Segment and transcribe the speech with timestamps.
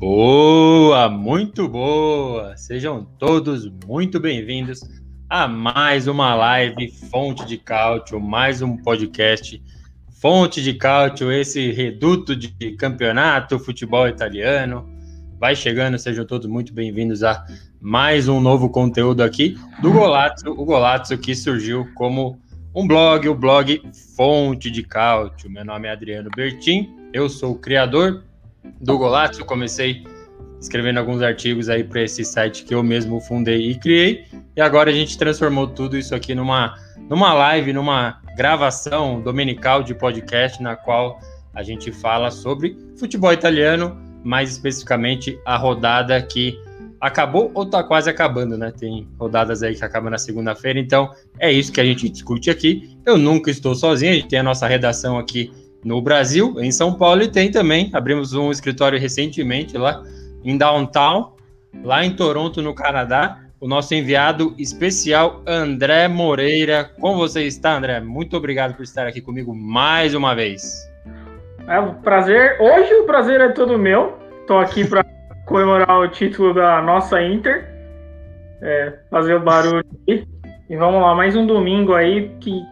[0.00, 2.56] Boa, muito boa!
[2.56, 4.80] Sejam todos muito bem-vindos
[5.28, 9.62] a mais uma live Fonte de Cálcio, mais um podcast
[10.18, 14.88] Fonte de Cálcio, esse reduto de campeonato, futebol italiano.
[15.38, 17.44] Vai chegando, sejam todos muito bem-vindos a
[17.78, 22.40] mais um novo conteúdo aqui do Golazzo, o Golazzo que surgiu como
[22.74, 23.82] um blog, o blog
[24.16, 25.50] Fonte de Cálcio.
[25.50, 28.29] Meu nome é Adriano Bertin, eu sou o criador
[28.80, 30.04] do Golazzo, comecei
[30.60, 34.90] escrevendo alguns artigos aí para esse site que eu mesmo fundei e criei, e agora
[34.90, 36.74] a gente transformou tudo isso aqui numa,
[37.08, 41.18] numa live, numa gravação dominical de podcast, na qual
[41.54, 46.58] a gente fala sobre futebol italiano, mais especificamente a rodada que
[47.00, 48.70] acabou ou está quase acabando, né?
[48.70, 52.96] Tem rodadas aí que acabam na segunda-feira, então é isso que a gente discute aqui.
[53.06, 55.50] Eu nunca estou sozinho, a gente tem a nossa redação aqui
[55.84, 60.02] no Brasil, em São Paulo, e tem também, abrimos um escritório recentemente lá
[60.44, 61.32] em Downtown,
[61.82, 66.90] lá em Toronto, no Canadá, o nosso enviado especial, André Moreira.
[66.98, 68.00] Como você está, André?
[68.00, 70.90] Muito obrigado por estar aqui comigo mais uma vez.
[71.68, 72.56] É um prazer.
[72.58, 74.18] Hoje o prazer é todo meu.
[74.40, 75.04] Estou aqui para
[75.44, 77.68] comemorar o título da nossa Inter.
[78.62, 80.26] É, fazer o barulho aqui.
[80.70, 82.62] E vamos lá, mais um domingo aí que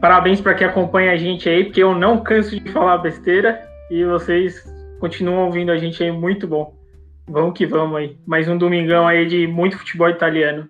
[0.00, 4.04] Parabéns para quem acompanha a gente aí, porque eu não canso de falar besteira e
[4.04, 4.62] vocês
[5.00, 6.74] continuam ouvindo a gente aí, muito bom.
[7.26, 8.16] Vamos que vamos aí.
[8.26, 10.68] Mais um domingão aí de muito futebol italiano.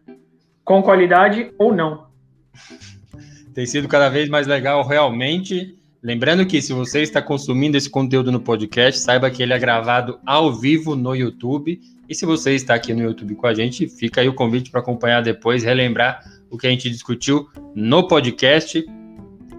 [0.65, 2.06] Com qualidade ou não.
[3.53, 5.77] Tem sido cada vez mais legal, realmente.
[6.03, 10.21] Lembrando que se você está consumindo esse conteúdo no podcast, saiba que ele é gravado
[10.25, 11.81] ao vivo no YouTube.
[12.09, 14.81] E se você está aqui no YouTube com a gente, fica aí o convite para
[14.81, 18.87] acompanhar depois, relembrar o que a gente discutiu no podcast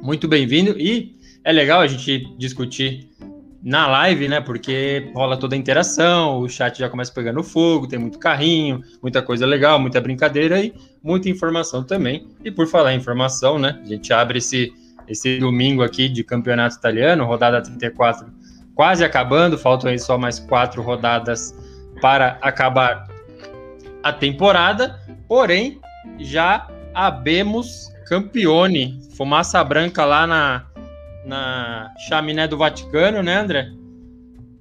[0.07, 0.79] muito bem-vindo.
[0.79, 3.09] E é legal a gente discutir
[3.61, 4.39] na live, né?
[4.39, 9.21] Porque rola toda a interação, o chat já começa pegando fogo, tem muito carrinho, muita
[9.21, 10.73] coisa legal, muita brincadeira e
[11.03, 12.25] muita informação também.
[12.41, 13.81] E por falar em informação, né?
[13.83, 14.71] A gente abre esse,
[15.09, 18.27] esse domingo aqui de campeonato italiano, rodada 34
[18.73, 21.53] quase acabando, faltam aí só mais quatro rodadas
[21.99, 23.09] para acabar
[24.01, 25.81] a temporada, porém
[26.17, 30.65] já abemos campione fumaça branca lá na,
[31.25, 33.69] na chaminé do Vaticano, né, André?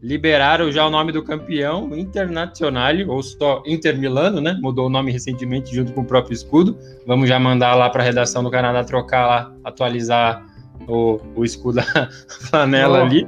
[0.03, 4.57] Liberaram já o nome do campeão, Internazionale, ou só Inter Milano, né?
[4.61, 6.79] Mudou o nome recentemente junto com o próprio escudo.
[7.07, 10.45] Vamos já mandar lá para a redação do Canadá trocar lá, atualizar
[10.87, 13.03] o, o escudo da flanela oh.
[13.03, 13.27] ali.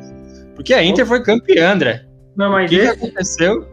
[0.54, 1.08] Porque a Inter oh.
[1.08, 2.04] foi campeã, André.
[2.36, 2.96] Não, mas o que, esse...
[2.96, 3.68] que aconteceu?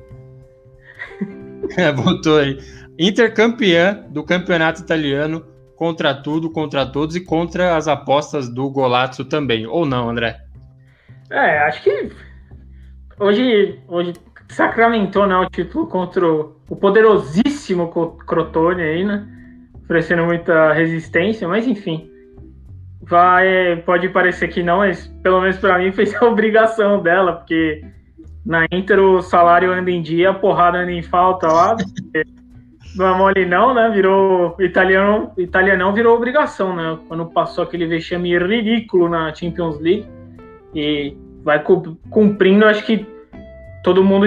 [2.04, 2.58] Botou aí.
[2.98, 5.46] Inter campeã do campeonato italiano
[5.76, 10.40] contra tudo, contra todos e contra as apostas do Golazzo também, ou não, André?
[11.30, 12.12] É, acho que
[13.20, 14.14] hoje, hoje
[14.50, 17.90] sacramentou né, o título contra o poderosíssimo
[18.26, 19.28] Crotone aí, né?
[19.84, 22.10] Oferecendo muita resistência, mas enfim.
[23.02, 27.84] Vai, pode parecer que não, mas pelo menos para mim fez a obrigação dela, porque
[28.46, 31.76] na Inter o salário anda em dia, a porrada anda em falta lá.
[32.96, 33.90] Não é mole não, né?
[33.90, 36.98] Virou italiano, italianão virou obrigação, né?
[37.08, 40.08] Quando passou aquele vexame ridículo na Champions League
[40.74, 41.64] e vai
[42.10, 43.06] cumprindo, acho que
[43.84, 44.26] todo mundo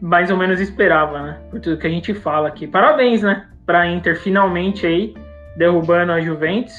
[0.00, 1.40] mais ou menos esperava, né?
[1.50, 2.66] Por tudo que a gente fala aqui.
[2.66, 3.48] Parabéns, né?
[3.66, 5.14] Para Inter finalmente aí
[5.56, 6.74] derrubando a Juventus.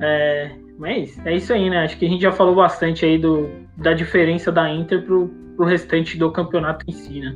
[0.00, 1.84] É, mas é isso aí, né?
[1.84, 5.66] Acho que a gente já falou bastante aí do, da diferença da Inter pro, pro
[5.66, 7.34] restante do campeonato em si, né?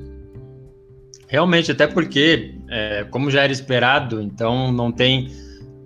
[1.33, 5.29] Realmente, até porque, é, como já era esperado, então não tem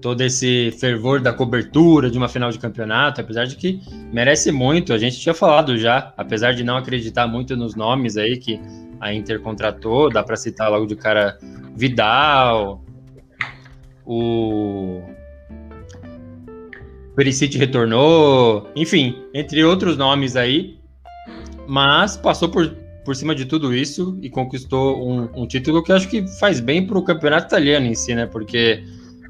[0.03, 3.81] todo esse fervor da cobertura de uma final de campeonato, apesar de que
[4.13, 4.93] merece muito.
[4.93, 8.61] A gente tinha falado já, apesar de não acreditar muito nos nomes aí que
[9.01, 11.39] a Inter contratou, dá para citar logo de cara
[11.77, 12.85] Vidal,
[14.05, 15.01] o
[17.15, 20.81] Perisic retornou, enfim, entre outros nomes aí,
[21.69, 26.09] mas passou por por cima de tudo isso e conquistou um, um título que acho
[26.09, 28.27] que faz bem para o campeonato italiano em si, né?
[28.27, 28.85] Porque,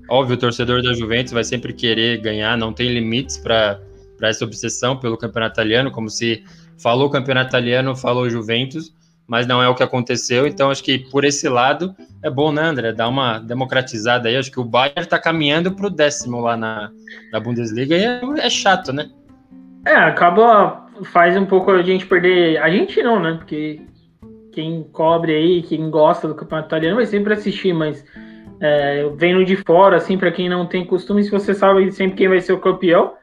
[0.08, 3.78] óbvio, o torcedor da Juventus vai sempre querer ganhar, não tem limites para
[4.22, 6.42] essa obsessão pelo campeonato italiano, como se
[6.78, 8.94] falou campeonato italiano, falou Juventus,
[9.26, 10.46] mas não é o que aconteceu.
[10.46, 12.92] Então, acho que por esse lado é bom, né, André?
[12.92, 14.36] Dar uma democratizada aí.
[14.36, 16.90] Acho que o Bayern está caminhando para o décimo lá na,
[17.30, 19.10] na Bundesliga e é, é, chato, né?
[19.84, 22.58] É, acaba, faz um pouco a gente perder.
[22.58, 23.34] A gente não, né?
[23.34, 23.80] Porque
[24.52, 28.04] quem cobre aí, quem gosta do campeonato italiano vai sempre assistir, mas
[28.60, 32.28] é, vendo de fora, assim, para quem não tem costume, se você sabe sempre quem
[32.28, 33.14] vai ser o campeão,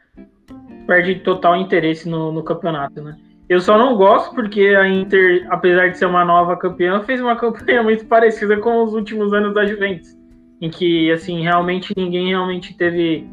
[0.86, 3.16] perde total interesse no, no campeonato, né?
[3.50, 7.36] Eu só não gosto porque a Inter, apesar de ser uma nova campeã, fez uma
[7.38, 10.16] campanha muito parecida com os últimos anos da Juventus,
[10.62, 13.28] em que assim realmente ninguém realmente teve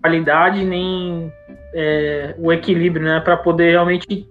[0.00, 1.32] qualidade nem
[1.74, 4.26] é, o equilíbrio, né, para poder realmente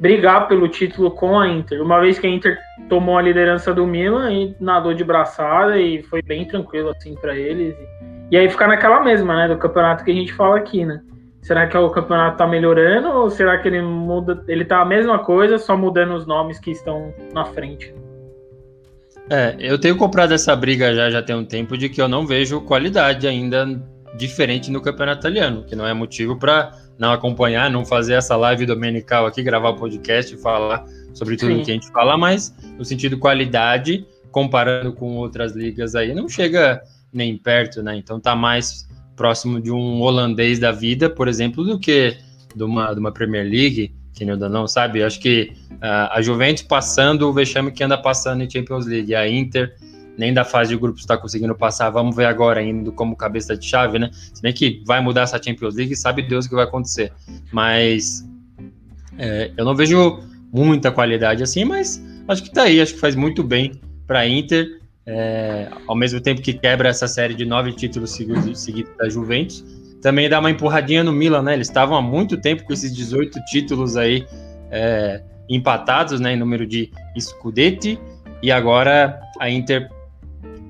[0.00, 1.80] brigar pelo título com a Inter.
[1.80, 2.58] Uma vez que a Inter
[2.88, 7.36] tomou a liderança do Milan e nadou de braçada e foi bem tranquilo assim para
[7.36, 7.76] eles.
[8.30, 11.00] E aí ficar naquela mesma, né, do campeonato que a gente fala aqui, né?
[11.42, 14.42] Será que o campeonato está melhorando ou será que ele muda?
[14.46, 17.94] Ele tá a mesma coisa, só mudando os nomes que estão na frente?
[19.28, 22.26] É, eu tenho comprado essa briga já já tem um tempo de que eu não
[22.26, 23.66] vejo qualidade ainda
[24.16, 28.66] diferente no campeonato italiano, que não é motivo para não acompanhar, não fazer essa live
[28.66, 31.62] dominical aqui, gravar o podcast e falar sobre tudo Sim.
[31.62, 36.82] que a gente fala, mas no sentido qualidade, comparando com outras ligas aí, não chega
[37.12, 37.96] nem perto, né?
[37.96, 42.16] Então tá mais próximo de um holandês da vida, por exemplo, do que
[42.54, 45.00] de uma, de uma Premier League, que ainda não sabe.
[45.00, 49.14] Eu acho que uh, a Juventus passando o vexame que anda passando em Champions League,
[49.14, 49.74] a Inter
[50.16, 51.90] nem da fase de grupos está conseguindo passar.
[51.90, 54.10] Vamos ver agora indo como cabeça de chave, né?
[54.12, 57.12] Se bem que vai mudar essa Champions League, sabe Deus o que vai acontecer.
[57.50, 58.28] Mas
[59.18, 60.20] é, eu não vejo
[60.52, 64.82] muita qualidade assim, mas acho que tá aí, acho que faz muito bem para Inter
[65.06, 69.64] é, ao mesmo tempo que quebra essa série de nove títulos seguidos, seguidos da Juventus,
[70.00, 71.54] também dá uma empurradinha no Milan, né?
[71.54, 74.26] Eles estavam há muito tempo com esses 18 títulos aí
[74.70, 77.98] é, empatados, né, em número de Scudetti,
[78.42, 79.88] e agora a Inter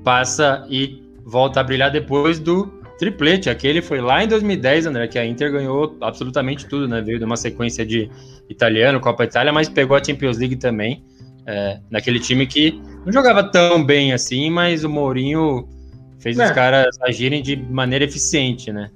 [0.02, 2.66] passa e volta a brilhar depois do
[2.98, 3.50] triplete.
[3.50, 7.00] Aquele foi lá em 2010, André, que a Inter ganhou absolutamente tudo, né?
[7.00, 8.10] Veio de uma sequência de
[8.48, 11.02] italiano, Copa Itália, mas pegou a Champions League também,
[11.46, 15.68] é, naquele time que não jogava tão bem assim, mas o Mourinho
[16.18, 16.44] fez é.
[16.44, 18.90] os caras agirem de maneira eficiente, né?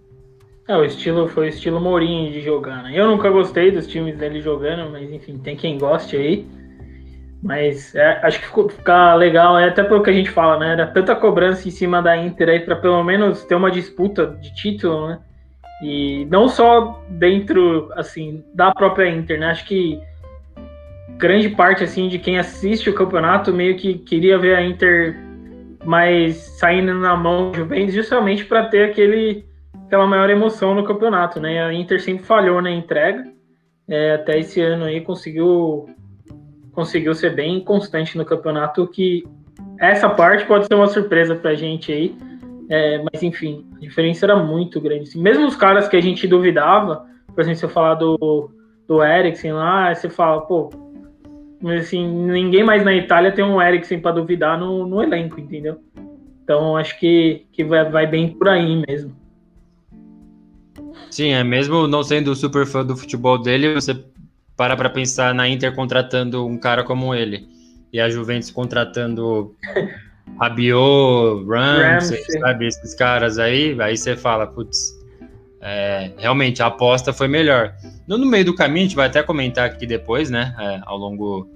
[0.69, 2.93] É, o estilo foi o estilo Mourinho de jogar, né?
[2.95, 6.47] Eu nunca gostei dos times dele jogando, mas enfim, tem quem goste aí.
[7.47, 10.73] Mas é, acho que ficou, ficar legal, é até pelo que a gente fala, né?
[10.73, 14.53] Era tanta cobrança em cima da Inter aí para pelo menos ter uma disputa de
[14.53, 15.21] título, né?
[15.81, 19.47] E não só dentro, assim, da própria Inter, né?
[19.47, 20.01] Acho que
[21.17, 25.17] grande parte assim de quem assiste o campeonato meio que queria ver a Inter
[25.85, 29.47] mais saindo na mão do Juventus justamente para ter aquele
[29.87, 31.65] aquela maior emoção no campeonato, né?
[31.65, 33.25] A Inter sempre falhou na entrega,
[33.89, 35.89] é, até esse ano aí conseguiu
[36.77, 39.25] conseguiu ser bem constante no campeonato, que
[39.81, 42.15] essa parte pode ser uma surpresa para a gente aí,
[42.69, 45.05] é, mas enfim, a diferença era muito grande.
[45.05, 48.51] Assim, mesmo os caras que a gente duvidava, por exemplo, se eu falar do,
[48.87, 50.71] do Eriksen lá, você fala, pô,
[51.79, 55.79] assim, ninguém mais na Itália tem um Eriksen para duvidar no, no, elenco, entendeu?
[56.45, 59.17] Então acho que, que vai, vai bem por aí mesmo.
[61.11, 63.95] Sim, é mesmo não sendo super fã do futebol dele, você
[64.57, 67.49] para para pensar na Inter contratando um cara como ele
[67.93, 69.55] e a Juventus contratando
[70.39, 74.93] Rabiot, Ramsey, sabe, esses caras aí, aí você fala, putz,
[75.61, 77.75] é, realmente a aposta foi melhor.
[78.07, 80.99] No, no, meio do caminho, a gente vai até comentar aqui depois, né, é, ao
[80.99, 81.49] longo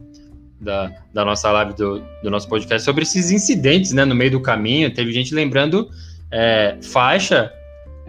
[0.60, 4.40] da, da nossa live do, do, nosso podcast, sobre esses incidentes, né, no meio do
[4.40, 4.92] caminho.
[4.92, 5.90] Teve gente lembrando
[6.30, 7.52] é, faixa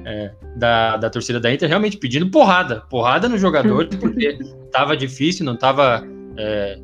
[0.05, 4.37] é, da, da torcida da Inter realmente pedindo porrada, porrada nos jogadores, porque
[4.71, 6.03] tava difícil, não tava
[6.37, 6.79] é,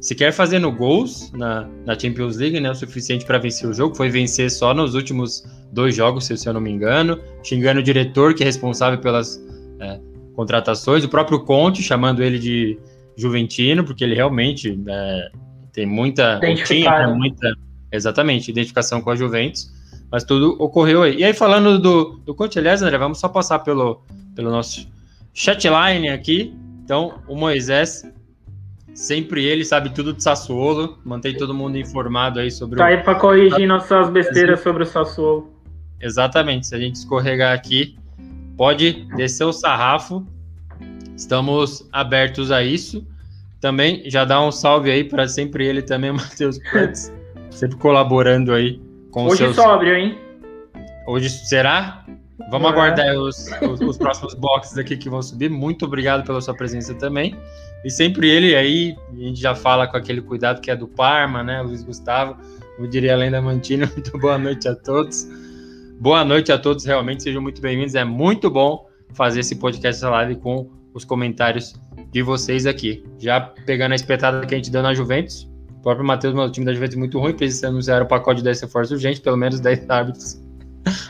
[0.00, 4.08] sequer fazendo gols na, na Champions League, né, o suficiente para vencer o jogo, foi
[4.08, 8.42] vencer só nos últimos dois jogos, se eu não me engano, xingando o diretor que
[8.42, 9.42] é responsável pelas
[9.80, 10.00] é,
[10.34, 12.78] contratações, o próprio Conte chamando ele de
[13.16, 15.30] Juventino, porque ele realmente é,
[15.72, 17.52] tem muita, tinha muita,
[17.92, 19.70] exatamente, identificação com a Juventus,
[20.10, 21.18] mas tudo ocorreu aí.
[21.18, 24.02] E aí, falando do, do Conte, aliás, André, vamos só passar pelo,
[24.34, 24.88] pelo nosso
[25.32, 26.52] chatline aqui.
[26.90, 28.04] Então, o Moisés,
[28.92, 32.88] sempre ele sabe tudo de Sassuolo, mantém todo mundo informado aí sobre tá o...
[32.88, 35.54] Tá aí para corrigir nossas besteiras sobre o Sassuolo.
[36.00, 37.96] Exatamente, se a gente escorregar aqui,
[38.56, 40.26] pode descer o sarrafo.
[41.16, 43.06] Estamos abertos a isso.
[43.60, 46.58] Também já dá um salve aí para sempre ele também, Matheus
[47.52, 48.82] sempre colaborando aí
[49.12, 49.54] com Hoje seus...
[49.54, 50.18] sóbrio, hein?
[51.06, 52.04] Hoje será?
[52.48, 52.72] Vamos é.
[52.72, 55.50] aguardar os, os, os, próximos boxes aqui que vão subir.
[55.50, 57.36] Muito obrigado pela sua presença também.
[57.84, 61.42] E sempre ele aí, a gente já fala com aquele cuidado que é do Parma,
[61.42, 61.60] né?
[61.62, 62.36] Luiz Gustavo,
[62.76, 63.90] como diria além da Mantina.
[63.94, 65.26] Muito boa noite a todos.
[66.00, 67.94] Boa noite a todos, realmente sejam muito bem-vindos.
[67.94, 71.74] É muito bom fazer esse podcast, essa live com os comentários
[72.10, 73.04] de vocês aqui.
[73.18, 76.64] Já pegando a espetada que a gente deu na Juventus, o próprio Matheus, meu time
[76.64, 79.60] da Juventus é muito ruim, precisa anunciar o pacote de 10 reforços urgentes, pelo menos
[79.60, 80.40] 10 árbitros.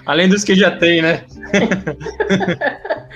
[0.06, 1.24] Além dos que já tem, né?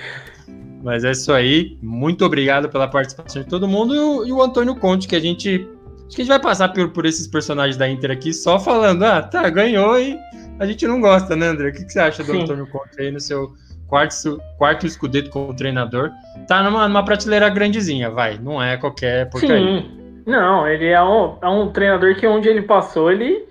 [0.83, 1.77] Mas é isso aí.
[1.81, 5.19] Muito obrigado pela participação de todo mundo e o, e o Antônio Conte, que a
[5.19, 5.67] gente.
[6.05, 9.03] Acho que a gente vai passar por, por esses personagens da Inter aqui só falando,
[9.03, 10.15] ah, tá, ganhou e
[10.59, 11.69] a gente não gosta, né, André?
[11.69, 12.43] O que, que você acha do Sim.
[12.43, 13.53] Antônio Conte aí no seu
[13.87, 16.11] quarto, quarto escudeto como treinador?
[16.47, 18.37] Tá numa, numa prateleira grandezinha, vai.
[18.37, 19.81] Não é qualquer porcaria.
[19.81, 19.91] Sim.
[20.27, 23.45] Não, ele é um, é um treinador que onde ele passou, ele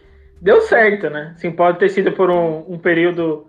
[0.45, 1.33] deu certo, né?
[1.35, 3.47] Assim, pode ter sido por um, um período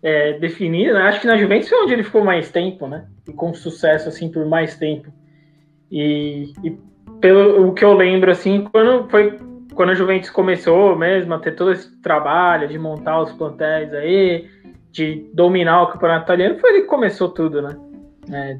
[0.00, 1.02] é, definido, né?
[1.02, 3.04] Acho que na Juventus foi onde ele ficou mais tempo, né?
[3.28, 5.12] E com sucesso, assim, por mais tempo.
[5.90, 6.78] E, e
[7.20, 9.36] pelo o que eu lembro, assim, quando foi
[9.74, 14.48] quando a Juventus começou mesmo a ter todo esse trabalho de montar os plantéis aí,
[14.92, 17.76] de dominar o campeonato italiano, foi ele que começou tudo, né?
[18.32, 18.56] É,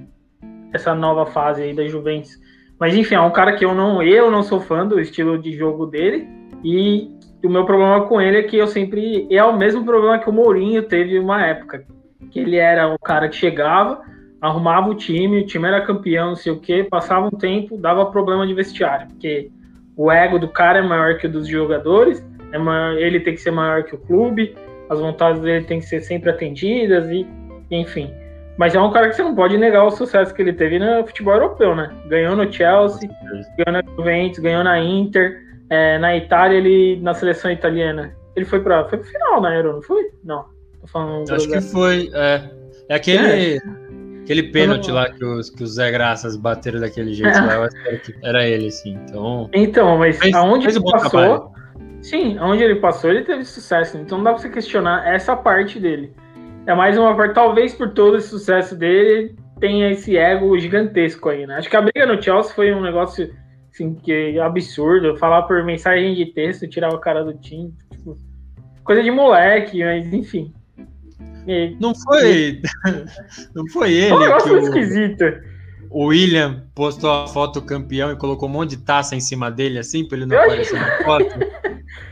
[0.75, 2.33] essa nova fase aí da Juventus.
[2.81, 5.53] Mas enfim, é um cara que eu não, eu não sou fã do estilo de
[5.53, 6.29] jogo dele.
[6.65, 7.16] E
[7.47, 9.27] o meu problema com ele é que eu sempre.
[9.31, 11.85] É o mesmo problema que o Mourinho teve uma época.
[12.31, 14.03] Que ele era o cara que chegava,
[14.41, 18.07] arrumava o time, o time era campeão, não sei o quê, passava um tempo, dava
[18.07, 19.09] problema de vestiário.
[19.09, 19.51] Porque
[19.97, 23.41] o ego do cara é maior que o dos jogadores, é maior, ele tem que
[23.41, 24.55] ser maior que o clube,
[24.91, 27.27] as vontades dele tem que ser sempre atendidas, e
[27.71, 28.13] enfim.
[28.59, 31.07] Mas é um cara que você não pode negar o sucesso que ele teve no
[31.07, 31.91] futebol europeu, né?
[32.09, 33.09] Ganhou no Chelsea,
[33.59, 38.15] ganhou na Juventus, ganhou na Inter, é, na Itália, ele na seleção italiana.
[38.35, 40.11] Ele foi para foi pro final na Euro, não foi?
[40.25, 40.45] Não.
[40.81, 42.11] Tô falando Acho que foi.
[42.13, 42.51] É,
[42.89, 43.57] é aquele.
[43.57, 43.87] É.
[44.23, 47.41] Aquele pênalti lá que os, que os Zé Graças bateram daquele jeito é.
[47.41, 47.69] lá,
[48.25, 48.99] era ele, sim.
[49.05, 51.11] Então, então mas fez, aonde fez ele passou.
[51.11, 51.51] Trabalho.
[52.03, 53.97] Sim, aonde ele passou, ele teve sucesso.
[53.97, 56.13] Então não dá pra você questionar essa parte dele.
[56.67, 61.47] É mais uma parte, talvez por todo esse sucesso dele, tenha esse ego gigantesco aí,
[61.47, 61.59] né?
[61.59, 63.33] Acho que a briga no Chelsea foi um negócio
[63.77, 65.17] assim, que é absurdo.
[65.17, 67.73] Falar por mensagem de texto, tirar o cara do time.
[67.91, 68.19] Tipo,
[68.83, 70.53] coisa de moleque, mas enfim.
[71.47, 72.63] E, não foi.
[73.55, 74.09] não foi ele.
[74.09, 75.25] Foi um negócio esquisito.
[75.91, 79.79] O William postou a foto campeão e colocou um monte de taça em cima dele,
[79.79, 81.39] assim, pra ele não aparecer na foto.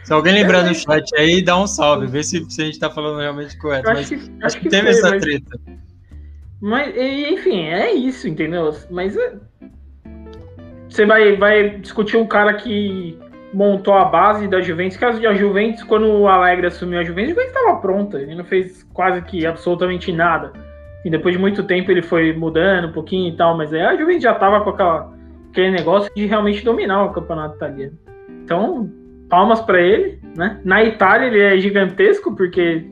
[0.05, 2.89] Se alguém lembrar no chat aí, dá um salve, vê se, se a gente tá
[2.89, 3.91] falando realmente correto.
[3.91, 5.23] Acho mas que, acho, acho que, que teve foi, essa mas...
[5.23, 5.61] treta.
[6.61, 8.75] Mas, enfim, é isso, entendeu?
[8.91, 9.17] Mas
[10.95, 13.19] você vai, vai discutir um cara que
[13.53, 17.35] montou a base da Juventus, que a Juventus, quando o Alegre assumiu a Juventus, a
[17.35, 20.53] Juventus estava pronta, ele não fez quase que absolutamente nada.
[21.05, 23.97] E depois de muito tempo ele foi mudando um pouquinho e tal, mas aí a
[23.97, 25.13] Juventus já estava com aquela,
[25.51, 27.99] aquele negócio de realmente dominar o campeonato italiano.
[28.45, 28.89] Então,
[29.29, 30.61] palmas para ele, né?
[30.65, 32.85] Na Itália ele é gigantesco, porque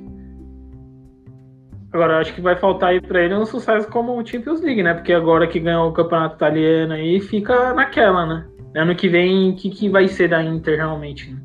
[1.92, 4.94] Agora, acho que vai faltar aí para ele um sucesso como o Champions League, né?
[4.94, 8.46] Porque agora que ganhou o campeonato italiano aí, fica naquela, né?
[8.74, 11.30] Ano que vem, o que, que vai ser da Inter realmente?
[11.30, 11.38] Né?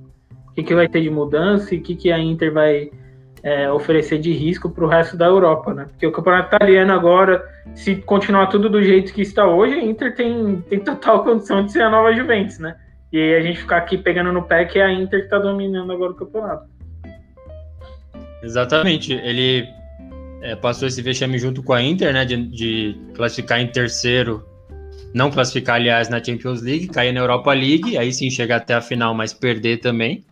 [0.50, 2.90] O que, que vai ter de mudança e o que, que a Inter vai
[3.44, 5.86] é, oferecer de risco para o resto da Europa, né?
[5.90, 7.44] Porque o campeonato italiano agora,
[7.76, 11.74] se continuar tudo do jeito que está hoje, a Inter tem, tem total condição de
[11.74, 12.78] ser a nova Juventus, né?
[13.12, 15.92] E a gente ficar aqui pegando no pé que é a Inter que está dominando
[15.92, 16.66] agora o campeonato.
[18.42, 19.14] Exatamente.
[19.14, 19.68] Ele
[20.48, 22.24] é, passou esse vexame junto com a Inter, né?
[22.24, 24.46] De, de, classificar em terceiro,
[25.14, 28.82] não classificar, aliás, na Champions League, cair na Europa League, aí sim chegar até a
[28.82, 30.24] final, mas perder também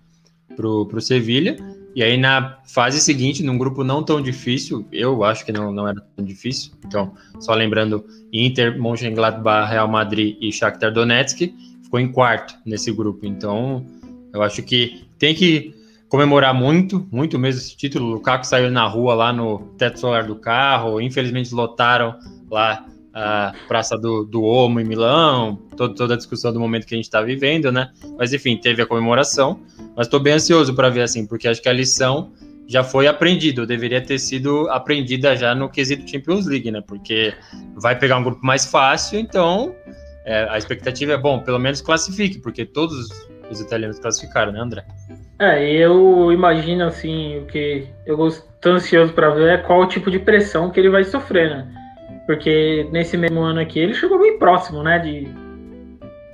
[0.56, 1.58] pro, pro Sevilha.
[1.94, 5.86] E aí na fase seguinte, num grupo não tão difícil, eu acho que não, não
[5.86, 6.72] era tão difícil.
[6.86, 11.54] Então, só lembrando, Inter, Mönchengladbach, Real Madrid e Shakhtar Donetsk
[11.84, 13.26] ficou em quarto nesse grupo.
[13.26, 13.86] Então,
[14.34, 15.75] eu acho que tem que
[16.16, 18.06] comemorar muito, muito mesmo esse título.
[18.06, 22.18] O Lukaku saiu na rua lá no teto solar do carro, infelizmente lotaram
[22.50, 26.96] lá a Praça do, do Omo em Milão, todo, toda a discussão do momento que
[26.96, 27.92] a gente está vivendo, né?
[28.18, 29.60] Mas enfim, teve a comemoração.
[29.94, 32.32] Mas estou bem ansioso para ver assim, porque acho que a lição
[32.66, 36.80] já foi aprendida, deveria ter sido aprendida já no quesito Champions League, né?
[36.80, 37.34] Porque
[37.76, 39.76] vai pegar um grupo mais fácil, então
[40.24, 43.10] é, a expectativa é bom, pelo menos classifique, porque todos
[43.52, 44.86] os italianos classificaram, né, André?
[45.38, 50.10] É, eu imagino assim, o que eu estou ansioso para ver é qual o tipo
[50.10, 51.68] de pressão que ele vai sofrer, né?
[52.26, 55.28] Porque nesse mesmo ano aqui ele chegou bem próximo, né, de,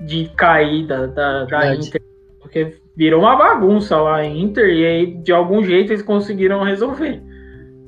[0.06, 2.02] de cair da, da, da Inter.
[2.40, 7.22] Porque virou uma bagunça lá em Inter e aí de algum jeito eles conseguiram resolver.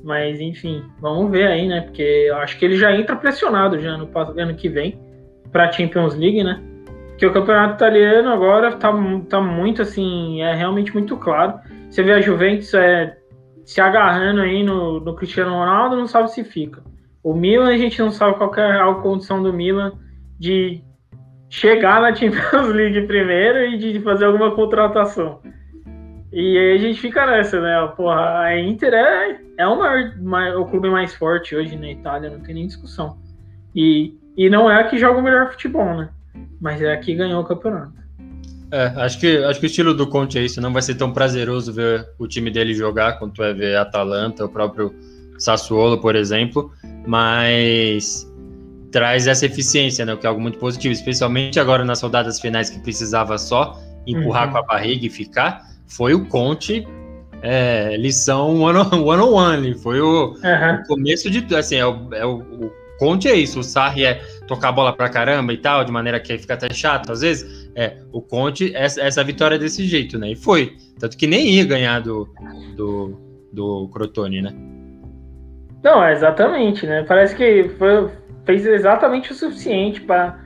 [0.02, 1.80] Mas enfim, vamos ver aí, né?
[1.82, 5.00] Porque eu acho que ele já entra pressionado já no ano que vem
[5.50, 6.60] para a Champions League, né?
[7.18, 8.92] Que o campeonato italiano agora tá,
[9.28, 11.60] tá muito assim, é realmente muito claro.
[11.88, 13.16] Você vê a Juventus é,
[13.64, 16.82] se agarrando aí no, no Cristiano Ronaldo, não sabe se fica.
[17.22, 19.92] O Milan, a gente não sabe qual é a condição do Milan
[20.38, 20.82] de
[21.48, 25.40] chegar na Champions League primeiro e de fazer alguma contratação.
[26.32, 27.92] E aí a gente fica nessa, né?
[27.96, 32.40] Porra, a Inter é, é o, maior, o clube mais forte hoje na Itália, não
[32.40, 33.16] tem nem discussão.
[33.72, 36.08] E, e não é a que joga o melhor futebol, né?
[36.60, 37.92] Mas é a que ganhou o campeonato.
[38.70, 40.60] É, acho que, acho que o estilo do Conte é isso.
[40.60, 44.48] Não vai ser tão prazeroso ver o time dele jogar quanto é ver Atalanta, o
[44.48, 44.94] próprio
[45.38, 46.72] Sassuolo, por exemplo.
[47.06, 48.30] Mas
[48.90, 50.14] traz essa eficiência, né?
[50.14, 54.46] O que é algo muito positivo, especialmente agora nas rodadas finais que precisava só empurrar
[54.46, 54.52] uhum.
[54.52, 55.62] com a barriga e ficar.
[55.86, 56.86] Foi o Conte
[57.46, 60.74] é, lição one on one, on one foi o, uhum.
[60.82, 64.22] o, começo de assim é o, é o, o Conte é isso, o Sarri é
[64.46, 67.70] tocar a bola pra caramba e tal, de maneira que fica até chato às vezes.
[67.74, 70.32] É, o Conte, essa, essa vitória é desse jeito, né?
[70.32, 70.76] E foi.
[70.98, 72.28] Tanto que nem ia ganhar do,
[72.76, 73.18] do,
[73.52, 74.52] do Crotone, né?
[75.82, 77.02] Não, é exatamente, né?
[77.02, 78.10] Parece que foi,
[78.44, 80.42] fez exatamente o suficiente para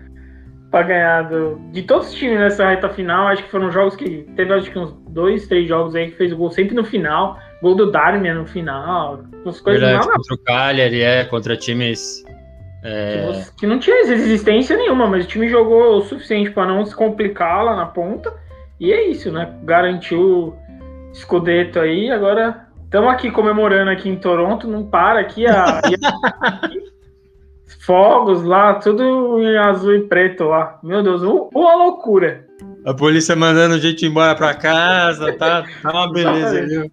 [0.70, 3.28] para ganhar do, de todos os times nessa reta final.
[3.28, 6.32] Acho que foram jogos que teve acho que uns dois, três jogos aí que fez
[6.32, 7.38] gol sempre no final.
[7.62, 9.24] Gol do Darmian no final.
[9.46, 12.24] As coisas Verdade, contra o Cagliari, é, contra times.
[12.82, 13.44] É...
[13.58, 17.64] Que, não tinha resistência nenhuma, mas o time jogou o suficiente para não se complicar
[17.64, 18.32] lá na ponta.
[18.78, 19.52] E é isso, né?
[19.64, 20.56] Garantiu o
[21.14, 22.10] Scudetto aí.
[22.10, 24.68] Agora estamos aqui comemorando aqui em Toronto.
[24.68, 25.80] Não para aqui a.
[27.80, 30.78] fogos lá, tudo em azul e preto lá.
[30.82, 32.46] Meu Deus, uma loucura.
[32.84, 36.90] A polícia mandando gente embora pra casa, tá, tá uma beleza, viu?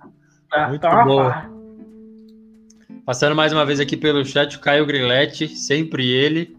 [0.50, 1.54] Tá, Muito tá bom.
[3.05, 6.58] Passando mais uma vez aqui pelo chat, o Caio Grilete, sempre ele.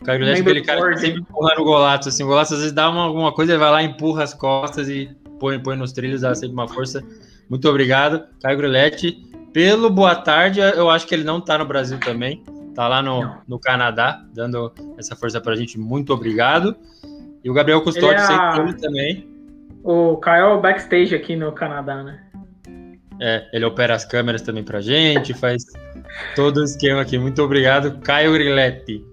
[0.00, 2.60] O Caio Grilete é aquele cara que sempre empurra no golaço, assim, o golaço às
[2.60, 5.08] vezes dá uma, alguma coisa, ele vai lá, empurra as costas e
[5.40, 7.02] põe, põe nos trilhos, dá sempre uma força.
[7.48, 9.16] Muito obrigado, Caio Grilete.
[9.52, 12.44] Pelo boa tarde, eu acho que ele não tá no Brasil também.
[12.74, 15.78] Tá lá no, no Canadá, dando essa força pra gente.
[15.78, 16.76] Muito obrigado.
[17.42, 18.72] E o Gabriel Custódio, é a...
[18.74, 19.26] também.
[19.82, 22.20] O Caio backstage aqui no Canadá, né?
[23.24, 25.64] É, ele opera as câmeras também pra gente, faz
[26.34, 27.16] todo o esquema aqui.
[27.16, 29.06] Muito obrigado, Caio Griletti.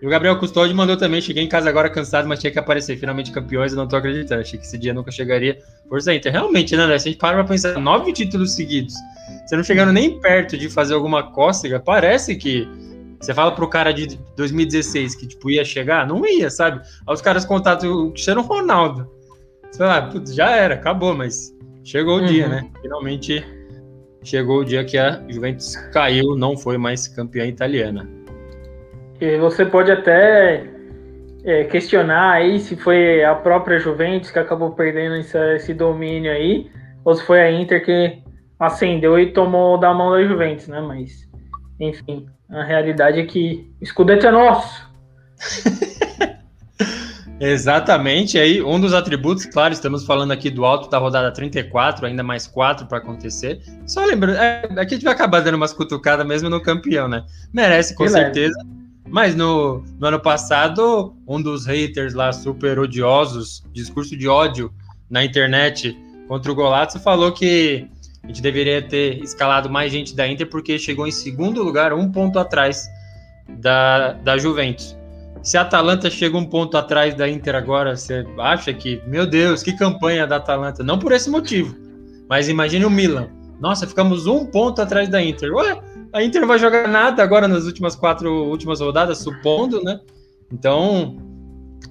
[0.00, 1.20] E o Gabriel Custódio mandou também.
[1.20, 2.96] Cheguei em casa agora cansado, mas tinha que aparecer.
[2.96, 4.42] Finalmente campeões, eu não tô acreditando.
[4.42, 5.58] Achei que esse dia nunca chegaria.
[5.88, 6.30] Força Inter.
[6.30, 6.96] Realmente, né, André?
[7.00, 8.94] Se a gente para pra pensar, nove títulos seguidos.
[9.44, 12.68] Você não chegando nem perto de fazer alguma cócega, parece que
[13.20, 16.06] você fala pro cara de 2016 que, tipo, ia chegar?
[16.06, 16.82] Não ia, sabe?
[17.04, 19.10] Aí os caras contatam o Cristiano Ronaldo.
[19.68, 21.52] Você fala, putz, já era, acabou, mas
[21.82, 22.26] chegou o uhum.
[22.26, 22.70] dia, né?
[22.80, 23.55] Finalmente
[24.26, 28.08] chegou o dia que a Juventus caiu, não foi mais campeã italiana.
[29.20, 30.64] E você pode até
[31.44, 36.68] é, questionar aí se foi a própria Juventus que acabou perdendo esse, esse domínio aí,
[37.04, 38.18] ou se foi a Inter que
[38.58, 40.80] acendeu e tomou da mão da Juventus, né?
[40.80, 41.28] Mas,
[41.78, 44.86] enfim, a realidade é que o Scudetto é nosso.
[47.38, 52.22] Exatamente, aí um dos atributos, claro, estamos falando aqui do alto da rodada 34, ainda
[52.22, 53.60] mais quatro para acontecer.
[53.86, 57.24] Só lembrando, é, aqui a gente vai acabar dando umas cutucadas mesmo no campeão, né?
[57.52, 58.56] Merece com certeza.
[59.08, 64.72] Mas no, no ano passado, um dos haters lá super odiosos, discurso de ódio
[65.08, 65.96] na internet
[66.26, 67.86] contra o Golazzo, falou que
[68.24, 72.10] a gente deveria ter escalado mais gente da Inter porque chegou em segundo lugar, um
[72.10, 72.88] ponto atrás
[73.48, 74.95] da, da Juventus.
[75.46, 79.62] Se a Atalanta chega um ponto atrás da Inter agora, você acha que, meu Deus,
[79.62, 80.82] que campanha da Atalanta?
[80.82, 81.72] Não por esse motivo,
[82.28, 83.28] mas imagine o Milan.
[83.60, 85.54] Nossa, ficamos um ponto atrás da Inter.
[85.54, 85.80] Ué,
[86.12, 90.00] a Inter não vai jogar nada agora nas últimas quatro últimas rodadas, supondo, né?
[90.52, 91.16] Então,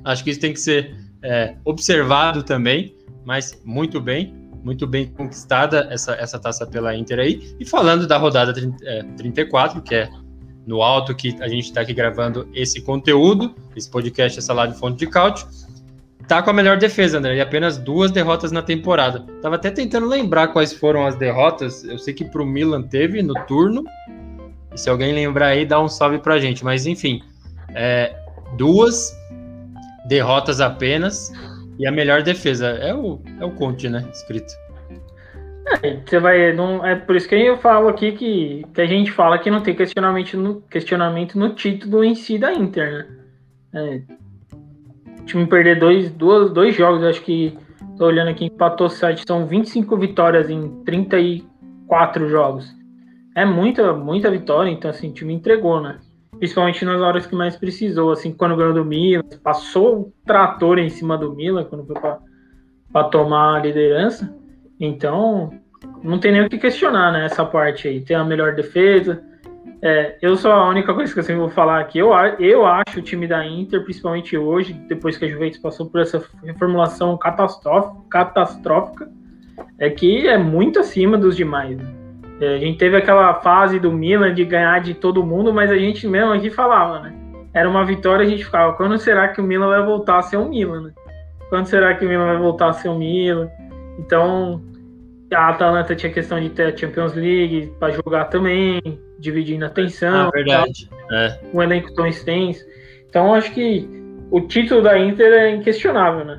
[0.03, 5.87] acho que isso tem que ser é, observado também, mas muito bem muito bem conquistada
[5.91, 7.55] essa, essa taça pela Inter aí.
[7.59, 10.09] E falando da rodada 30, é, 34, que é
[10.65, 14.97] no alto que a gente está aqui gravando esse conteúdo, esse podcast, essa live Fonte
[14.97, 15.47] de Cálcio,
[16.27, 19.25] tá com a melhor defesa, André, e apenas duas derrotas na temporada.
[19.41, 21.83] Tava até tentando lembrar quais foram as derrotas.
[21.83, 23.83] Eu sei que pro Milan teve no turno.
[24.73, 26.65] E se alguém lembrar aí, dá um salve pra gente.
[26.65, 27.21] Mas enfim,
[27.69, 28.15] é,
[28.57, 29.15] duas
[30.07, 31.31] derrotas apenas
[31.77, 34.07] e a melhor defesa é o, é o Conte, né?
[34.11, 34.64] Escrito.
[35.81, 36.53] É, você vai.
[36.53, 39.61] Não, é por isso que eu falo aqui que, que a gente fala que não
[39.61, 43.07] tem questionamento no, questionamento no título em si da Inter, né?
[43.73, 44.01] É,
[45.21, 47.57] o time perder dois, dois, dois jogos, acho que.
[47.97, 52.69] Tô olhando aqui, empatou o site, são 25 vitórias em 34 jogos.
[53.33, 55.99] é muita, muita vitória, então assim, o time entregou, né?
[56.37, 60.89] Principalmente nas horas que mais precisou, assim, quando ganhou do Milan, passou o trator em
[60.89, 61.95] cima do Milan quando foi
[62.91, 64.34] para tomar a liderança.
[64.79, 65.51] Então,
[66.03, 67.25] não tem nem o que questionar, né?
[67.25, 68.01] Essa parte aí.
[68.01, 69.23] Tem a melhor defesa.
[69.81, 71.99] É, eu sou a única coisa que eu sempre vou falar aqui.
[71.99, 76.01] Eu, eu acho o time da Inter, principalmente hoje, depois que a Juventus passou por
[76.01, 79.09] essa reformulação catastrófica,
[79.77, 81.77] é que é muito acima dos demais.
[81.77, 81.85] Né?
[82.41, 85.77] É, a gente teve aquela fase do Milan de ganhar de todo mundo, mas a
[85.77, 87.13] gente mesmo aqui falava, né?
[87.53, 90.37] Era uma vitória, a gente ficava, quando será que o Milan vai voltar a ser
[90.37, 90.91] um Milan, né?
[91.49, 93.49] Quando será que o Milan vai voltar a ser um Milan?
[93.99, 94.61] Então,
[95.33, 98.81] a Atalanta tinha questão de ter a Champions League para jogar também,
[99.19, 100.27] dividindo a atenção.
[100.27, 100.89] Ah, verdade.
[101.11, 101.39] É.
[101.53, 102.63] Um elenco tão extenso.
[103.09, 103.87] Então, acho que
[104.31, 106.37] o título da Inter é inquestionável, né?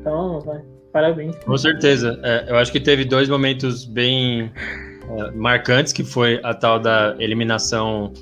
[0.00, 0.60] Então, vai.
[0.92, 1.36] Parabéns.
[1.36, 2.20] Com certeza.
[2.22, 4.52] É, eu acho que teve dois momentos bem
[5.08, 8.12] é, marcantes, que foi a tal da eliminação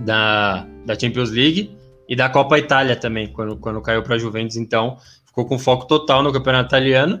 [0.00, 1.76] da, da Champions League
[2.08, 4.56] e da Copa Itália também, quando, quando caiu para a Juventus.
[4.56, 4.96] Então,
[5.26, 7.20] ficou com foco total no campeonato italiano.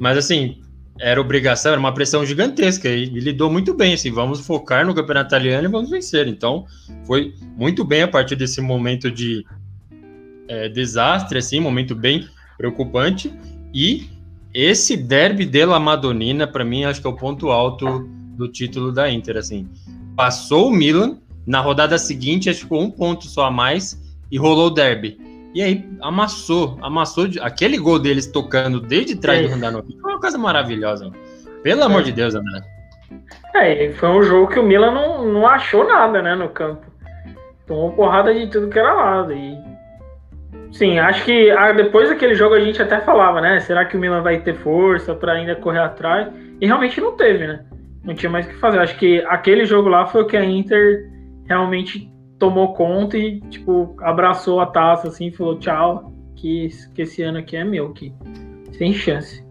[0.00, 0.56] Mas, assim,
[0.98, 3.94] era obrigação, era uma pressão gigantesca e, e lidou muito bem.
[3.94, 6.26] Assim, vamos focar no campeonato italiano e vamos vencer.
[6.26, 6.66] Então,
[7.06, 9.44] foi muito bem a partir desse momento de
[10.48, 13.32] é, desastre, assim, momento bem preocupante.
[13.72, 14.08] E
[14.52, 19.10] esse derby della Madonnina, para mim, acho que é o ponto alto do título da
[19.10, 19.36] Inter.
[19.36, 19.68] Assim,
[20.16, 24.38] passou o Milan, na rodada seguinte, acho que ficou um ponto só a mais e
[24.38, 25.18] rolou o derby.
[25.54, 29.42] E aí amassou, amassou de, aquele gol deles tocando desde trás é.
[29.42, 30.00] do Randanovic.
[30.00, 31.10] Foi uma coisa maravilhosa.
[31.62, 31.84] Pelo é.
[31.84, 32.60] amor de Deus, André.
[33.54, 36.86] É, foi um jogo que o Milan não, não achou nada, né, no campo.
[37.66, 39.32] Tomou porrada de tudo que era lado.
[39.32, 39.58] E
[40.72, 43.58] Sim, acho que ah, depois daquele jogo a gente até falava, né?
[43.60, 46.28] Será que o Milan vai ter força para ainda correr atrás?
[46.60, 47.64] E realmente não teve, né?
[48.04, 48.78] Não tinha mais o que fazer.
[48.78, 51.10] Acho que aquele jogo lá foi o que a Inter
[51.46, 52.08] realmente
[52.40, 57.56] tomou conta e, tipo, abraçou a taça assim falou tchau, que, que esse ano aqui
[57.56, 58.12] é meu, que
[58.72, 59.44] sem chance.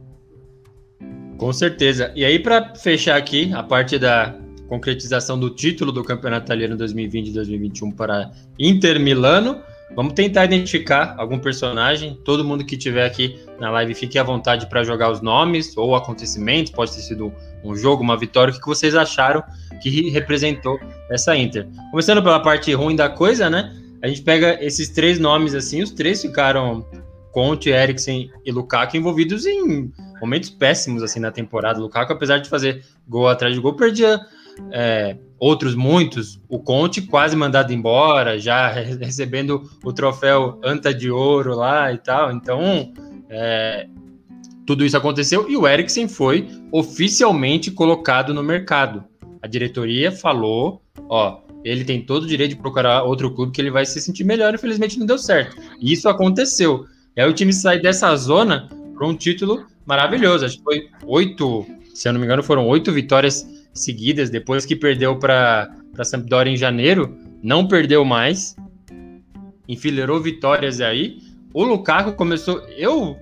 [1.38, 2.12] Com certeza.
[2.16, 4.36] E aí, para fechar aqui a parte da
[4.68, 9.62] concretização do título do Campeonato Italiano 2020-2021 para Inter Milano.
[9.96, 12.20] Vamos tentar identificar algum personagem.
[12.24, 15.96] Todo mundo que estiver aqui na live fique à vontade para jogar os nomes ou
[15.96, 16.72] acontecimentos.
[16.72, 18.54] Pode ter sido um jogo, uma vitória.
[18.54, 19.44] O que vocês acharam
[19.82, 21.68] que representou essa Inter?
[21.92, 23.76] Começando pela parte ruim da coisa, né?
[24.02, 25.82] A gente pega esses três nomes assim.
[25.82, 26.86] Os três ficaram
[27.32, 31.80] Conte, Eriksen e Lukaku envolvidos em momentos péssimos assim na temporada.
[31.80, 34.20] Lukaku, apesar de fazer gol atrás de gol, perdia
[34.72, 41.56] é, outros muitos, o Conte quase mandado embora, já recebendo o troféu Anta de Ouro
[41.56, 42.32] lá e tal.
[42.32, 42.92] Então,
[43.30, 43.88] é,
[44.66, 49.04] tudo isso aconteceu e o Eriksen foi oficialmente colocado no mercado.
[49.42, 53.72] A diretoria falou, ó, ele tem todo o direito de procurar outro clube que ele
[53.72, 54.54] vai se sentir melhor.
[54.54, 55.56] Infelizmente não deu certo.
[55.80, 56.86] E isso aconteceu.
[57.16, 60.46] E aí o time sai dessa zona para um título maravilhoso.
[60.46, 64.76] Acho que foi oito, se eu não me engano, foram oito vitórias seguidas, depois que
[64.76, 68.56] perdeu para a Sampdoria em janeiro, não perdeu mais,
[69.68, 71.18] enfileirou vitórias aí.
[71.54, 72.60] O Lukaku começou.
[72.78, 73.18] Eu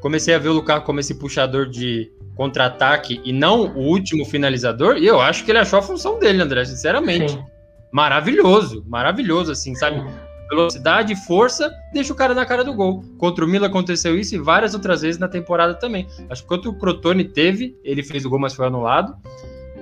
[0.00, 4.96] comecei a ver o Lukaku como esse puxador de contra-ataque e não o último finalizador,
[4.96, 7.32] e eu acho que ele achou a função dele, André, sinceramente.
[7.32, 7.44] Sim.
[7.92, 10.02] Maravilhoso, maravilhoso, assim, sabe?
[10.48, 13.04] Velocidade, força, deixa o cara na cara do gol.
[13.18, 16.06] Contra o Mila aconteceu isso e várias outras vezes na temporada também.
[16.30, 19.14] Acho que quanto o Crotone teve, ele fez o gol, mas foi anulado.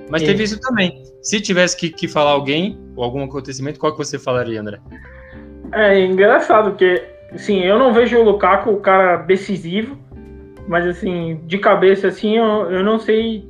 [0.09, 1.03] Mas teve isso também.
[1.21, 4.79] Se tivesse que, que falar alguém ou algum acontecimento, qual que você falaria, André?
[5.71, 9.97] É engraçado, porque assim, eu não vejo o Lukaku o cara decisivo,
[10.67, 13.47] mas assim, de cabeça assim, eu, eu não sei.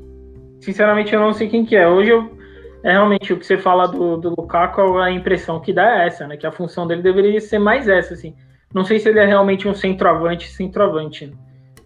[0.60, 1.88] Sinceramente, eu não sei quem que é.
[1.88, 2.38] Hoje eu,
[2.84, 6.28] é realmente o que você fala do, do Lukaku, a impressão que dá é essa,
[6.28, 6.36] né?
[6.36, 8.36] Que a função dele deveria ser mais essa, assim.
[8.74, 11.28] Não sei se ele é realmente um centroavante, centroavante.
[11.28, 11.34] Né?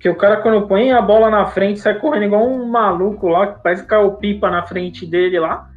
[0.03, 3.47] Porque o cara, quando põe a bola na frente, sai correndo igual um maluco lá,
[3.47, 5.69] que parece que caiu pipa na frente dele lá.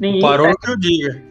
[0.00, 1.22] Ninguém Parou o que eu diga.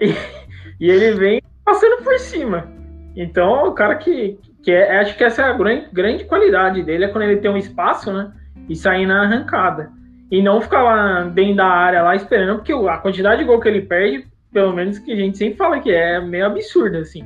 [0.00, 0.14] E,
[0.86, 2.68] e, ele vem passando por cima.
[3.16, 7.06] Então, o cara que, que é, acho que essa é a grande, grande qualidade dele,
[7.06, 8.30] é quando ele tem um espaço, né?
[8.68, 9.90] E sair na arrancada.
[10.30, 13.66] E não ficar lá dentro da área lá esperando, porque a quantidade de gol que
[13.66, 17.24] ele perde, pelo menos que a gente sempre fala que é, é meio absurda, assim.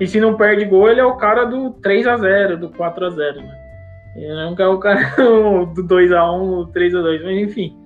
[0.00, 3.04] E se não perde gol, ele é o cara do 3 a 0 do 4
[3.04, 3.61] a 0 né?
[4.16, 5.14] Não quero o cara
[5.74, 7.76] do 2x1, 3x2, mas enfim.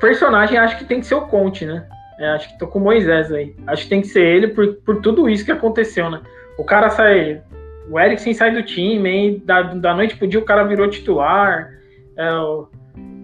[0.00, 1.86] Personagem acho que tem que ser o Conte, né?
[2.18, 3.54] É, acho que tô com o Moisés aí.
[3.66, 6.20] Acho que tem que ser ele por, por tudo isso que aconteceu, né?
[6.58, 7.42] O cara sai.
[7.90, 9.42] O Eriksen sai do time, hein?
[9.44, 11.70] Da, da noite pro dia o cara virou titular.
[12.16, 12.28] É,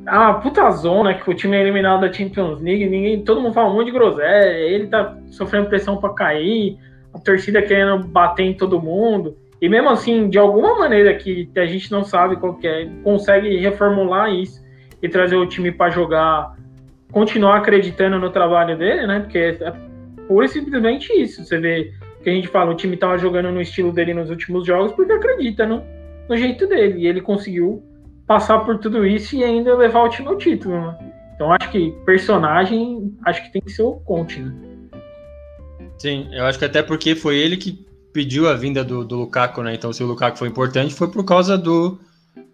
[0.09, 3.71] a puta zona que o time é eliminado da Champions League, ninguém, todo mundo fala
[3.71, 6.79] um monte de groselha, ele tá sofrendo pressão para cair,
[7.13, 9.37] a torcida querendo bater em todo mundo.
[9.61, 13.57] E mesmo assim, de alguma maneira que a gente não sabe qual que é, consegue
[13.59, 14.63] reformular isso
[15.03, 16.57] e trazer o time para jogar,
[17.11, 19.21] continuar acreditando no trabalho dele, né?
[19.21, 19.73] Porque é
[20.29, 21.45] pura e simplesmente isso.
[21.45, 21.93] Você vê
[22.23, 25.13] que a gente fala, o time tava jogando no estilo dele nos últimos jogos porque
[25.13, 25.83] acredita no,
[26.29, 27.01] no jeito dele.
[27.01, 27.83] E ele conseguiu
[28.27, 30.99] passar por tudo isso e ainda levar o time ao título, né?
[31.35, 34.53] Então acho que personagem, acho que tem que ser o Conte, né?
[35.97, 39.63] Sim, eu acho que até porque foi ele que pediu a vinda do, do Lukaku,
[39.63, 39.75] né?
[39.75, 41.99] Então se o Lukaku foi importante foi por causa do,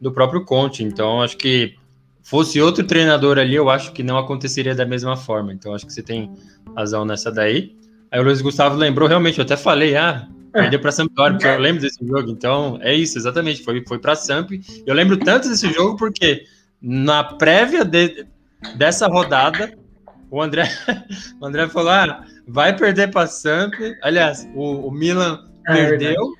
[0.01, 0.83] do próprio Conte.
[0.83, 1.75] Então acho que
[2.23, 5.53] fosse outro treinador ali, eu acho que não aconteceria da mesma forma.
[5.53, 6.33] Então acho que você tem
[6.77, 7.77] razão nessa daí.
[8.11, 11.59] Aí o Luiz Gustavo lembrou, realmente, eu até falei, ah, Perdeu para Sampdoria, porque eu
[11.59, 12.31] lembro desse jogo.
[12.31, 13.65] Então, é isso, exatamente.
[13.65, 14.53] Foi, foi para Samp.
[14.87, 16.45] Eu lembro tanto desse jogo porque
[16.81, 18.25] na prévia de,
[18.77, 19.77] dessa rodada,
[20.31, 20.71] o André,
[21.43, 23.75] o André falou: ah, vai perder para Samp.
[24.03, 26.35] Aliás, o, o Milan é perdeu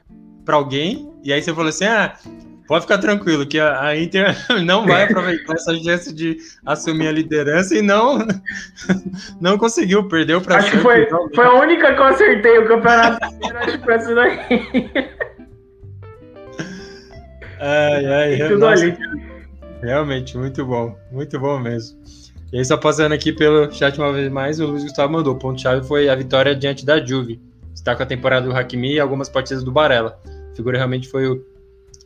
[0.45, 1.13] para alguém.
[1.23, 2.17] E aí você falou assim: ah,
[2.67, 7.13] Pode ficar tranquilo que a, a, Inter não vai aproveitar essa chance de assumir a
[7.13, 8.19] liderança e não
[9.41, 13.27] não conseguiu, perdeu para Acho que foi, foi a única que eu acertei o campeonato
[13.35, 14.39] inteiro, acho que daí.
[17.61, 18.97] Ai, ai, tudo nossa, ali.
[19.83, 21.99] Realmente, muito bom, muito bom mesmo.
[22.55, 25.35] E aí, só passando aqui pelo chat uma vez mais, o Luiz Gustavo mandou.
[25.35, 27.41] O ponto-chave foi a vitória diante da Juve.
[27.75, 30.17] Está com a temporada do Hakimi e algumas partidas do Barella.
[30.53, 31.45] A figura realmente foi o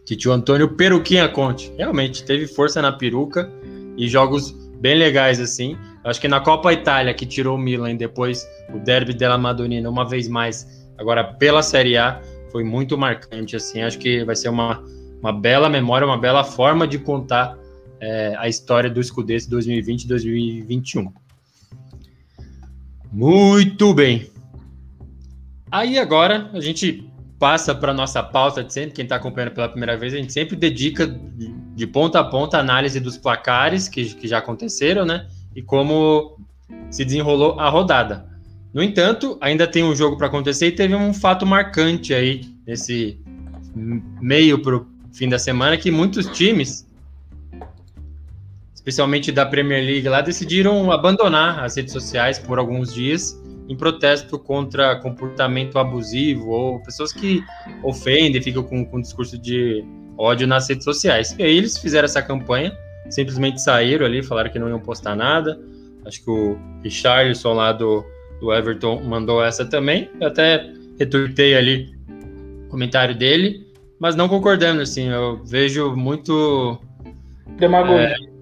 [0.07, 1.71] que tio Antônio Peruquinha Conte.
[1.77, 3.53] Realmente, teve força na peruca
[3.95, 5.77] e jogos bem legais assim.
[6.03, 10.09] Acho que na Copa Itália, que tirou o Milan, depois o Derby della Madonnina, uma
[10.09, 13.55] vez mais, agora pela Série A, foi muito marcante.
[13.55, 13.83] assim.
[13.83, 14.83] Acho que vai ser uma,
[15.21, 17.55] uma bela memória, uma bela forma de contar
[18.01, 21.13] é, a história do Scudetto 2020-2021.
[23.13, 24.31] Muito bem.
[25.71, 27.09] Aí agora a gente
[27.39, 30.57] passa para nossa pauta de sempre, quem está acompanhando pela primeira vez, a gente sempre
[30.57, 35.29] dedica de ponta a ponta a análise dos placares que, que já aconteceram, né?
[35.55, 36.37] E como
[36.91, 38.27] se desenrolou a rodada.
[38.75, 43.21] No entanto, ainda tem um jogo para acontecer e teve um fato marcante aí nesse
[43.75, 46.87] meio para o fim da semana que muitos times,
[48.89, 54.39] especialmente da Premier League lá, decidiram abandonar as redes sociais por alguns dias em protesto
[54.39, 57.45] contra comportamento abusivo ou pessoas que
[57.83, 59.85] ofendem, ficam com, com discurso de
[60.17, 61.37] ódio nas redes sociais.
[61.39, 62.75] E aí eles fizeram essa campanha,
[63.11, 65.61] simplesmente saíram ali, falaram que não iam postar nada.
[66.07, 68.03] Acho que o Richarlison lá do,
[68.41, 70.09] do Everton mandou essa também.
[70.19, 70.67] Eu até
[70.99, 71.95] retuitei ali
[72.65, 73.67] o comentário dele,
[74.01, 76.81] mas não concordando, assim, eu vejo muito...
[77.59, 78.15] Demagogia.
[78.15, 78.38] É,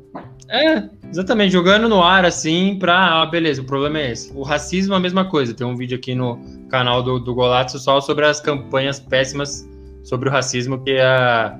[0.48, 3.22] é Exatamente, jogando no ar assim pra.
[3.22, 4.32] Ah, beleza, o problema é esse.
[4.34, 5.54] O racismo é a mesma coisa.
[5.54, 9.66] Tem um vídeo aqui no canal do, do Golazzo só sobre as campanhas péssimas
[10.02, 11.58] sobre o racismo que a.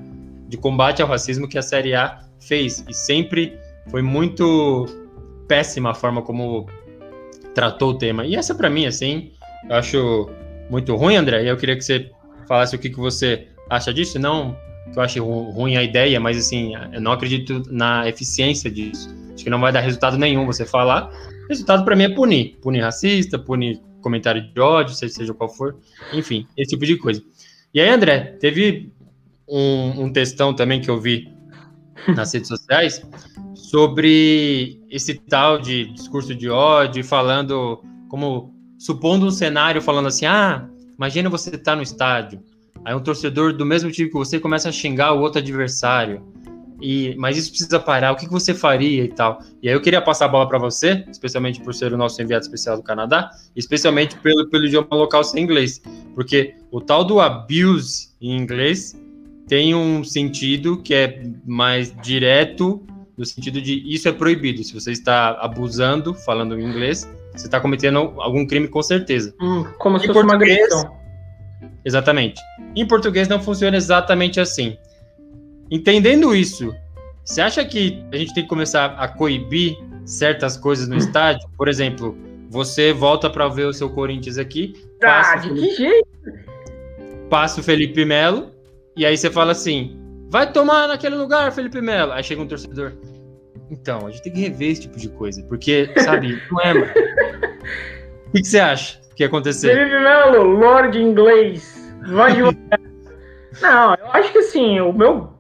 [0.49, 2.85] de combate ao racismo que a Série A fez.
[2.88, 4.87] E sempre foi muito
[5.49, 6.68] péssima a forma como
[7.55, 8.27] tratou o tema.
[8.27, 9.33] E essa, para mim, assim,
[9.68, 10.31] eu acho
[10.68, 11.44] muito ruim, André.
[11.44, 12.11] E eu queria que você
[12.49, 14.18] falasse o que, que você acha disso.
[14.18, 14.57] Não
[14.92, 19.14] que eu ache ruim a ideia, mas assim, eu não acredito na eficiência disso.
[19.35, 21.11] Acho que não vai dar resultado nenhum você falar.
[21.49, 22.57] Resultado para mim é punir.
[22.62, 25.77] Punir racista, punir comentário de ódio, seja qual for.
[26.12, 27.22] Enfim, esse tipo de coisa.
[27.75, 28.90] E aí, André, teve
[29.49, 31.29] um, um textão também que eu vi
[32.14, 33.03] nas redes sociais
[33.55, 40.68] sobre esse tal de discurso de ódio, falando como supondo um cenário falando assim: "Ah,
[40.96, 42.42] imagina você estar tá no estádio,
[42.87, 46.22] aí um torcedor do mesmo time que você começa a xingar o outro adversário
[46.81, 49.40] e, mas isso precisa parar, o que, que você faria e tal.
[49.61, 52.44] E aí eu queria passar a bola para você, especialmente por ser o nosso enviado
[52.44, 55.83] especial do Canadá, especialmente pelo, pelo idioma local ser inglês,
[56.14, 58.94] porque o tal do abuse em inglês
[59.49, 62.87] tem um sentido que é mais direto,
[63.18, 64.62] no sentido de isso é proibido.
[64.62, 69.35] Se você está abusando, falando em inglês, você está cometendo algum crime com certeza.
[69.40, 70.95] Hum, como se fosse uma agressão.
[71.87, 72.42] Exatamente.
[72.75, 74.77] Em português não funciona exatamente assim.
[75.70, 76.75] Entendendo isso,
[77.25, 81.49] você acha que a gente tem que começar a coibir certas coisas no estádio?
[81.57, 82.18] Por exemplo,
[82.51, 84.75] você volta para ver o seu Corinthians aqui.
[85.03, 86.09] Ah, de que jeito?
[87.31, 88.51] Passa o Felipe Melo,
[88.96, 89.96] e aí você fala assim:
[90.29, 92.12] vai tomar naquele lugar, Felipe Melo.
[92.12, 92.94] Aí chega um torcedor.
[93.70, 96.92] Então, a gente tem que rever esse tipo de coisa, porque, sabe, não é, mano.
[98.29, 99.75] O que, que você acha que ia acontecer?
[99.75, 101.76] Felipe Melo, Lorde inglês.
[102.09, 102.33] Vai
[103.62, 105.35] não, eu acho que assim, o meu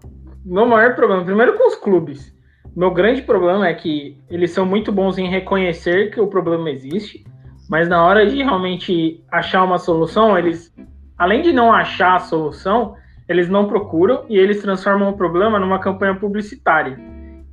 [0.44, 2.32] meu maior problema, primeiro com os clubes.
[2.74, 7.24] meu grande problema é que eles são muito bons em reconhecer que o problema existe,
[7.68, 10.72] mas na hora de realmente achar uma solução, eles,
[11.18, 12.94] além de não achar a solução,
[13.28, 16.96] eles não procuram e eles transformam o problema numa campanha publicitária.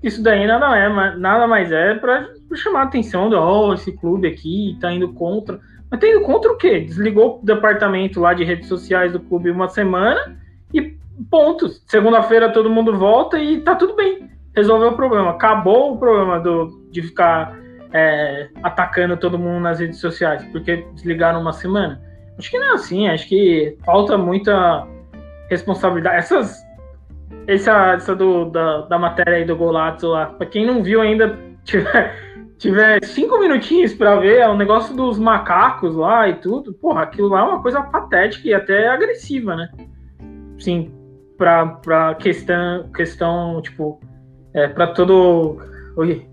[0.03, 4.27] Isso daí nada, é, nada mais é para chamar a atenção do oh, esse clube
[4.27, 5.59] aqui está indo contra.
[5.93, 6.79] Mas indo contra o quê?
[6.79, 10.35] Desligou o departamento lá de redes sociais do clube uma semana
[10.73, 10.97] e
[11.29, 11.83] pontos.
[11.85, 14.27] Segunda-feira todo mundo volta e tá tudo bem.
[14.55, 15.29] Resolveu o problema.
[15.29, 17.55] Acabou o problema do, de ficar
[17.93, 22.01] é, atacando todo mundo nas redes sociais, porque desligaram uma semana.
[22.39, 24.87] Acho que não é assim, acho que falta muita
[25.47, 26.17] responsabilidade.
[26.17, 26.63] Essas.
[27.45, 31.37] Essa, essa do, da, da matéria aí do Golato lá, pra quem não viu ainda,
[31.63, 32.15] tiver,
[32.63, 36.73] tiver cinco minutinhos para ver, é o negócio dos macacos lá e tudo.
[36.73, 39.69] Porra, aquilo lá é uma coisa patética e até agressiva, né?
[40.57, 40.89] Sim,
[41.37, 43.99] pra, pra questão, questão, tipo,
[44.53, 45.57] é, pra todo.
[45.97, 46.25] Oi,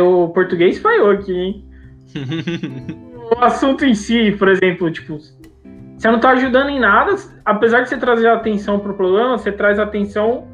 [0.00, 1.68] o português falhou aqui, hein?
[3.36, 7.88] o assunto em si, por exemplo, tipo, você não tá ajudando em nada, apesar de
[7.88, 10.46] você trazer atenção pro problema, você traz atenção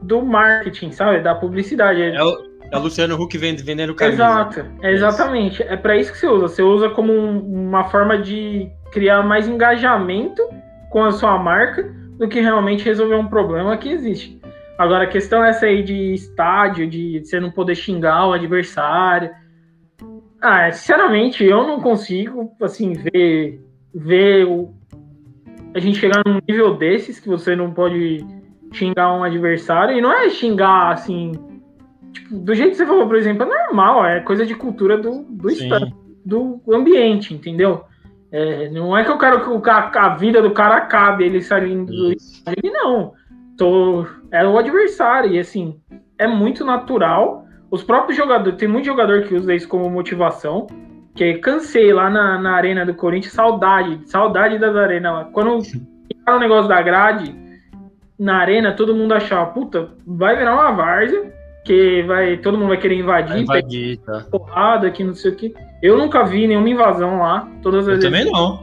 [0.00, 1.20] do marketing, sabe?
[1.20, 2.00] Da publicidade.
[2.00, 4.24] É o, é o Luciano Huck vendendo camisa.
[4.24, 5.62] Exato, é exatamente.
[5.62, 6.48] É para isso que você usa.
[6.48, 10.42] Você usa como um, uma forma de criar mais engajamento
[10.88, 11.84] com a sua marca
[12.18, 14.40] do que realmente resolver um problema que existe.
[14.78, 19.30] Agora, a questão é essa aí de estádio, de você não poder xingar o adversário.
[20.40, 23.60] Ah, sinceramente, eu não consigo, assim, ver,
[23.94, 24.74] ver o,
[25.74, 28.24] a gente chegar num nível desses que você não pode
[28.72, 29.96] xingar um adversário.
[29.96, 31.32] E não é xingar, assim,
[32.12, 35.24] tipo, do jeito que você falou, por exemplo, é normal, é coisa de cultura do,
[35.28, 35.92] do, estado,
[36.24, 37.84] do ambiente, entendeu?
[38.30, 41.92] É, não é que eu quero que a, a vida do cara acabe, ele saindo
[41.92, 43.12] do estádio, não
[43.56, 45.32] tô, é o adversário.
[45.32, 45.80] E assim,
[46.18, 47.44] é muito natural.
[47.70, 50.66] Os próprios jogadores, tem muito jogador que usa isso como motivação.
[51.14, 55.24] Que cansei lá na, na arena do Corinthians, saudade, saudade das arenas lá.
[55.26, 57.34] Quando o negócio da grade
[58.18, 61.32] na arena, todo mundo achava, puta, vai virar uma várzea,
[61.64, 64.26] que vai, todo mundo vai querer invadir, vai invadir tá.
[64.30, 65.54] porrada aqui, não sei o que.
[65.82, 67.48] Eu nunca vi nenhuma invasão lá.
[67.62, 68.04] Todas as eu vezes.
[68.04, 68.60] também não.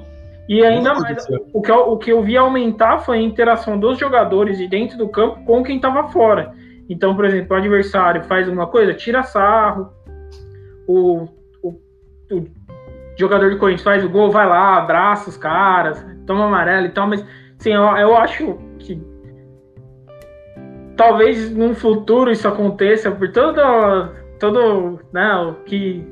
[0.47, 3.99] E ainda mais, o que, eu, o que eu vi aumentar foi a interação dos
[3.99, 6.53] jogadores de dentro do campo com quem estava fora.
[6.89, 9.91] Então, por exemplo, o adversário faz alguma coisa, tira sarro,
[10.88, 11.27] o,
[11.62, 11.69] o,
[12.31, 12.47] o
[13.15, 17.07] jogador de Corinthians faz o gol, vai lá, abraça os caras, toma amarelo e tal,
[17.07, 17.23] mas
[17.59, 18.68] sim, eu, eu acho que
[20.99, 23.62] talvez num futuro isso aconteça por todo,
[24.38, 26.05] todo né, o que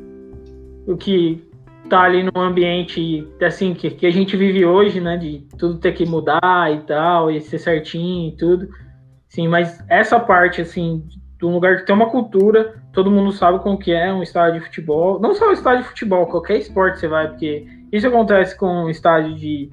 [0.88, 1.45] o que
[1.89, 5.91] tá ali num ambiente assim que, que a gente vive hoje, né, de tudo ter
[5.91, 8.69] que mudar e tal, e ser certinho e tudo.
[9.28, 11.04] Sim, mas essa parte assim,
[11.38, 14.62] de um lugar que tem uma cultura, todo mundo sabe como que é um estádio
[14.62, 18.58] de futebol, não só o estádio de futebol, qualquer esporte você vai, porque isso acontece
[18.58, 19.69] com o estádio de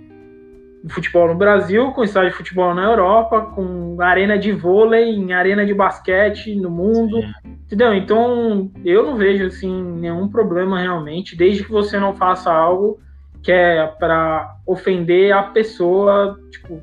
[0.88, 5.64] futebol no Brasil, com estádio de futebol na Europa, com arena de vôlei, em arena
[5.64, 7.20] de basquete no mundo.
[7.20, 7.54] Sim.
[7.66, 7.94] Entendeu?
[7.94, 13.00] Então, eu não vejo assim nenhum problema realmente, desde que você não faça algo
[13.42, 16.80] que é para ofender a pessoa, tipo,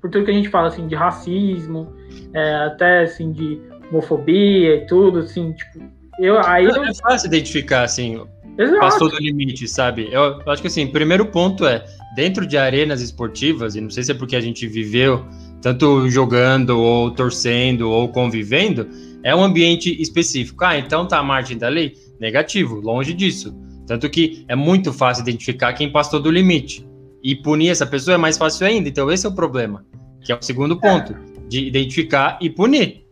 [0.00, 1.92] por tudo que a gente fala assim de racismo,
[2.32, 5.80] é, até assim de homofobia e tudo, assim, tipo,
[6.20, 6.84] eu aí é, eu...
[6.84, 8.24] é fácil identificar assim,
[8.58, 8.80] Exato.
[8.80, 10.08] passou do limite, sabe?
[10.10, 14.02] Eu, eu acho que assim, primeiro ponto é dentro de arenas esportivas e não sei
[14.02, 15.24] se é porque a gente viveu
[15.60, 18.88] tanto jogando ou torcendo ou convivendo,
[19.22, 20.64] é um ambiente específico.
[20.64, 21.94] Ah, então tá a margem da lei?
[22.20, 23.54] Negativo, longe disso.
[23.86, 26.86] Tanto que é muito fácil identificar quem passou do limite.
[27.22, 28.88] E punir essa pessoa é mais fácil ainda.
[28.88, 29.84] Então esse é o problema.
[30.24, 31.14] Que é o segundo ponto.
[31.48, 33.04] De identificar e punir.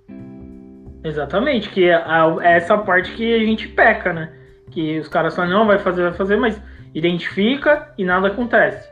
[1.05, 2.03] Exatamente, que é,
[2.43, 4.33] é essa parte que a gente peca, né?
[4.75, 6.61] Que os caras falam, não, vai fazer, vai fazer, mas
[6.93, 8.89] identifica e nada acontece.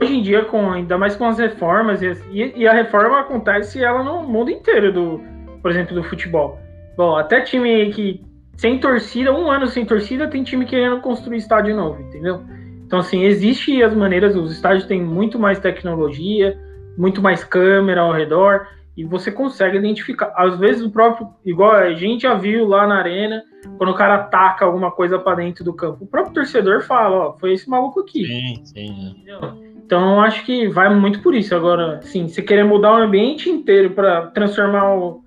[0.00, 4.02] hoje em dia, com, ainda mais com as reformas, e, e a reforma acontece ela
[4.02, 5.20] no mundo inteiro do,
[5.60, 6.58] por exemplo, do futebol.
[6.96, 8.24] Bom, até time que
[8.56, 12.42] sem torcida, um ano sem torcida, tem time querendo construir estádio novo, entendeu?
[12.86, 16.58] Então, assim, existe as maneiras, os estádios têm muito mais tecnologia,
[16.96, 18.66] muito mais câmera ao redor,
[18.96, 20.32] e você consegue identificar.
[20.36, 23.42] Às vezes, o próprio, igual a gente já viu lá na arena,
[23.78, 27.38] quando o cara ataca alguma coisa para dentro do campo, o próprio torcedor fala: Ó,
[27.38, 28.26] foi esse maluco aqui.
[28.26, 29.10] Sim, sim.
[29.10, 29.72] Entendeu?
[29.84, 31.54] Então, acho que vai muito por isso.
[31.54, 35.22] Agora, sim, se querer mudar o ambiente inteiro para transformar o,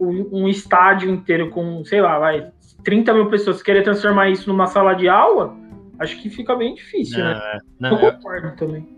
[0.00, 2.50] um estádio inteiro com, sei lá, vai,
[2.84, 5.56] 30 mil pessoas, querer transformar isso numa sala de aula,
[5.98, 7.40] acho que fica bem difícil, não, né?
[7.42, 8.88] É, não, eu concordo também.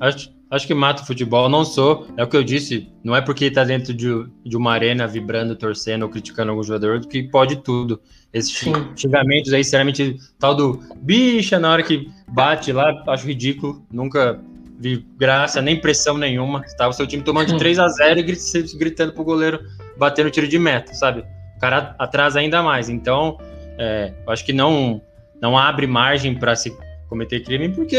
[0.00, 1.48] Acho, Acho que mata o futebol.
[1.48, 2.06] Não sou.
[2.16, 2.88] É o que eu disse.
[3.02, 4.08] Não é porque tá dentro de,
[4.44, 8.00] de uma arena vibrando, torcendo ou criticando algum jogador que pode tudo.
[8.32, 8.52] Esses
[8.96, 13.84] xingamentos aí, sinceramente, tal do bicha na hora que bate lá, acho ridículo.
[13.90, 14.40] Nunca
[14.78, 16.62] vi graça, nem pressão nenhuma.
[16.76, 19.60] Tava o seu time tomando de 3 a 0 e gritando pro goleiro
[19.96, 21.24] bater no tiro de meta, sabe?
[21.56, 22.88] O cara atrasa ainda mais.
[22.88, 23.38] Então,
[23.78, 25.00] é, acho que não,
[25.40, 26.76] não abre margem para se
[27.08, 27.96] cometer crime porque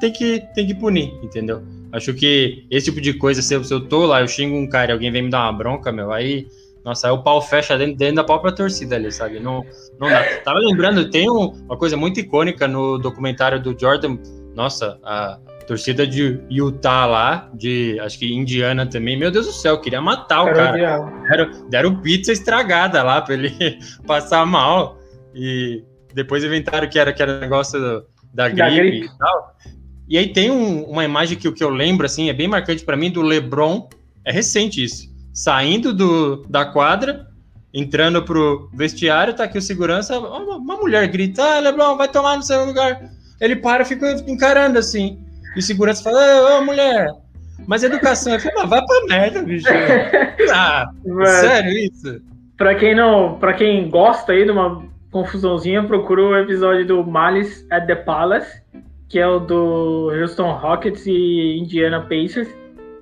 [0.00, 1.62] tem que, tem que punir, entendeu?
[1.92, 4.68] Acho que esse tipo de coisa, se eu, se eu tô lá, eu xingo um
[4.68, 6.46] cara e alguém vem me dar uma bronca, meu, aí,
[6.84, 9.40] nossa, aí o pau fecha dentro, dentro da própria torcida ali, sabe?
[9.40, 9.64] Não,
[9.98, 10.22] não dá.
[10.44, 14.18] Tava lembrando, tem um, uma coisa muito icônica no documentário do Jordan,
[14.54, 19.80] nossa, a torcida de Utah lá, de acho que Indiana também, meu Deus do céu,
[19.80, 20.72] queria matar o cara.
[21.28, 24.98] Deram, deram pizza estragada lá pra ele passar mal.
[25.32, 29.56] E depois inventaram que era, que era negócio da, gripe da, gripe e tal.
[30.10, 32.96] E aí tem um, uma imagem que, que eu lembro, assim, é bem marcante para
[32.96, 33.88] mim, do LeBron,
[34.24, 37.28] é recente isso, saindo do, da quadra,
[37.72, 42.36] entrando pro vestiário, tá aqui o segurança, uma, uma mulher grita, ah, LeBron, vai tomar
[42.36, 43.08] no seu lugar.
[43.40, 45.16] Ele para e fica encarando assim.
[45.54, 47.08] E o segurança fala, ô, mulher,
[47.68, 49.68] mas educação, eu falo, vai pra merda, bicho.
[50.52, 50.90] ah,
[51.40, 52.20] sério isso?
[52.56, 57.64] Pra quem não, para quem gosta aí de uma confusãozinha, procura o episódio do Malice
[57.70, 58.60] at the Palace,
[59.10, 62.48] que é o do Houston Rockets e Indiana Pacers,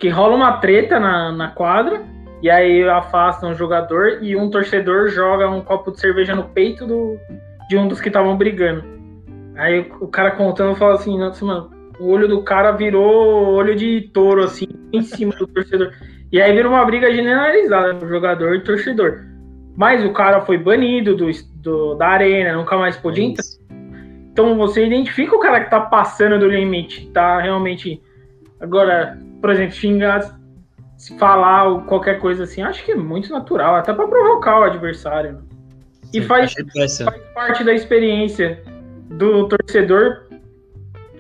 [0.01, 2.03] que rola uma treta na, na quadra,
[2.43, 6.87] e aí afastam um jogador e um torcedor joga um copo de cerveja no peito
[6.87, 7.19] do,
[7.69, 8.83] de um dos que estavam brigando.
[9.55, 14.09] Aí o cara contando fala assim, nossa, mano, o olho do cara virou olho de
[14.15, 15.93] touro, assim, em cima do torcedor.
[16.33, 19.25] E aí vira uma briga generalizada jogador e torcedor.
[19.77, 23.45] Mas o cara foi banido do, do da arena, nunca mais pôde entrar.
[24.39, 28.01] Então você identifica o cara que tá passando do limite, tá realmente.
[28.61, 30.39] Agora, por exemplo, xingar,
[30.97, 35.41] se falar qualquer coisa assim, acho que é muito natural, até para provocar o adversário.
[36.15, 36.55] E Sim, faz,
[37.05, 38.63] faz parte da experiência
[39.11, 40.29] do torcedor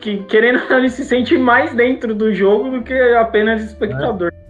[0.00, 4.32] que, querendo ele se sente mais dentro do jogo do que apenas espectador.
[4.32, 4.47] É.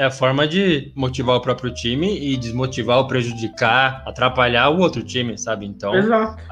[0.00, 5.02] É a forma de motivar o próprio time e desmotivar ou prejudicar, atrapalhar o outro
[5.02, 5.66] time, sabe?
[5.66, 6.42] Então, Exato.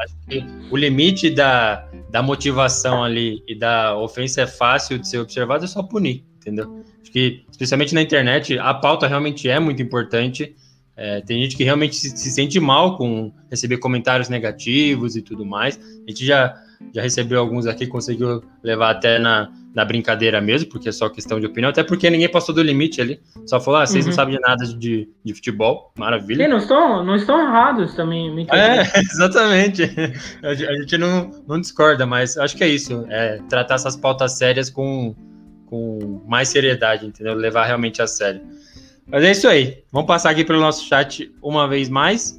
[0.71, 5.67] o limite da, da motivação ali e da ofensa é fácil de ser observado, é
[5.67, 6.85] só punir, entendeu?
[7.01, 10.55] Acho que, especialmente na internet, a pauta realmente é muito importante.
[10.95, 15.47] É, tem gente que realmente se, se, sente mal com receber comentários negativos e tudo
[15.47, 15.81] mais.
[16.07, 16.55] A gente já,
[16.95, 21.39] já recebeu alguns aqui, conseguiu levar até na, na brincadeira mesmo, porque é só questão
[21.39, 23.21] de opinião, até porque ninguém passou do limite ali.
[23.47, 24.11] Só falou, ah, vocês uhum.
[24.11, 26.43] não sabem de nada de, de futebol, maravilha.
[26.43, 28.45] E não estão, não estão errados também.
[28.51, 29.85] É, exatamente.
[30.43, 33.07] A gente não, não discorda, mas acho que é isso.
[33.09, 35.15] É tratar essas pautas sérias com,
[35.67, 37.35] com mais seriedade, entendeu?
[37.35, 38.41] Levar realmente a sério.
[39.07, 39.85] Mas é isso aí.
[39.93, 42.37] Vamos passar aqui pelo nosso chat uma vez mais.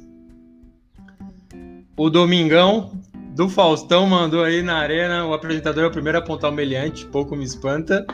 [1.96, 2.92] O Domingão
[3.34, 5.26] do Faustão mandou aí na arena.
[5.26, 8.06] O apresentador é o primeiro a apontar o meliante, pouco me espanta.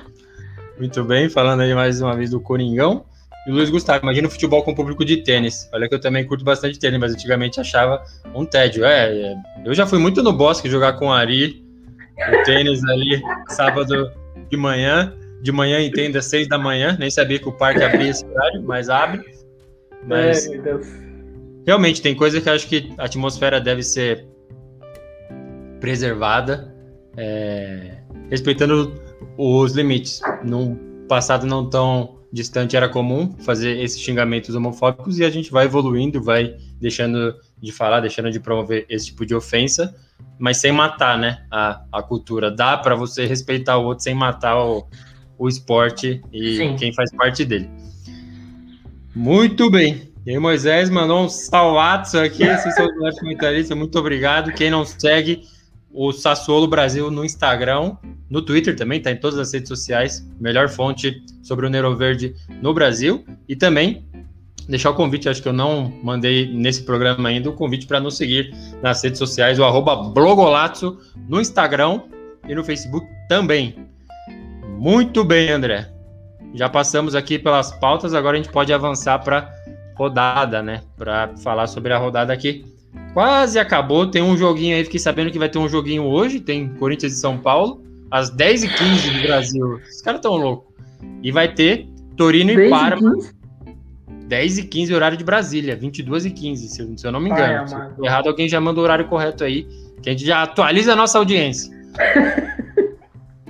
[0.78, 3.04] Muito bem, falando aí mais uma vez do Coringão.
[3.46, 5.68] E o Luiz Gustavo, imagina o futebol com público de tênis.
[5.72, 8.02] Olha que eu também curto bastante tênis, mas antigamente achava
[8.34, 8.84] um tédio.
[8.84, 11.64] É, é eu já fui muito no bosque jogar com o Ari,
[12.18, 14.10] o tênis ali, sábado
[14.50, 15.14] de manhã.
[15.42, 16.96] De manhã, entenda, seis da manhã.
[16.98, 19.22] Nem sabia que o parque abria esse horário, mas abre.
[20.04, 20.60] Mas, é,
[21.66, 24.26] realmente, tem coisa que eu acho que a atmosfera deve ser
[25.80, 26.74] preservada,
[27.16, 27.98] é,
[28.30, 28.92] respeitando
[29.36, 30.20] os limites.
[30.44, 30.76] Num
[31.08, 36.22] passado não tão distante era comum fazer esses xingamentos homofóbicos e a gente vai evoluindo,
[36.22, 39.94] vai deixando de falar, deixando de promover esse tipo de ofensa,
[40.38, 42.50] mas sem matar, né, a, a cultura.
[42.50, 44.86] Dá para você respeitar o outro sem matar o,
[45.38, 46.76] o esporte e Sim.
[46.76, 47.70] quem faz parte dele.
[49.14, 50.12] Muito bem.
[50.26, 54.52] E aí, Moisés mandou um salvatso aqui, esses são os comentaristas, muito obrigado.
[54.52, 55.42] Quem não segue,
[55.96, 57.96] o Sassuolo Brasil no Instagram,
[58.28, 62.34] no Twitter também, tá em todas as redes sociais, melhor fonte sobre o Nero Verde
[62.60, 63.24] no Brasil.
[63.48, 64.04] E também
[64.68, 68.18] deixar o convite, acho que eu não mandei nesse programa ainda, o convite para nos
[68.18, 70.12] seguir nas redes sociais, o arroba
[71.26, 72.02] no Instagram
[72.46, 73.74] e no Facebook também.
[74.78, 75.90] Muito bem, André.
[76.52, 79.50] Já passamos aqui pelas pautas, agora a gente pode avançar para
[79.94, 80.82] rodada, né?
[80.94, 82.75] Para falar sobre a rodada aqui
[83.16, 84.06] Quase acabou.
[84.06, 86.38] Tem um joguinho aí, fiquei sabendo que vai ter um joguinho hoje.
[86.38, 89.80] Tem Corinthians e São Paulo, às 10h15 do Brasil.
[89.88, 90.74] Os caras tão loucos.
[91.22, 93.14] E vai ter Torino e Parma.
[94.28, 97.66] 10 e 15 horário de Brasília, 22 e 15, se, se eu não me engano.
[97.66, 99.66] Vai, se errado, alguém já manda o horário correto aí,
[100.02, 101.74] que a gente já atualiza a nossa audiência.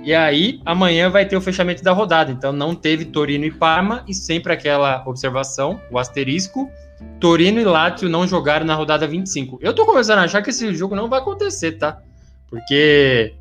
[0.07, 2.31] E aí, amanhã vai ter o fechamento da rodada.
[2.31, 6.71] Então, não teve Torino e Parma, e sempre aquela observação, o asterisco.
[7.19, 9.59] Torino e Lazio não jogaram na rodada 25.
[9.61, 12.01] Eu tô começando a achar que esse jogo não vai acontecer, tá?
[12.49, 13.33] Porque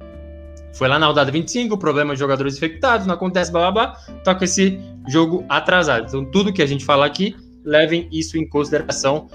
[0.72, 4.34] foi lá na rodada 25, problema de jogadores infectados, não acontece, blá blá blá, tá
[4.34, 6.08] com esse jogo atrasado.
[6.08, 9.28] Então, tudo que a gente fala aqui, levem isso em consideração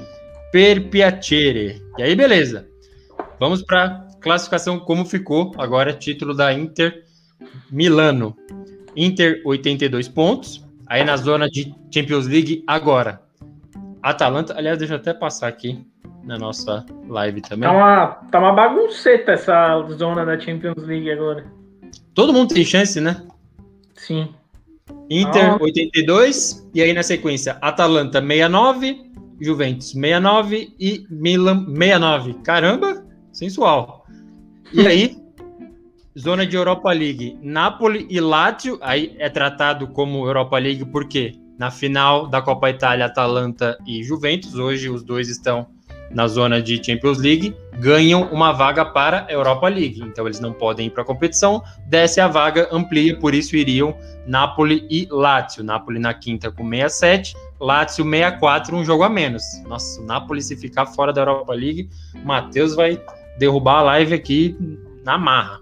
[0.52, 1.82] per piacere.
[1.98, 2.68] E aí, beleza.
[3.40, 7.10] Vamos para classificação como ficou agora título da Inter
[7.72, 8.36] Milano.
[8.96, 10.66] Inter 82 pontos.
[10.88, 13.22] Aí na zona de Champions League agora.
[14.04, 15.86] Atalanta, aliás, deixa eu até passar aqui
[16.24, 17.70] na nossa live também.
[17.70, 21.46] Tá uma, tá uma bagunceta essa zona da Champions League agora.
[22.14, 23.26] Todo mundo tem chance, né?
[23.96, 24.30] Sim.
[25.10, 25.58] Inter ah.
[25.62, 32.34] 82 e aí na sequência Atalanta 69, Juventus 69 e Milan 69.
[32.44, 34.06] Caramba, sensual.
[34.74, 35.21] E aí,
[36.18, 41.72] zona de Europa League, Napoli e Lazio, aí é tratado como Europa League porque na
[41.72, 45.68] final da Copa Itália, Atalanta e Juventus, hoje os dois estão
[46.14, 50.02] na zona de Champions League, ganham uma vaga para a Europa League.
[50.02, 53.96] Então eles não podem ir para a competição, desce a vaga, amplia, por isso iriam
[54.28, 55.64] Napoli e Lazio.
[55.64, 59.44] Napoli na quinta com 67, Lazio 64, um jogo a menos.
[59.68, 63.02] Nossa, o Napoli se ficar fora da Europa League, o Matheus vai
[63.38, 64.58] derrubar a live aqui
[65.04, 65.60] na marra.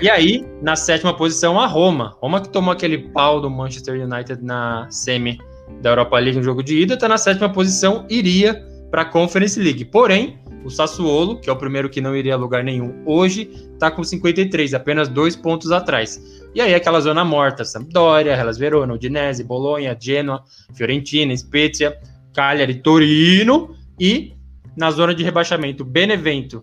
[0.00, 2.16] E aí, na sétima posição, a Roma.
[2.20, 5.38] Roma que tomou aquele pau do Manchester United na semi
[5.80, 8.54] da Europa League no jogo de ida, está na sétima posição, iria
[8.90, 9.84] para a Conference League.
[9.86, 13.90] Porém, o Sassuolo, que é o primeiro que não iria a lugar nenhum hoje, está
[13.90, 16.22] com 53, apenas dois pontos atrás.
[16.54, 20.42] E aí aquela zona morta, Sampdoria, Hellas Verona, Udinese, Bolonha, Genoa,
[20.74, 21.98] Fiorentina, Spezia,
[22.32, 24.32] Cagliari, Torino e
[24.76, 26.62] na zona de rebaixamento, Benevento,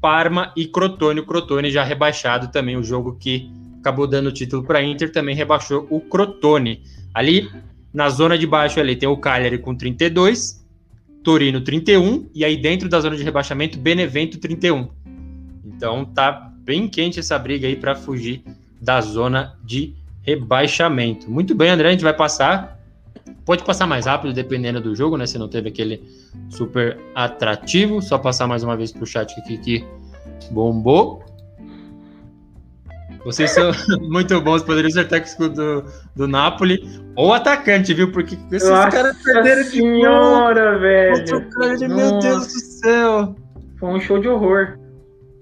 [0.00, 1.20] Parma e Crotone.
[1.20, 5.34] O Crotone já rebaixado também, o jogo que acabou dando o título para Inter também
[5.34, 6.82] rebaixou o Crotone.
[7.14, 7.50] Ali
[7.92, 10.64] na zona de baixo ali tem o Cagliari com 32,
[11.22, 14.88] Torino 31 e aí dentro da zona de rebaixamento Benevento 31.
[15.64, 18.42] Então tá bem quente essa briga aí para fugir
[18.80, 21.30] da zona de rebaixamento.
[21.30, 22.75] Muito bem, André, a gente vai passar.
[23.44, 25.26] Pode passar mais rápido dependendo do jogo, né?
[25.26, 26.02] Se não teve aquele
[26.48, 29.84] super atrativo, só passar mais uma vez pro chat aqui que
[30.50, 31.24] bombou.
[33.24, 33.72] Vocês são
[34.08, 36.80] muito bons, poderiam ser técnico do, do Napoli
[37.16, 38.12] ou atacante, viu?
[38.12, 41.94] Porque esses Nossa caras perderam senhora, de velho.
[41.94, 43.36] Meu Deus do céu.
[43.78, 44.78] Foi um show de horror.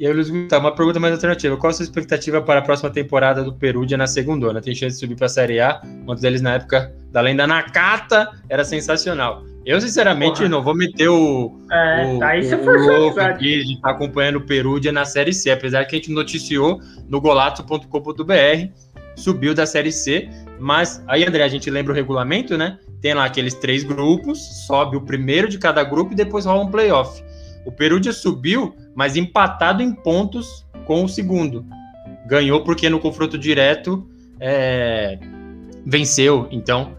[0.04, 1.56] E aí, Luiz Gustavo, uma pergunta mais alternativa.
[1.56, 4.60] Qual a sua expectativa para a próxima temporada do Perugia na segunda?
[4.60, 5.80] Tem chance de subir para a Série A?
[6.06, 9.42] Um deles, na época da lenda Nakata, era sensacional.
[9.64, 10.48] Eu, sinceramente, Porra.
[10.50, 14.36] não vou meter o, é, o, aí você o louco aqui de estar tá acompanhando
[14.36, 18.68] o Perugia na Série C, apesar que a gente noticiou no golato.com.br,
[19.16, 20.28] subiu da Série C,
[20.60, 22.78] mas aí, André, a gente lembra o regulamento, né?
[23.00, 26.70] Tem lá aqueles três grupos, sobe o primeiro de cada grupo e depois rola um
[26.70, 27.24] playoff.
[27.64, 31.64] O Perugia subiu, mas empatado em pontos com o segundo.
[32.26, 34.06] Ganhou porque no confronto direto
[34.40, 35.18] é,
[35.84, 36.96] venceu, então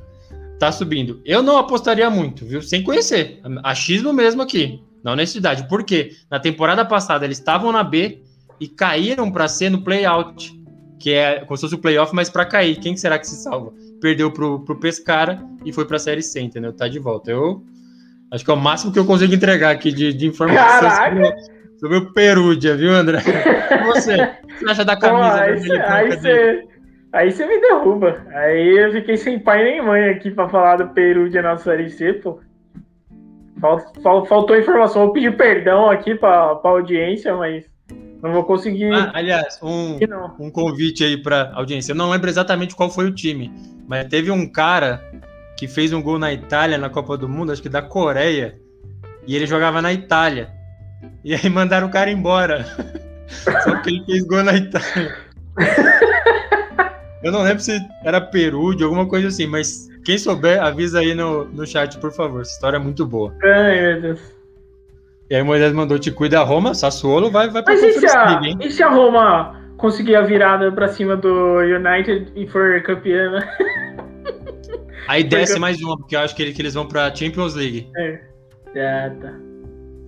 [0.60, 1.22] tá subindo.
[1.26, 2.62] Eu não apostaria muito, viu?
[2.62, 3.42] Sem conhecer.
[3.64, 5.68] Achismo mesmo aqui, na honestidade.
[5.68, 8.22] Porque na temporada passada eles estavam na B
[8.60, 10.54] e caíram para C no play-out,
[11.00, 12.78] que é como se fosse o playoff, mas para cair.
[12.78, 13.74] Quem será que se salva?
[14.00, 16.74] Perdeu pro, pro Pescara e foi pra Série C, entendeu?
[16.74, 17.32] Tá de volta.
[17.32, 17.64] Eu
[18.36, 21.98] acho que é o máximo que eu consigo entregar aqui de, de informações sobre, sobre,
[21.98, 23.20] o Perúdia, viu, André?
[23.20, 24.16] E você?
[24.16, 25.38] O que você acha da camisa?
[25.38, 26.68] Pô, aí você
[27.16, 28.26] Aí você me derruba.
[28.34, 32.12] Aí eu fiquei sem pai nem mãe aqui pra falar do de nossa Série C,
[32.12, 32.42] pô.
[34.02, 35.06] Faltou informação.
[35.06, 37.64] Vou pedir perdão aqui pra, pra audiência, mas
[38.22, 38.92] não vou conseguir.
[38.92, 39.98] Ah, aliás, um,
[40.38, 41.94] um convite aí pra audiência.
[41.94, 43.50] Eu não lembro exatamente qual foi o time,
[43.88, 45.02] mas teve um cara
[45.58, 48.60] que fez um gol na Itália na Copa do Mundo, acho que da Coreia,
[49.26, 50.50] e ele jogava na Itália.
[51.24, 52.66] E aí mandaram o cara embora.
[53.64, 55.16] Só que ele fez gol na Itália.
[57.24, 61.16] Eu não lembro se era Peru, de alguma coisa assim, mas quem souber, avisa aí
[61.16, 62.42] no, no chat, por favor.
[62.42, 63.34] Essa história é muito boa.
[63.44, 64.36] Ai, meu Deus.
[65.28, 68.42] E aí Moisés mandou te cuida Roma, Sassuolo vai, vai pra Mas e se, a,
[68.62, 73.96] e se a Roma conseguir a virada pra cima do United e for campeã, né?
[75.08, 77.90] Aí desce mais uma, porque eu acho que, ele, que eles vão pra Champions League.
[77.96, 78.22] É.
[78.76, 79.34] É, tá.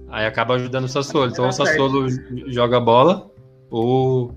[0.09, 1.31] Aí acaba ajudando o Sassuolo.
[1.31, 2.07] Então o Sassuolo
[2.47, 3.29] joga bola,
[3.69, 4.35] ou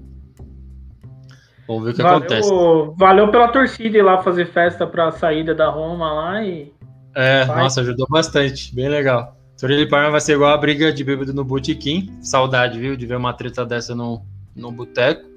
[1.70, 2.51] Vamos ver o que valeu, acontece.
[2.97, 6.72] Valeu pela torcida ir lá fazer festa para a saída da Roma lá e.
[7.14, 7.62] É, vai.
[7.62, 8.74] nossa, ajudou bastante.
[8.74, 9.37] Bem legal.
[9.57, 12.12] Torino e Parma vai ser igual a briga de bêbado no botequim.
[12.20, 12.97] Saudade, viu?
[12.97, 14.20] De ver uma treta dessa no,
[14.57, 15.30] no boteco.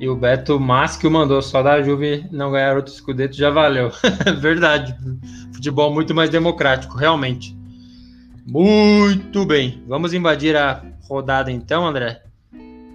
[0.00, 3.90] E o Beto Maschio mandou só da Juve não ganhar outro escudeto já valeu.
[4.40, 4.94] Verdade.
[5.52, 7.56] Futebol muito mais democrático, realmente.
[8.46, 9.82] Muito bem.
[9.88, 12.22] Vamos invadir a rodada então, André.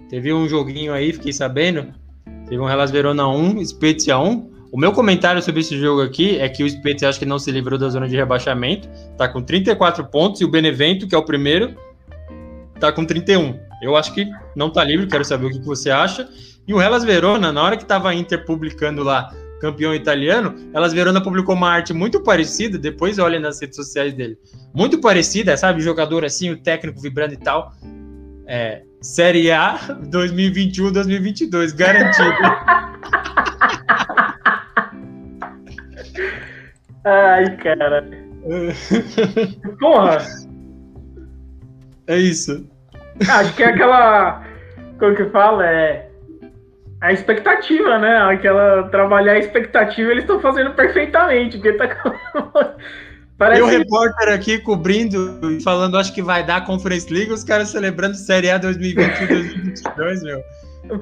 [0.08, 1.92] Teve um joguinho aí, fiquei sabendo.
[2.48, 4.54] Teve um Hellas Verona 1, Spezia 1.
[4.72, 7.50] O meu comentário sobre esse jogo aqui é que o Spezia acho que não se
[7.50, 8.88] livrou da zona de rebaixamento.
[9.16, 11.76] Tá com 34 pontos e o Benevento, que é o primeiro,
[12.80, 13.58] tá com 31.
[13.82, 14.26] Eu acho que
[14.56, 16.28] não tá livre, quero saber o que você acha.
[16.66, 20.92] E o Hellas Verona, na hora que estava a Inter publicando lá campeão italiano, Hellas
[20.92, 24.38] Verona publicou uma arte muito parecida, depois olha nas redes sociais dele.
[24.74, 25.80] Muito parecida, sabe?
[25.80, 27.72] Jogador assim, o técnico vibrando e tal.
[28.46, 29.78] É, Série A
[30.10, 32.34] 2021-2022, garantido.
[37.04, 38.08] Ai, cara.
[39.78, 40.18] Porra!
[42.06, 42.66] É isso.
[43.28, 44.42] Acho que é aquela.
[44.98, 45.66] Como que fala?
[45.66, 46.03] É
[47.04, 48.16] a expectativa, né?
[48.16, 51.86] Aquela trabalhar a expectativa, eles estão fazendo perfeitamente, porque tá
[53.36, 53.60] Parece...
[53.60, 57.68] E o repórter aqui cobrindo e falando, acho que vai dar Conference League, os caras
[57.68, 60.40] celebrando Série A 2021-2022, meu.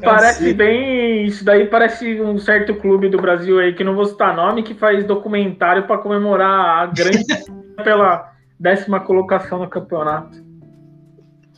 [0.03, 1.27] Parece bem.
[1.27, 4.75] Isso daí parece um certo clube do Brasil aí, que não vou citar nome, que
[4.75, 7.23] faz documentário para comemorar a grande
[7.85, 10.43] pela décima colocação no campeonato.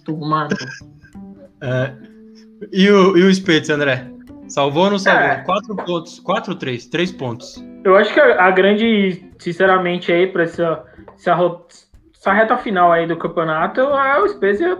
[0.04, 0.56] Tomado.
[1.62, 1.92] É.
[2.72, 4.13] E o, e o Spitz, André?
[4.54, 5.24] Salvou ou não salvou?
[5.24, 5.42] É.
[5.42, 6.20] Quatro pontos.
[6.20, 6.86] Quatro, três.
[6.86, 7.60] Três pontos.
[7.82, 10.84] Eu acho que a, a grande, sinceramente, aí, pra essa,
[11.16, 11.36] essa,
[12.16, 14.78] essa, reta final aí do campeonato, é o Spezia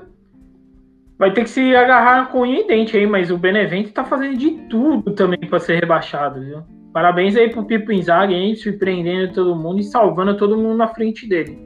[1.18, 4.36] vai ter que se agarrar com unha e dente aí, mas o Benevento tá fazendo
[4.36, 6.62] de tudo também para ser rebaixado, viu?
[6.92, 11.28] Parabéns aí pro Pipo Inzaghi aí, surpreendendo todo mundo e salvando todo mundo na frente
[11.28, 11.58] dele.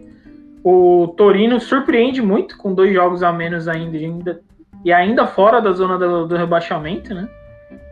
[0.65, 4.41] O Torino surpreende muito com dois jogos a menos ainda, ainda
[4.83, 7.29] e ainda fora da zona do, do rebaixamento, né?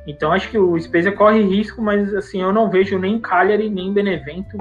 [0.07, 3.93] Então acho que o Spezia corre risco, mas assim, eu não vejo nem Cagliari nem
[3.93, 4.57] Benevento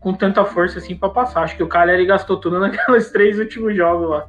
[0.00, 1.42] com tanta força assim para passar.
[1.42, 4.26] Acho que o Cagliari gastou tudo naqueles três últimos jogos lá.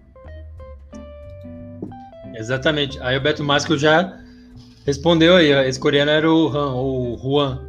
[2.36, 3.00] Exatamente.
[3.02, 4.18] Aí o Beto Masco já
[4.86, 7.68] respondeu aí, esse coreano era o Han, o Juan.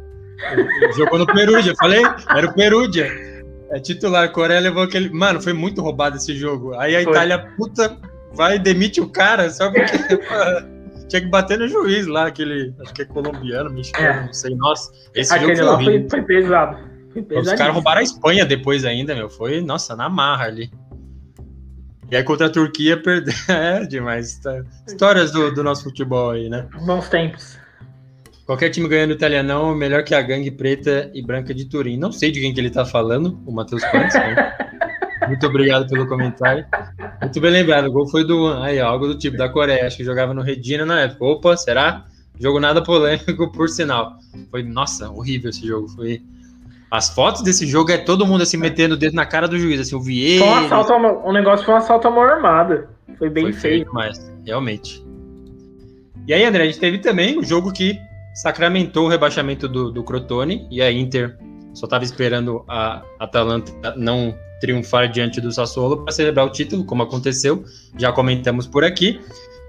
[0.51, 2.01] Ele jogou no Perugia, falei?
[2.29, 3.07] Era o Perugia.
[3.71, 5.09] É titular, a Coreia levou aquele.
[5.09, 6.73] Mano, foi muito roubado esse jogo.
[6.77, 7.11] Aí a foi.
[7.11, 7.97] Itália, puta,
[8.33, 9.97] vai demite o cara só porque.
[11.11, 14.25] tinha que bater no juiz lá, aquele, acho que é colombiano, mexicano, é.
[14.27, 14.55] não sei.
[14.55, 16.77] Nossa, esse aquele jogo foi, foi, foi pesado.
[17.11, 19.29] Foi Os caras roubaram a Espanha depois ainda, meu.
[19.29, 20.71] Foi, nossa, na marra ali.
[22.09, 23.33] E aí contra a Turquia perdeu.
[23.49, 24.37] É demais.
[24.39, 24.63] Tá.
[24.87, 26.65] Histórias do, do nosso futebol aí, né?
[26.85, 27.59] Bons tempos.
[28.45, 31.97] Qualquer time ganhando italianão, melhor que a gangue preta e branca de Turim.
[31.97, 34.13] Não sei de quem que ele tá falando, o Matheus Pantz.
[34.15, 34.53] Né?
[35.31, 36.65] Muito obrigado pelo comentário.
[37.21, 40.03] Muito bem lembrado, o gol foi do aí, algo do tipo da Coreia, acho que
[40.03, 41.23] jogava no Redina na época.
[41.23, 42.03] Opa, será?
[42.37, 44.17] Jogo nada polêmico, por sinal.
[44.49, 45.87] Foi, nossa, horrível esse jogo.
[45.87, 46.21] Foi.
[46.91, 49.79] As fotos desse jogo é todo mundo assim metendo o dedo na cara do juiz,
[49.79, 50.43] assim, eu vi ele.
[50.43, 52.89] Um assalto, o negócio foi um assalto à mão armada.
[53.17, 53.87] Foi bem foi feio.
[53.93, 55.01] Mas, realmente.
[56.27, 57.97] E aí, André, a gente teve também o um jogo que
[58.35, 61.37] sacramentou o rebaixamento do, do Crotone e a Inter
[61.73, 67.03] só estava esperando a Atalanta não triunfar diante do Sassuolo para celebrar o título, como
[67.03, 67.65] aconteceu,
[67.97, 69.19] já comentamos por aqui.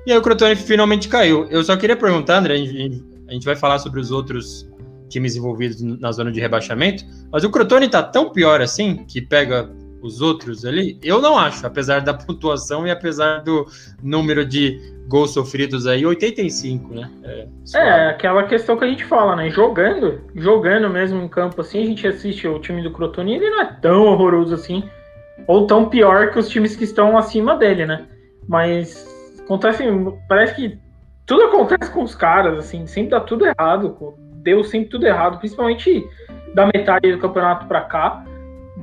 [0.07, 1.49] E aí o Crotone finalmente caiu.
[1.49, 4.68] Eu só queria perguntar, André, a gente, a gente vai falar sobre os outros
[5.09, 9.70] times envolvidos na zona de rebaixamento, mas o Crotone tá tão pior assim que pega
[10.03, 10.98] os outros ali?
[11.03, 13.66] Eu não acho, apesar da pontuação e apesar do
[14.03, 17.11] número de gols sofridos aí, 85, né?
[17.22, 19.48] É, é, aquela questão que a gente fala, né?
[19.50, 23.61] Jogando, jogando mesmo em campo assim, a gente assiste o time do Crotone, ele não
[23.61, 24.82] é tão horroroso assim,
[25.46, 28.07] ou tão pior que os times que estão acima dele, né?
[28.48, 29.07] Mas
[29.40, 29.84] acontece,
[30.28, 30.78] parece que
[31.24, 33.96] tudo acontece com os caras, assim, sempre dá tudo errado,
[34.42, 36.05] deu sempre tudo errado, principalmente
[36.55, 38.24] da metade do campeonato para cá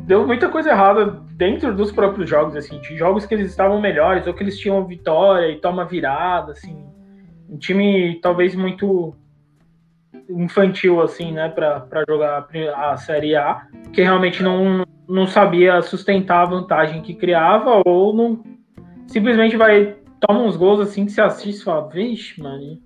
[0.10, 4.26] deu muita coisa errada dentro dos próprios jogos, assim, de jogos que eles estavam melhores,
[4.26, 6.76] ou que eles tinham vitória e toma virada, assim.
[7.48, 9.14] Um time talvez muito
[10.28, 16.50] infantil, assim, né, para jogar a Série A, que realmente não, não sabia sustentar a
[16.50, 18.44] vantagem que criava, ou não
[19.06, 22.82] simplesmente vai, toma uns gols assim que você assiste e fala, vixe, mano.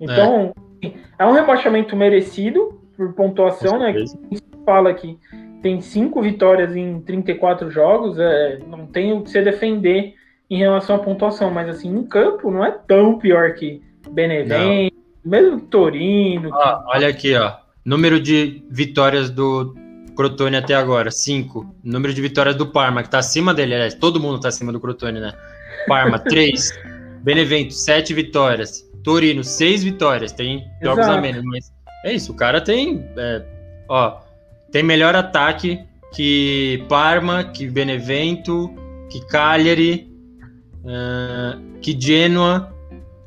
[0.00, 3.92] Então, é, é um rebaixamento merecido por pontuação, né?
[3.92, 4.06] Que
[4.64, 5.18] fala que
[5.62, 10.14] tem cinco vitórias em 34 jogos, é, não tem o que se defender
[10.48, 14.94] em relação à pontuação, mas assim, em campo não é tão pior que Benevento,
[15.24, 15.30] não.
[15.30, 16.54] mesmo Torino.
[16.54, 16.96] Ah, que...
[16.96, 17.56] Olha aqui, ó.
[17.84, 19.74] Número de vitórias do
[20.16, 21.74] Crotone até agora, 5.
[21.84, 24.80] Número de vitórias do Parma, que tá acima dele, aliás, todo mundo tá acima do
[24.80, 25.32] Crotone, né?
[25.86, 26.70] Parma, 3.
[27.22, 28.88] Benevento, 7 vitórias.
[29.02, 31.18] Torino, seis vitórias, tem jogos Exato.
[31.18, 31.72] a menos, mas
[32.04, 33.42] é isso, o cara tem, é,
[33.88, 34.20] ó,
[34.70, 35.80] tem melhor ataque
[36.12, 38.74] que Parma, que Benevento,
[39.10, 40.10] que Cagliari,
[40.84, 42.74] uh, que Genoa,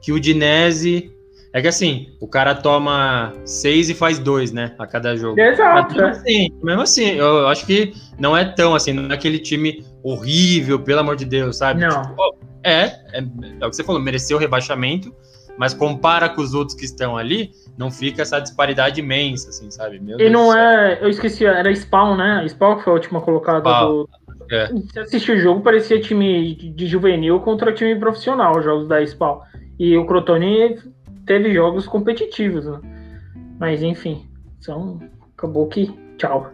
[0.01, 1.11] que Udinese.
[1.53, 4.73] É que assim, o cara toma seis e faz dois, né?
[4.79, 5.37] A cada jogo.
[5.39, 5.95] Exato.
[5.95, 9.85] Mas, assim, mesmo assim, eu acho que não é tão assim, não é aquele time
[10.01, 11.81] horrível, pelo amor de Deus, sabe?
[11.81, 12.03] Não.
[12.03, 13.23] Tipo, é, é,
[13.59, 15.13] é o que você falou, mereceu o rebaixamento,
[15.61, 19.99] mas compara com os outros que estão ali, não fica essa disparidade imensa, assim, sabe?
[19.99, 22.43] Meu e Deus não é, eu esqueci, era Spawn, né?
[22.47, 23.87] Spawn que foi a última colocada Spawn.
[23.87, 24.09] do.
[24.49, 24.67] É.
[24.69, 29.41] Você assistiu o jogo, parecia time de juvenil contra time profissional, os jogos da Spawn.
[29.77, 30.79] E o Crotone
[31.27, 32.79] teve jogos competitivos, né?
[33.59, 34.25] Mas enfim,
[34.59, 34.99] são
[35.37, 36.49] acabou que tchau.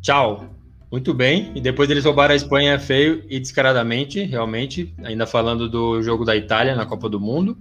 [0.00, 0.58] Tchau.
[0.90, 1.52] Muito bem.
[1.54, 6.34] E depois eles roubaram a Espanha feio e descaradamente, realmente, ainda falando do jogo da
[6.34, 7.58] Itália na Copa do Mundo.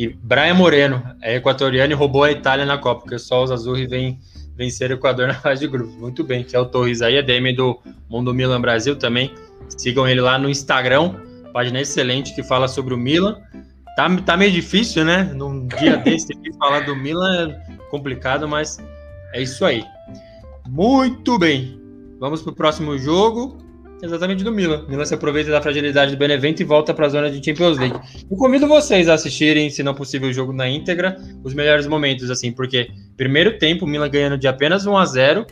[0.00, 3.74] E Brian Moreno é equatoriano e roubou a Itália na Copa, porque só os Azul
[3.86, 4.18] vem
[4.56, 5.92] vencer o Equador na fase de grupo.
[6.00, 7.78] Muito bem, que é o Torres aí, é DM do
[8.08, 9.30] Mundo Milan Brasil também.
[9.76, 11.16] Sigam ele lá no Instagram,
[11.52, 13.42] página excelente que fala sobre o Milan.
[13.94, 15.24] Tá, tá meio difícil, né?
[15.34, 18.78] Num dia desse aqui, falar do Milan é complicado, mas
[19.34, 19.84] é isso aí.
[20.66, 21.78] Muito bem.
[22.18, 23.58] Vamos pro próximo jogo.
[24.02, 24.86] Exatamente do Milan.
[24.88, 27.98] Milan se aproveita da fragilidade do Benevento e volta para a zona de Champions League.
[28.30, 32.30] Eu convido vocês a assistirem, se não possível, o jogo na íntegra, os melhores momentos,
[32.30, 35.46] assim, porque primeiro tempo, o Milan ganhando de apenas 1 a 0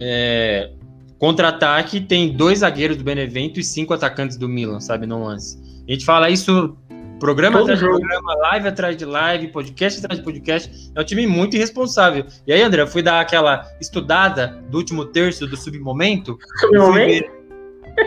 [0.00, 0.70] é,
[1.18, 5.58] Contra-ataque, tem dois zagueiros do Benevento e cinco atacantes do Milan, sabe, no lance.
[5.88, 6.76] A gente fala isso
[7.18, 7.94] Programa Todo atrás jogo.
[7.94, 10.90] de programa, live atrás de live, podcast atrás de podcast.
[10.94, 12.26] É um time muito irresponsável.
[12.46, 16.36] E aí, André, eu fui dar aquela estudada do último terço do submomento.
[16.60, 17.35] Submomento?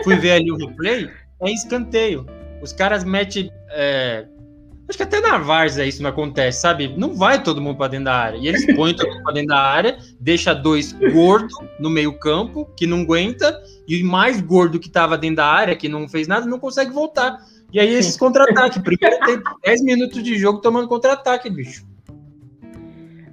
[0.04, 1.10] Fui ver, ali o replay.
[1.40, 2.26] É escanteio.
[2.62, 3.50] Os caras metem.
[3.70, 4.26] É...
[4.88, 6.92] Acho que até na Varsa isso não acontece, sabe?
[6.96, 8.38] Não vai todo mundo para dentro da área.
[8.38, 12.88] E eles põem todo mundo para dentro da área, deixa dois gordos no meio-campo, que
[12.88, 16.44] não aguenta, e o mais gordo que tava dentro da área, que não fez nada,
[16.44, 17.38] não consegue voltar.
[17.72, 18.82] E aí esses contra-ataques.
[18.82, 21.84] Primeiro tempo, 10 minutos de jogo tomando contra-ataque, bicho.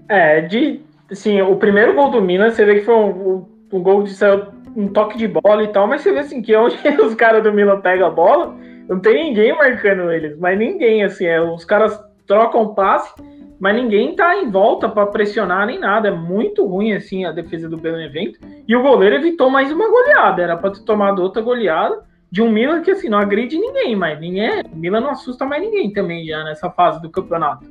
[0.08, 0.82] É, de.
[1.10, 4.14] Assim, o primeiro gol do Minas, você vê que foi um, um, gol de
[4.76, 7.53] um toque de bola e tal, mas você vê assim que onde os caras do
[7.53, 8.55] Milan pegam a bola,
[8.88, 13.13] não tem ninguém marcando eles, mas ninguém, assim, é, os caras trocam passe,
[13.59, 16.09] mas ninguém tá em volta para pressionar nem nada.
[16.09, 18.39] É muito ruim, assim, a defesa do Benevento.
[18.68, 22.51] E o goleiro evitou mais uma goleada, era para ter tomado outra goleada de um
[22.51, 26.26] Milan que assim não agride ninguém, mas ninguém, é, Milan não assusta mais ninguém também
[26.26, 27.65] já nessa fase do campeonato.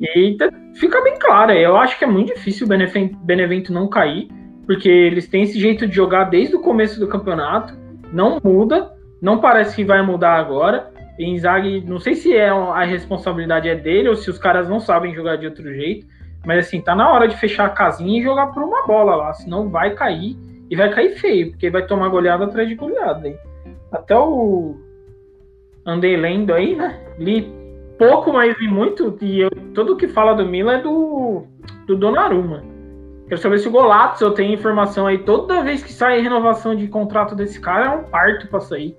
[0.00, 3.88] E aí tá, fica bem claro, eu acho que é muito difícil o Benevento não
[3.88, 4.28] cair,
[4.66, 7.74] porque eles têm esse jeito de jogar desde o começo do campeonato,
[8.12, 10.90] não muda, não parece que vai mudar agora.
[11.18, 15.14] Inzaghi, não sei se é a responsabilidade é dele ou se os caras não sabem
[15.14, 16.06] jogar de outro jeito,
[16.44, 19.32] mas assim, tá na hora de fechar a casinha e jogar por uma bola lá,
[19.32, 20.36] senão vai cair
[20.68, 23.28] e vai cair feio, porque vai tomar goleada atrás de goleada.
[23.28, 23.38] Hein?
[23.94, 24.76] até o
[25.86, 27.00] andei lendo aí, né?
[27.18, 27.52] Li
[27.98, 29.16] pouco, mas li muito.
[29.22, 31.44] E eu, tudo que fala do Milan é do,
[31.86, 32.62] do Donnarumma.
[33.28, 35.18] Quero saber se o Golato, eu tenho informação aí.
[35.18, 38.96] Toda vez que sai renovação de contrato desse cara, é um parto pra sair.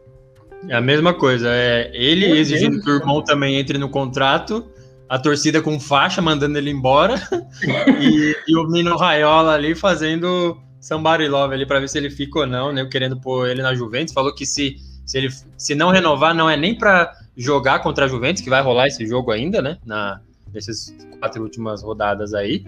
[0.68, 1.48] É a mesma coisa.
[1.50, 4.66] É ele Meu exigindo Deus que o irmão também entre no contrato.
[5.08, 7.16] A torcida com faixa mandando ele embora.
[8.02, 12.40] e, e, o Mino Raiola ali fazendo somebody love ali para ver se ele fica
[12.40, 12.84] ou não, né?
[12.86, 14.14] Querendo pôr ele na Juventus.
[14.14, 18.08] Falou que se, se ele se não renovar, não é nem para jogar contra a
[18.08, 19.78] Juventus, que vai rolar esse jogo ainda, né?
[19.86, 20.20] Na,
[20.52, 22.66] nessas quatro últimas rodadas aí.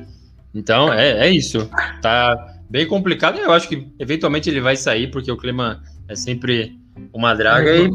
[0.54, 1.70] Então, é, é isso.
[2.02, 3.38] Tá bem complicado.
[3.38, 6.78] Eu acho que eventualmente ele vai sair, porque o clima é sempre
[7.14, 7.76] uma draga.
[7.78, 7.90] E,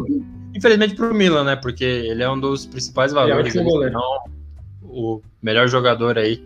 [0.54, 1.56] infelizmente pro Milan, né?
[1.56, 3.54] Porque ele é um dos principais valores.
[3.54, 4.22] É o,
[4.82, 6.42] o melhor jogador aí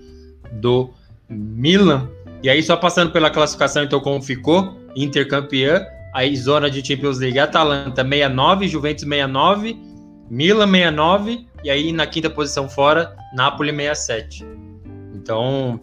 [0.52, 0.90] do
[1.28, 2.08] Milan.
[2.42, 5.84] E aí, só passando pela classificação, então, como ficou, Inter campeã,
[6.14, 9.76] aí zona de Champions League, Atalanta 69, Juventus 69,
[10.30, 14.44] Milan 69, e aí na quinta posição fora, Napoli 67.
[15.14, 15.80] Então,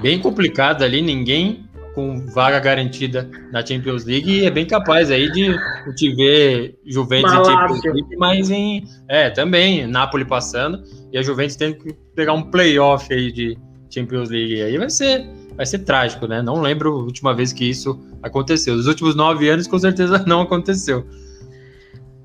[0.00, 1.64] bem complicado ali, ninguém
[1.94, 5.54] com vaga garantida na Champions League e é bem capaz aí de
[5.94, 7.52] te ver Juventus Malásia.
[7.52, 10.82] em Champions League, mas em é, também Napoli passando
[11.12, 13.58] e a Juventus tendo que pegar um playoff aí de
[13.92, 14.54] Champions League.
[14.54, 16.40] E aí vai ser, vai ser trágico, né?
[16.40, 18.76] Não lembro a última vez que isso aconteceu.
[18.76, 21.06] Nos últimos nove anos, com certeza não aconteceu.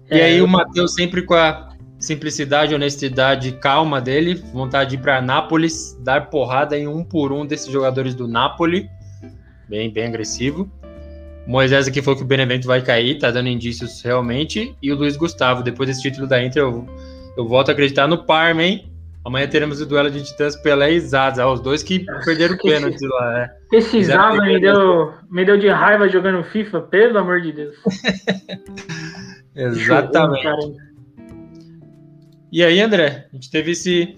[0.09, 1.66] É, e aí o Matheus sempre com a
[1.99, 7.45] simplicidade, honestidade, calma dele, vontade de ir para Nápoles, dar porrada em um por um
[7.45, 8.89] desses jogadores do Napoli,
[9.67, 10.71] bem, bem agressivo.
[11.45, 14.75] Moisés aqui falou que o Benevento vai cair, tá dando indícios realmente.
[14.81, 16.85] E o Luiz Gustavo, depois desse título da Inter, eu
[17.37, 18.91] eu volto a acreditar no Parma, hein?
[19.23, 23.05] Amanhã teremos o duelo de titãs Pelé e Zaza, os dois que perderam o pênalti
[23.05, 23.49] lá, né?
[23.71, 27.75] Esse Zaza me deu, me deu de raiva jogando FIFA, pelo amor de Deus.
[29.53, 30.47] Exatamente.
[32.51, 34.17] E aí, André, a gente teve esse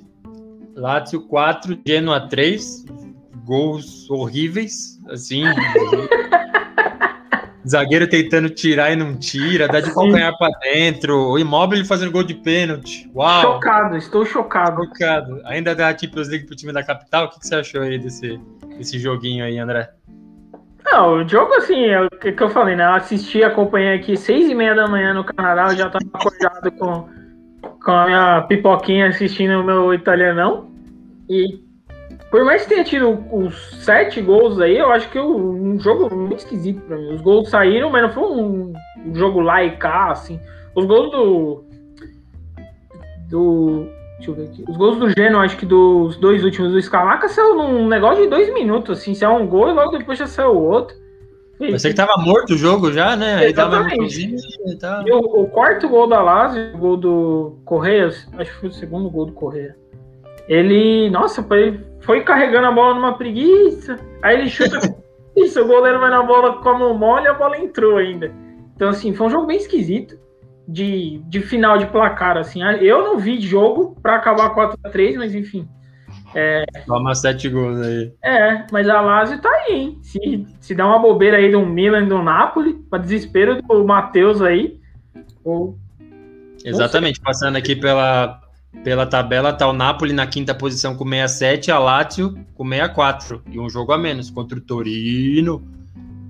[0.76, 2.86] Lazio 4, Genoa 3,
[3.44, 5.44] gols horríveis, assim.
[7.68, 12.24] zagueiro tentando tirar e não tira, dá de calcanhar para dentro, o Imóvel fazendo gol
[12.24, 13.10] de pênalti.
[13.16, 13.42] Uau!
[13.42, 14.86] Chocado, estou chocado.
[14.86, 15.42] Chocado.
[15.46, 17.26] Ainda dá Champions League pro time da capital.
[17.26, 18.40] O que, que você achou aí desse,
[18.78, 19.90] desse joguinho aí, André?
[20.86, 22.86] Não, o jogo, assim, é o que, eu falei, né?
[22.86, 26.72] Eu assisti, acompanhei aqui seis e meia da manhã no Canadá, eu já tava acordado
[26.72, 27.08] com,
[27.90, 30.70] com a minha pipoquinha assistindo o meu italianão.
[31.28, 31.60] E
[32.30, 36.14] por mais que tenha tido os sete gols aí, eu acho que é um jogo
[36.16, 37.16] muito esquisito pra mim.
[37.16, 38.74] Os gols saíram, mas não foi um,
[39.16, 40.40] jogo lá e cá, assim.
[40.76, 41.64] Os gols do.
[43.28, 43.88] Do.
[44.18, 44.64] Deixa eu ver aqui.
[44.68, 48.30] Os gols do Geno, acho que dos dois últimos do Scalaca saiu num negócio de
[48.30, 49.16] dois minutos, assim.
[49.16, 50.96] Saiu um gol e logo depois já saiu o outro.
[51.60, 53.36] Você que tava morto o jogo já, né?
[53.36, 54.34] Aí Exatamente.
[54.66, 55.04] E, tá.
[55.06, 58.74] e o, o, quarto gol da Lazio, o gol do Correia, acho que foi o
[58.74, 59.76] segundo gol do Correia.
[60.48, 63.98] Ele, nossa, foi, foi carregando a bola numa preguiça.
[64.24, 64.80] Aí ele chuta.
[65.36, 68.34] Isso, o goleiro vai na bola com a mão mole e a bola entrou ainda.
[68.76, 70.18] Então, assim, foi um jogo bem esquisito.
[70.68, 72.62] De, de final de placar, assim.
[72.80, 75.68] Eu não vi jogo para acabar 4x3, mas enfim.
[76.34, 76.64] É...
[76.86, 78.14] Toma sete gols aí.
[78.24, 80.00] É, mas a Lazio tá aí, hein?
[80.02, 84.42] Se, se dá uma bobeira aí do Milan e do Napoli, para desespero do Matheus
[84.42, 84.80] aí.
[85.44, 85.78] Ou...
[86.64, 88.42] Exatamente, passando aqui pela,
[88.84, 93.42] pela tabela, tá o Napoli na quinta posição com 67, a Lazio com 64.
[93.50, 95.64] E um jogo a menos contra o Torino.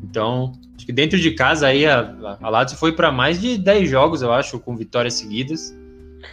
[0.04, 3.90] Então, acho que dentro de casa aí a, a Lazio foi para mais de 10
[3.90, 5.78] jogos, eu acho, com vitórias seguidas.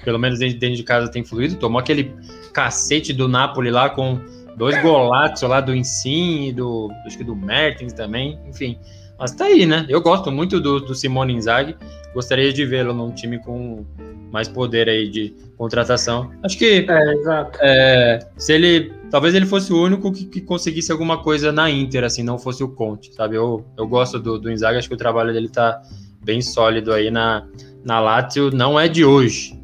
[0.05, 1.57] Pelo menos dentro, dentro de casa tem fluído.
[1.57, 2.15] Tomou aquele
[2.57, 4.19] cacete do Napoli lá com
[4.57, 8.79] dois golatos lá do Insigne, do acho que do Mertens também, enfim.
[9.19, 9.85] Mas tá aí, né?
[9.91, 11.77] Eu gosto muito do, do Simone Inzaghi.
[12.15, 13.85] Gostaria de vê-lo num time com
[14.33, 16.31] mais poder aí de contratação.
[16.43, 17.59] Acho que é, exato.
[17.61, 22.05] É, se ele talvez ele fosse o único que, que, conseguisse alguma coisa na Inter,
[22.05, 23.37] assim, não fosse o Conte, sabe?
[23.37, 25.83] Eu, eu gosto do, do Inzaghi, acho que o trabalho dele tá
[26.25, 27.47] bem sólido aí na,
[27.85, 29.56] na Lazio, não é de hoje.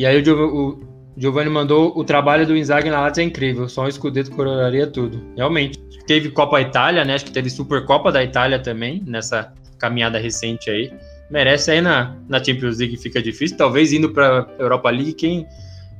[0.00, 0.80] E aí o,
[1.16, 5.22] Giovanni mandou o trabalho do Inzaghi na Lazio é incrível, só um escudeto coroaria tudo.
[5.36, 5.78] Realmente.
[6.06, 7.14] Teve Copa Itália, né?
[7.14, 10.90] Acho que teve Supercopa da Itália também, nessa caminhada recente aí
[11.30, 15.46] merece aí na, na Champions League fica difícil, talvez indo para Europa League, quem,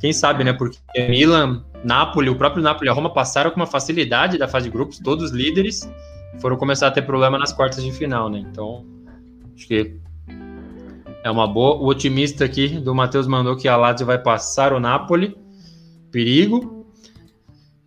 [0.00, 0.52] quem sabe, né?
[0.52, 0.78] Porque
[1.08, 4.72] Milan, Napoli, o próprio Napoli e a Roma passaram com uma facilidade da fase de
[4.72, 5.88] grupos, todos líderes,
[6.40, 8.40] foram começar a ter problema nas quartas de final, né?
[8.50, 8.84] Então,
[9.54, 9.94] acho que
[11.22, 11.76] é uma boa.
[11.76, 15.36] O otimista aqui do Matheus mandou que a Lazio vai passar o Napoli.
[16.10, 16.86] Perigo.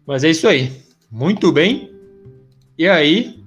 [0.05, 0.71] Mas é isso aí.
[1.11, 1.91] Muito bem.
[2.77, 3.43] E aí,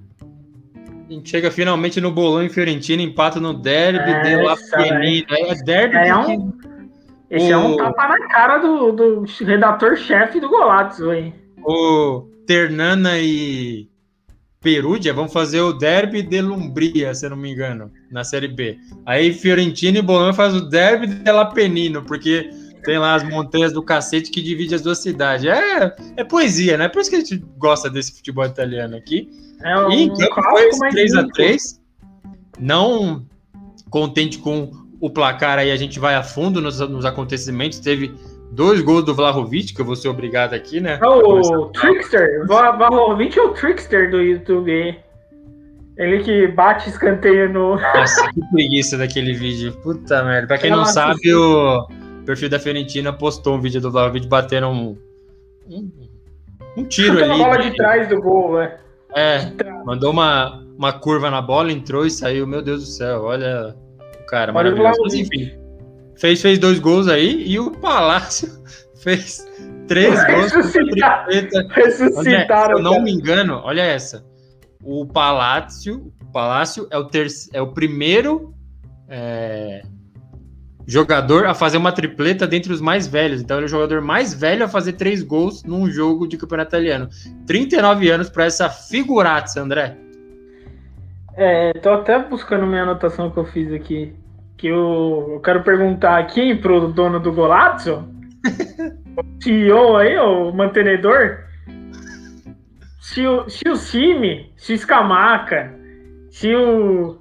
[1.08, 5.26] a gente chega finalmente no bolão em Fiorentina, empata no derby é, de La Penina.
[5.30, 6.52] É derby é um,
[7.30, 7.52] Esse o...
[7.52, 11.34] é um tapa na cara do, do redator-chefe do Golazzo, hein?
[11.64, 13.88] O Ternana e
[14.66, 18.76] Perugia vão fazer o derby de Lumbria, se não me engano, na Série B.
[19.06, 22.50] Aí Fiorentina e Bolonha faz o derby de La Penino, porque
[22.82, 25.46] tem lá as montanhas do cacete que divide as duas cidades.
[25.46, 26.88] É, é poesia, né?
[26.88, 29.30] Por isso que a gente gosta desse futebol italiano aqui.
[29.62, 31.78] É um e campo foi 3x3.
[32.58, 33.24] Não
[33.88, 37.78] contente com o placar aí, a gente vai a fundo nos, nos acontecimentos.
[37.78, 38.12] Teve
[38.56, 40.98] dois gols do Vlahovic, que eu vou ser obrigado aqui, né?
[41.00, 42.46] É o Trickster.
[42.46, 44.98] Vlahovic é o Trickster do YouTube,
[45.98, 47.76] Ele que bate escanteio no.
[47.76, 49.72] Nossa, que preguiça daquele vídeo.
[49.82, 50.48] Puta merda.
[50.48, 51.86] Pra quem não sabe, o
[52.24, 54.98] perfil da Fiorentina postou um vídeo do Vlahovic batendo um,
[55.68, 55.90] um,
[56.78, 57.38] um tiro ali.
[57.38, 58.78] bola de trás do gol, né?
[59.14, 59.38] É,
[59.84, 62.46] mandou uma, uma curva na bola, entrou e saiu.
[62.46, 63.76] Meu Deus do céu, olha
[64.20, 65.00] o cara, olha maravilhoso.
[65.02, 65.52] Mas, enfim,
[66.18, 68.48] fez, fez dois gols aí e o Palácio
[69.02, 69.46] fez
[69.86, 70.52] três gols.
[70.52, 71.26] Ressuscitar,
[71.70, 72.76] ressuscitaram.
[72.76, 74.24] Se eu não me engano, olha essa.
[74.82, 78.54] O Palácio, o Palácio é o, ter, é o primeiro
[79.08, 79.82] é,
[80.86, 83.40] jogador a fazer uma tripleta dentre os mais velhos.
[83.40, 86.70] Então, ele é o jogador mais velho a fazer três gols num jogo de campeonato
[86.70, 87.08] italiano.
[87.46, 89.96] 39 anos para essa figuraça, André.
[91.36, 94.14] É, tô até buscando minha anotação que eu fiz aqui.
[94.56, 98.08] Que eu, eu quero perguntar aqui pro dono do Golazzo,
[99.42, 101.44] CEO aí, o mantenedor,
[103.00, 105.72] se o, se o Cime, se o Scamaca,
[106.30, 107.18] se o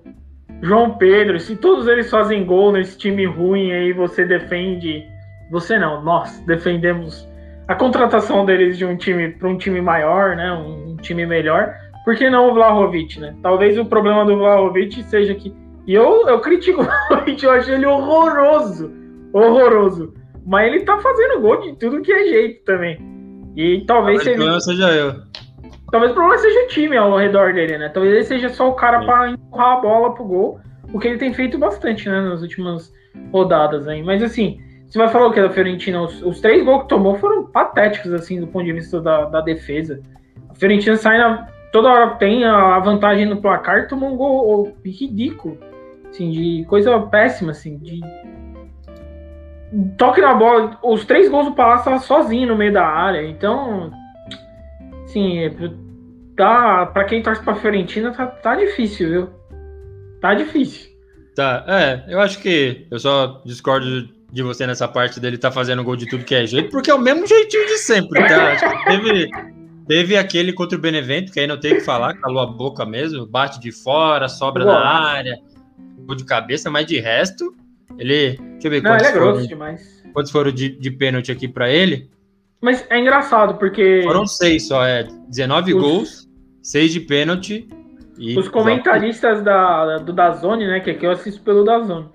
[0.61, 5.03] João Pedro, se todos eles fazem gol nesse time ruim aí, você defende.
[5.51, 7.27] Você não, nós defendemos
[7.67, 10.51] a contratação deles de um time para um time maior, né?
[10.51, 11.73] Um time melhor.
[12.03, 13.35] Por que não o Vlahovic, né?
[13.41, 15.53] Talvez o problema do Vlahovic seja que.
[15.87, 18.91] E eu, eu critico o Vlahovic, eu achei ele horroroso.
[19.33, 20.13] Horroroso.
[20.45, 22.99] Mas ele tá fazendo gol de tudo que é jeito também.
[23.55, 24.33] E talvez seja.
[24.33, 25.15] O problema seja eu.
[25.91, 27.89] Talvez o problema seja o time ao redor dele, né?
[27.89, 30.59] Talvez ele seja só o cara para empurrar a bola pro gol.
[30.93, 32.21] O que ele tem feito bastante, né?
[32.21, 32.93] Nas últimas
[33.31, 34.03] rodadas aí.
[34.03, 36.01] Mas assim, você vai falar o que da Fiorentina?
[36.01, 39.41] Os, os, três gols que tomou foram patéticos, assim, do ponto de vista da, da
[39.41, 40.01] defesa.
[40.49, 41.47] A Fiorentina sai na.
[41.71, 45.57] Toda hora tem a vantagem no placar e tomou um gol ridículo.
[46.15, 47.99] Assim, de coisa péssima, assim, de.
[49.97, 50.79] Toque na bola.
[50.81, 53.27] Os três gols do Palácio estavam sozinho no meio da área.
[53.27, 53.91] Então.
[55.03, 55.41] Assim,
[56.37, 59.29] tá, pra quem torce pra Fiorentina, tá, tá difícil, viu?
[60.21, 60.89] Tá difícil.
[61.35, 65.83] Tá, é, eu acho que eu só discordo de você nessa parte dele tá fazendo
[65.83, 68.83] gol de tudo que é jeito, porque é o mesmo jeitinho de sempre, tá?
[68.85, 69.29] teve,
[69.85, 72.85] teve aquele contra o Benevento, que aí não tem o que falar, calou a boca
[72.85, 74.79] mesmo, bate de fora, sobra Boa.
[74.79, 75.37] na área,
[76.05, 77.53] gol de cabeça, mas de resto,
[77.97, 78.37] ele.
[78.37, 80.03] Deixa eu ver não, quantos, ele é foram, demais.
[80.13, 82.09] quantos foram de, de pênalti aqui para ele.
[82.61, 84.01] Mas é engraçado, porque.
[84.03, 85.07] Foram seis só, é.
[85.27, 85.81] 19 Os...
[85.81, 86.29] gols,
[86.61, 87.67] seis de pênalti.
[88.17, 90.79] E Os comentaristas da, do Dazone, né?
[90.79, 92.09] Que aqui eu assisto pelo Dazone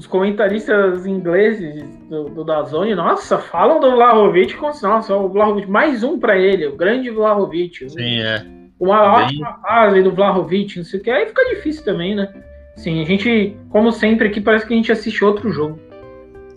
[0.00, 5.68] os comentaristas ingleses do, do Dazone, nossa, falam do Vlahovic como se, nossa, o Vlahovic,
[5.68, 7.90] mais um para ele, o grande Vlahovic.
[7.90, 8.42] Sim, é.
[8.78, 9.24] Uma Bem...
[9.26, 12.32] ótima fase do Vlahovic, não sei o que, aí fica difícil também, né?
[12.76, 15.78] Sim, a gente, como sempre aqui, parece que a gente assiste outro jogo.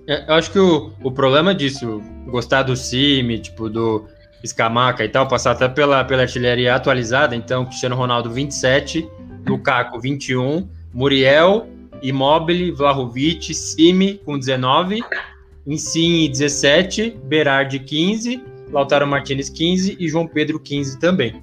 [0.07, 4.05] É, eu acho que o, o problema disso, gostar do Cime, tipo, do
[4.43, 9.07] Escamaca e tal, passar até pela, pela artilharia atualizada, então, Cristiano Ronaldo 27,
[9.45, 11.68] Lukaku 21, Muriel
[12.03, 15.01] Immobile, Vlahovic, Simi com 19,
[15.66, 21.41] Insigne 17, Berardi 15, Lautaro Martinez 15 e João Pedro 15 também.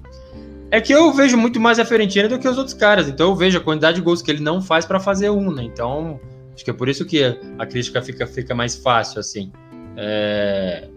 [0.71, 3.35] É que eu vejo muito mais a Fiorentina do que os outros caras, então eu
[3.35, 5.63] vejo a quantidade de gols que ele não faz para fazer um, né?
[5.63, 6.17] Então,
[6.55, 7.21] acho que é por isso que
[7.59, 9.51] a crítica fica, fica mais fácil, assim.
[9.97, 10.87] É...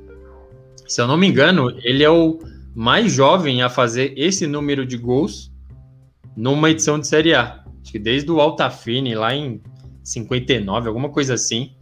[0.87, 2.39] Se eu não me engano, ele é o
[2.73, 5.53] mais jovem a fazer esse número de gols
[6.37, 7.65] numa edição de Série A.
[7.83, 9.61] Acho que desde o Altafine, lá em
[10.05, 11.73] 59, alguma coisa assim.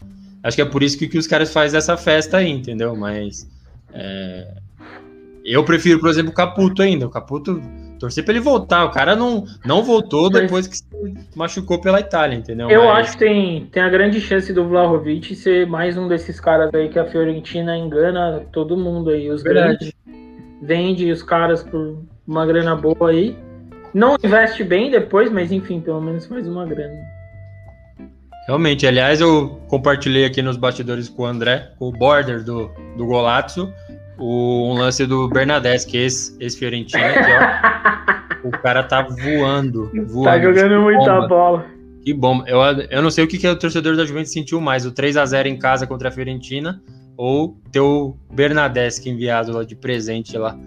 [0.43, 2.97] Acho que é por isso que, que os caras fazem essa festa aí, entendeu?
[2.97, 3.47] Mas.
[3.93, 4.55] É...
[5.45, 7.07] Eu prefiro, por exemplo, o Caputo ainda.
[7.07, 7.61] O Caputo,
[8.03, 8.85] torcer para ele voltar.
[8.85, 10.85] O cara não, não voltou depois que se
[11.37, 12.69] machucou pela Itália, entendeu?
[12.69, 13.09] Eu Mas...
[13.09, 16.89] acho que tem, tem a grande chance do Vlahovic ser mais um desses caras aí
[16.89, 19.31] que a Fiorentina engana todo mundo aí.
[19.31, 19.79] Os Verdade.
[19.79, 19.95] grandes
[20.61, 23.37] vende os caras por uma grana boa aí.
[23.95, 26.99] Não investe bem depois, mas enfim, pelo menos faz uma grana.
[28.49, 33.07] Realmente, aliás, eu compartilhei aqui nos bastidores com o André, com o border do, do
[33.07, 33.73] Golazzo,
[34.19, 37.31] o, um lance do Bernadette, que é esse, esse Fiorentina aqui,
[38.43, 38.49] ó.
[38.49, 40.25] o cara tá voando, tá voando.
[40.25, 41.67] Tá jogando muita bola.
[42.05, 42.43] Que bom.
[42.47, 42.61] Eu,
[42.91, 45.25] eu não sei o que, que o torcedor da Juventus sentiu mais, o 3 a
[45.25, 46.83] 0 em casa contra a Fiorentina
[47.17, 50.59] ou ter o Bernadette enviado lá de presente lá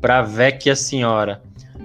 [0.00, 1.42] pra Vecchia Senhora.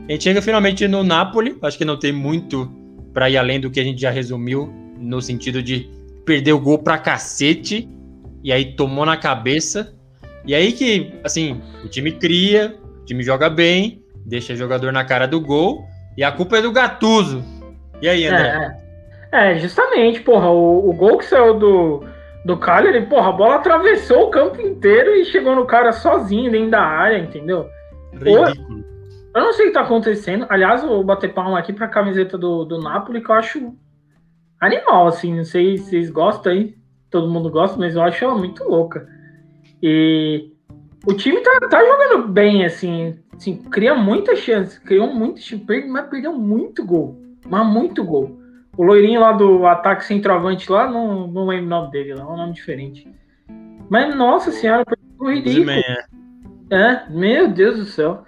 [0.07, 2.69] A gente chega finalmente no Napoli, acho que não tem muito
[3.13, 5.89] para ir além do que a gente já resumiu, no sentido de
[6.25, 7.87] perder o gol pra cacete,
[8.43, 9.95] e aí tomou na cabeça.
[10.45, 15.05] E aí que, assim, o time cria, o time joga bem, deixa o jogador na
[15.05, 15.85] cara do gol,
[16.17, 17.43] e a culpa é do Gatuso.
[18.01, 18.75] E aí, André?
[19.31, 22.03] É, é justamente, porra, o, o gol que saiu do,
[22.45, 26.71] do Cagliari, porra, a bola atravessou o campo inteiro e chegou no cara sozinho dentro
[26.71, 27.67] da área, entendeu?
[28.13, 28.83] Ridículo.
[29.35, 30.45] Eu não sei o que tá acontecendo.
[30.47, 33.73] Aliás, eu vou bater palma aqui pra camiseta do, do Napoli, que eu acho
[34.59, 35.35] animal, assim.
[35.35, 36.75] Não sei se vocês gostam aí.
[37.09, 39.07] Todo mundo gosta, mas eu acho ela muito louca.
[39.85, 40.49] E
[41.05, 43.19] o time tá, tá jogando bem, assim.
[43.35, 44.79] assim cria muita chance.
[44.79, 45.41] Criou muito
[45.89, 47.21] mas perdeu muito gol.
[47.45, 48.39] Mas muito gol.
[48.77, 52.25] O loirinho lá do ataque centroavante lá, não, não lembro o nome dele, lá, é
[52.25, 53.07] um nome diferente.
[53.89, 54.85] Mas, nossa senhora,
[55.17, 55.71] foi ridículo.
[55.71, 56.05] É.
[56.71, 58.25] é, meu Deus do céu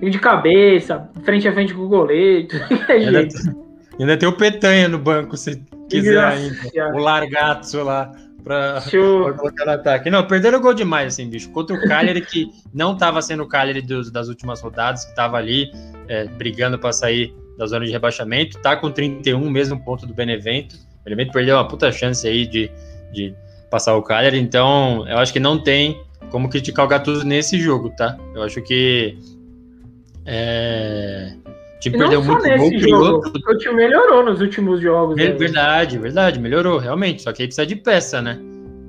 [0.00, 2.48] de cabeça, frente a frente com o goleiro.
[2.88, 3.28] ainda,
[3.98, 6.94] ainda tem o Petanha no banco, se quiser ainda.
[6.94, 8.12] O Largato lá.
[8.48, 10.08] Pra, pra, colocar no ataque.
[10.08, 11.50] Não, perderam o gol demais, assim, bicho.
[11.50, 15.36] Contra o Cagliari, que não estava sendo o Cagliari dos, das últimas rodadas, que estava
[15.36, 15.70] ali
[16.08, 18.58] é, brigando para sair da zona de rebaixamento.
[18.62, 20.76] Tá com 31, mesmo ponto do Benevento.
[21.02, 22.70] O Benevento perdeu uma puta chance aí de,
[23.12, 23.34] de
[23.70, 24.38] passar o Cagliari.
[24.38, 28.16] Então, eu acho que não tem como criticar o Gattuso nesse jogo, tá?
[28.34, 29.18] Eu acho que
[30.24, 31.34] é...
[31.78, 33.22] O time perdeu muito gol, criou.
[33.48, 35.16] O time melhorou nos últimos jogos.
[35.16, 37.22] É, verdade, verdade, melhorou, realmente.
[37.22, 38.36] Só que aí precisa de peça, né?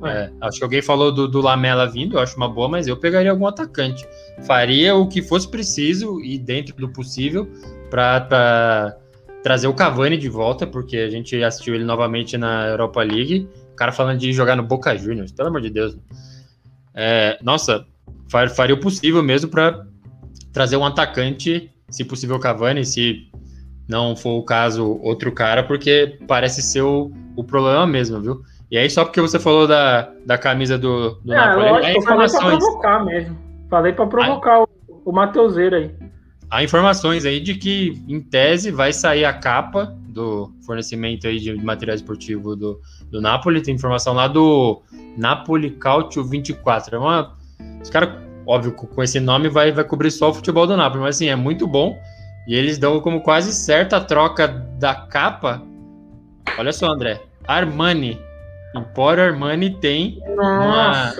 [0.03, 0.09] É.
[0.09, 2.97] É, acho que alguém falou do, do, Lamela vindo, eu acho uma boa, mas eu
[2.97, 4.07] pegaria algum atacante.
[4.47, 7.47] Faria o que fosse preciso e dentro do possível
[7.91, 8.97] para
[9.43, 13.47] trazer o Cavani de volta, porque a gente assistiu ele novamente na Europa League.
[13.71, 15.95] O cara falando de jogar no Boca Juniors, pelo amor de Deus.
[16.95, 17.85] É, nossa,
[18.55, 19.85] faria o possível mesmo para
[20.51, 23.27] trazer um atacante, se possível Cavani, se
[23.87, 28.41] não for o caso outro cara, porque parece ser o, o problema mesmo, viu?
[28.71, 31.97] E aí, só porque você falou da, da camisa do, do é, Napoli, lógico, é
[31.97, 32.41] informações.
[32.41, 33.37] Falei pra provocar mesmo.
[33.69, 34.69] Falei pra provocar o,
[35.05, 35.91] o Mateuseiro aí.
[36.51, 41.53] Há informações aí de que, em tese, vai sair a capa do fornecimento aí de
[41.53, 42.79] material esportivo do,
[43.09, 43.61] do Napoli.
[43.61, 44.81] Tem informação lá do
[45.17, 46.95] Napoli Cautio 24.
[46.95, 47.35] É uma.
[47.81, 48.09] Os caras,
[48.49, 51.35] óbvio, com esse nome vai, vai cobrir só o futebol do Napoli, mas assim, é
[51.35, 52.01] muito bom.
[52.47, 55.61] E eles dão como quase certa a troca da capa.
[56.57, 57.21] Olha só, André.
[57.47, 58.19] Armani
[58.75, 61.13] Empório Armani tem uma,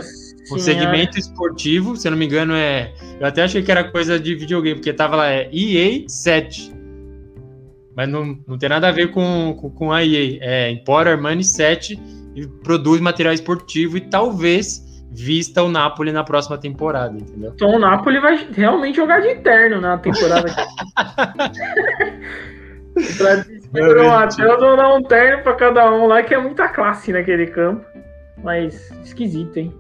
[0.52, 2.94] um segmento esportivo, se eu não me engano, é.
[3.20, 6.74] Eu até achei que era coisa de videogame, porque tava lá, é EA 7.
[7.96, 10.38] Mas não, não tem nada a ver com, com, com a EA.
[10.42, 12.00] É Empório Armani 7
[12.36, 17.52] e produz material esportivo e talvez vista o Napoli na próxima temporada, entendeu?
[17.56, 20.54] Então o Napoli vai realmente jogar de eterno na temporada.
[23.72, 27.48] pra Matheus, vou dar um terno pra cada um lá, que é muita classe naquele
[27.48, 27.86] campo.
[28.44, 29.74] Mas esquisito, hein?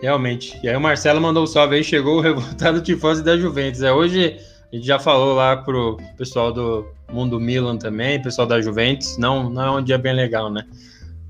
[0.00, 0.58] Realmente.
[0.62, 3.82] E aí o Marcelo mandou um salve aí, chegou o revoltado tifose da Juventus.
[3.82, 4.36] É, hoje
[4.72, 9.16] a gente já falou lá pro pessoal do Mundo Milan também, pessoal da Juventus.
[9.16, 10.64] Não, não é um dia bem legal, né?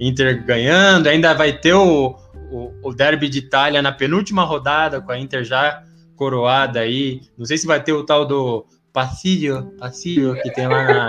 [0.01, 2.16] Inter ganhando, ainda vai ter o,
[2.51, 5.82] o, o derby de Itália na penúltima rodada, com a Inter já
[6.16, 7.20] coroada aí.
[7.36, 11.07] Não sei se vai ter o tal do Passilho, Passilho, que tem lá na,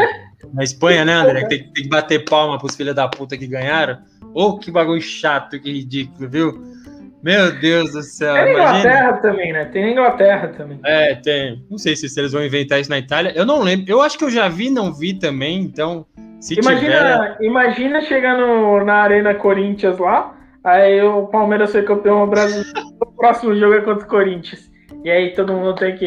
[0.54, 1.46] na Espanha, né, André?
[1.46, 4.00] Tem, tem, que bater palma pros filhos da puta que ganharam.
[4.34, 6.74] Ô, oh, que bagulho chato, que ridículo, viu?
[7.22, 8.34] Meu Deus do céu.
[8.34, 9.66] Tem na Inglaterra também, né?
[9.66, 10.80] Tem na Inglaterra também.
[10.84, 11.66] É, tem.
[11.70, 13.32] Não sei se eles vão inventar isso na Itália.
[13.34, 13.90] Eu não lembro.
[13.90, 16.06] Eu acho que eu já vi, não vi também, então.
[16.44, 17.38] Se imagina, tiver...
[17.40, 22.70] imagina chegar no, na Arena Corinthians lá, aí o Palmeiras ser campeão brasileiro.
[23.00, 24.70] o próximo jogo é contra o Corinthians.
[25.06, 26.06] E aí todo mundo tem que.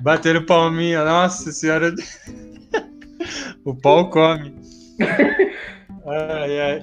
[0.00, 1.94] Bater o palminho, nossa senhora.
[3.64, 4.54] o pau come.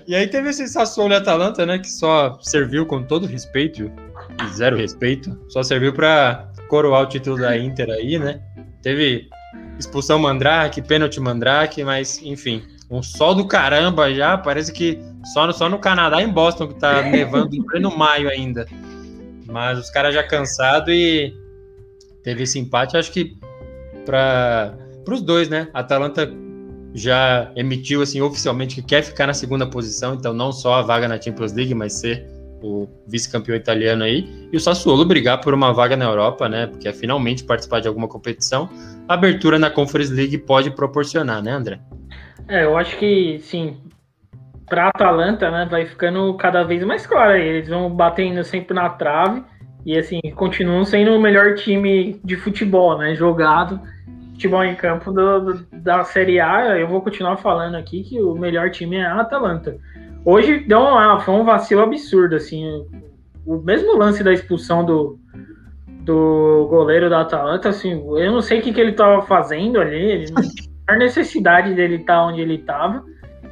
[0.06, 1.80] E aí teve esse Sassuolo e Atalanta, né?
[1.80, 3.90] Que só serviu com todo respeito,
[4.54, 8.42] zero respeito, só serviu para coroar o título da Inter aí, né?
[8.82, 9.30] Teve
[9.80, 15.00] expulsão Mandrake, pênalti Mandrake, mas enfim, um sol do caramba já, parece que
[15.34, 18.66] só no, só no Canadá em Boston que tá nevando em pleno maio ainda.
[19.46, 21.34] Mas os caras já cansados e
[22.24, 23.38] teve esse empate, acho que
[24.06, 24.76] para
[25.10, 25.68] os dois, né?
[25.74, 26.30] A Atalanta
[26.94, 31.08] já emitiu assim oficialmente que quer ficar na segunda posição, então não só a vaga
[31.08, 32.28] na Champions League, mas ser
[32.62, 36.68] o vice-campeão italiano aí, e o Sassuolo brigar por uma vaga na Europa, né?
[36.68, 38.70] Porque é finalmente participar de alguma competição.
[39.08, 41.80] A abertura na Conference League pode proporcionar, né, André?
[42.48, 43.78] É, eu acho que sim.
[44.66, 47.36] Para Atalanta, né, vai ficando cada vez mais claro.
[47.36, 49.44] Eles vão batendo sempre na trave
[49.86, 53.14] e assim, continuam sendo o melhor time de futebol, né?
[53.16, 53.80] Jogado,
[54.32, 56.78] futebol em campo do, do, da Série A.
[56.78, 59.78] Eu vou continuar falando aqui que o melhor time é a Atalanta.
[60.26, 62.66] Hoje deu um, foi um vacilo absurdo, assim.
[63.46, 65.20] O mesmo lance da expulsão do,
[66.04, 69.98] do goleiro da Atalanta, assim, eu não sei o que, que ele estava fazendo ali,
[69.98, 70.26] ele
[70.88, 73.04] tinha necessidade dele estar tá onde ele estava.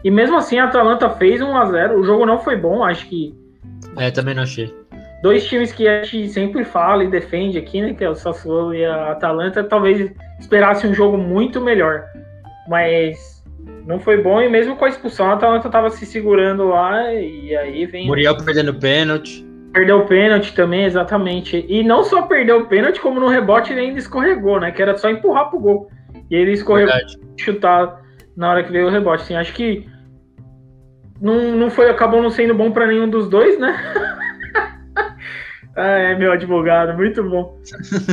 [0.04, 3.08] E mesmo assim a Atalanta fez 1 a 0 O jogo não foi bom, acho
[3.08, 3.36] que.
[3.98, 4.74] É, também não achei
[5.22, 8.74] dois times que a gente sempre fala e defende aqui, né, que é o Sassuolo
[8.74, 12.06] e a Atalanta, talvez esperasse um jogo muito melhor.
[12.68, 13.44] Mas
[13.86, 17.56] não foi bom e mesmo com a expulsão a Atalanta estava se segurando lá e
[17.56, 19.46] aí vem Muriel perdendo pênalti.
[19.72, 21.66] Perdeu o pênalti também, exatamente.
[21.70, 24.70] E não só perdeu o pênalti, como no rebote ele ainda escorregou, né?
[24.72, 25.91] Que era só empurrar pro gol.
[26.32, 26.94] E ele escorregou
[27.38, 28.02] chutar
[28.36, 29.24] na hora que veio o rebote.
[29.24, 29.86] Assim, acho que
[31.20, 33.78] não, não foi, acabou não sendo bom para nenhum dos dois, né?
[35.74, 37.58] Ah, é, meu advogado, muito bom.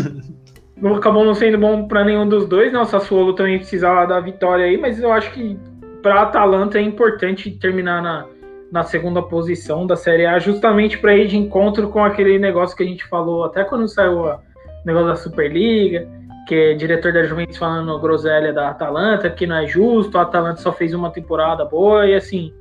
[0.80, 2.78] não acabou não sendo bom para nenhum dos dois, né?
[2.78, 5.58] O Sassuolo também precisava da vitória aí, mas eu acho que
[6.00, 8.26] para Atalanta é importante terminar na,
[8.70, 12.84] na segunda posição da Série A, justamente para ir de encontro com aquele negócio que
[12.84, 14.38] a gente falou até quando saiu o
[14.86, 16.08] negócio da Superliga,
[16.48, 20.62] que é diretor da Juventus falando groselha da Atalanta, que não é justo, a Atalanta
[20.62, 22.54] só fez uma temporada boa, e assim,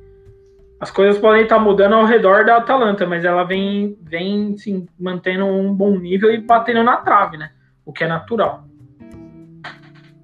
[0.78, 5.46] as coisas podem estar mudando ao redor da Atalanta, mas ela vem, vem sim, mantendo
[5.46, 7.50] um bom nível e batendo na trave, né?
[7.86, 8.64] O que é natural.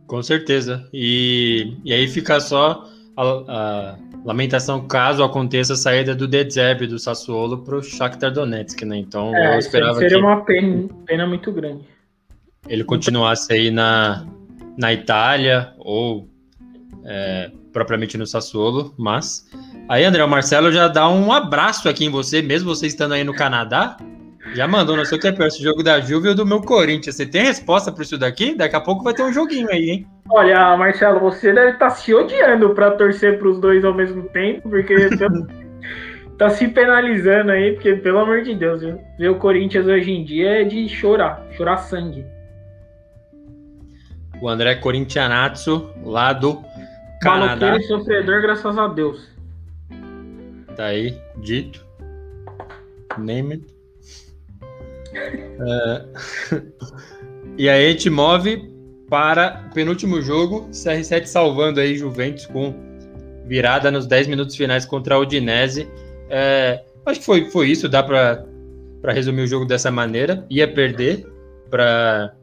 [0.07, 0.87] Com certeza.
[0.93, 2.85] E, e aí fica só
[3.17, 3.97] a, a
[4.27, 8.99] lamentação caso aconteça a saída do Dedzeb do Sassuolo para o Shakhtar Donetsk, né?
[8.99, 11.94] Então é, eu esperava seria que uma pena, pena muito grande.
[12.69, 14.25] Ele continuasse aí na,
[14.77, 16.29] na Itália ou
[17.05, 19.47] é, propriamente no Sassuolo, mas
[19.89, 23.25] aí André, o Marcelo já dá um abraço aqui em você, mesmo você estando aí
[23.25, 23.97] no Canadá.
[24.55, 26.61] Já mandou, não sei o que é pior, esse jogo da Juve ou do meu
[26.61, 27.17] Corinthians.
[27.17, 28.55] Você tem resposta para isso daqui?
[28.55, 30.07] Daqui a pouco vai ter um joguinho aí, hein?
[30.31, 34.23] Olha, Marcelo, você deve estar tá se odiando para torcer para os dois ao mesmo
[34.29, 34.95] tempo, porque
[36.39, 39.01] tá se penalizando aí, porque pelo amor de Deus, viu?
[39.19, 42.25] ver o Corinthians hoje em dia é de chorar, chorar sangue.
[44.41, 46.63] O André Corintianazzo, lá do
[47.21, 47.67] Canadá.
[47.67, 49.29] Maloqueiro e sofredor, graças a Deus.
[50.77, 51.85] Tá aí, dito.
[53.19, 53.75] Name it.
[55.15, 56.05] É...
[57.57, 58.71] e aí a gente move
[59.09, 62.75] para o penúltimo jogo, CR7 salvando aí Juventus com
[63.47, 65.89] virada nos 10 minutos finais contra a Udinese.
[66.29, 66.83] É...
[67.07, 68.45] acho que foi, foi isso, dá para
[69.13, 70.45] resumir o jogo dessa maneira.
[70.51, 71.27] Ia perder
[71.71, 72.35] para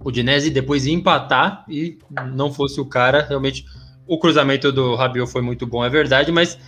[0.00, 1.98] o Udinese depois ia empatar e
[2.32, 3.64] não fosse o cara, realmente
[4.06, 6.58] o cruzamento do Rabiot foi muito bom, é verdade, mas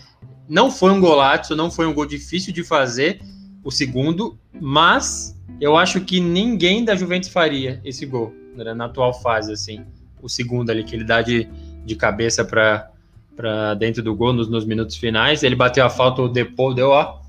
[0.48, 3.20] não foi um golaço, não foi um gol difícil de fazer
[3.62, 9.12] o segundo, mas eu acho que ninguém da Juventus faria esse gol né, na atual
[9.12, 9.84] fase, assim.
[10.22, 11.48] O segundo ali, que ele dá de,
[11.84, 12.90] de cabeça para
[13.36, 15.42] para dentro do gol nos, nos, minutos finais.
[15.42, 17.20] Ele bateu a falta, o Depô deu, ó,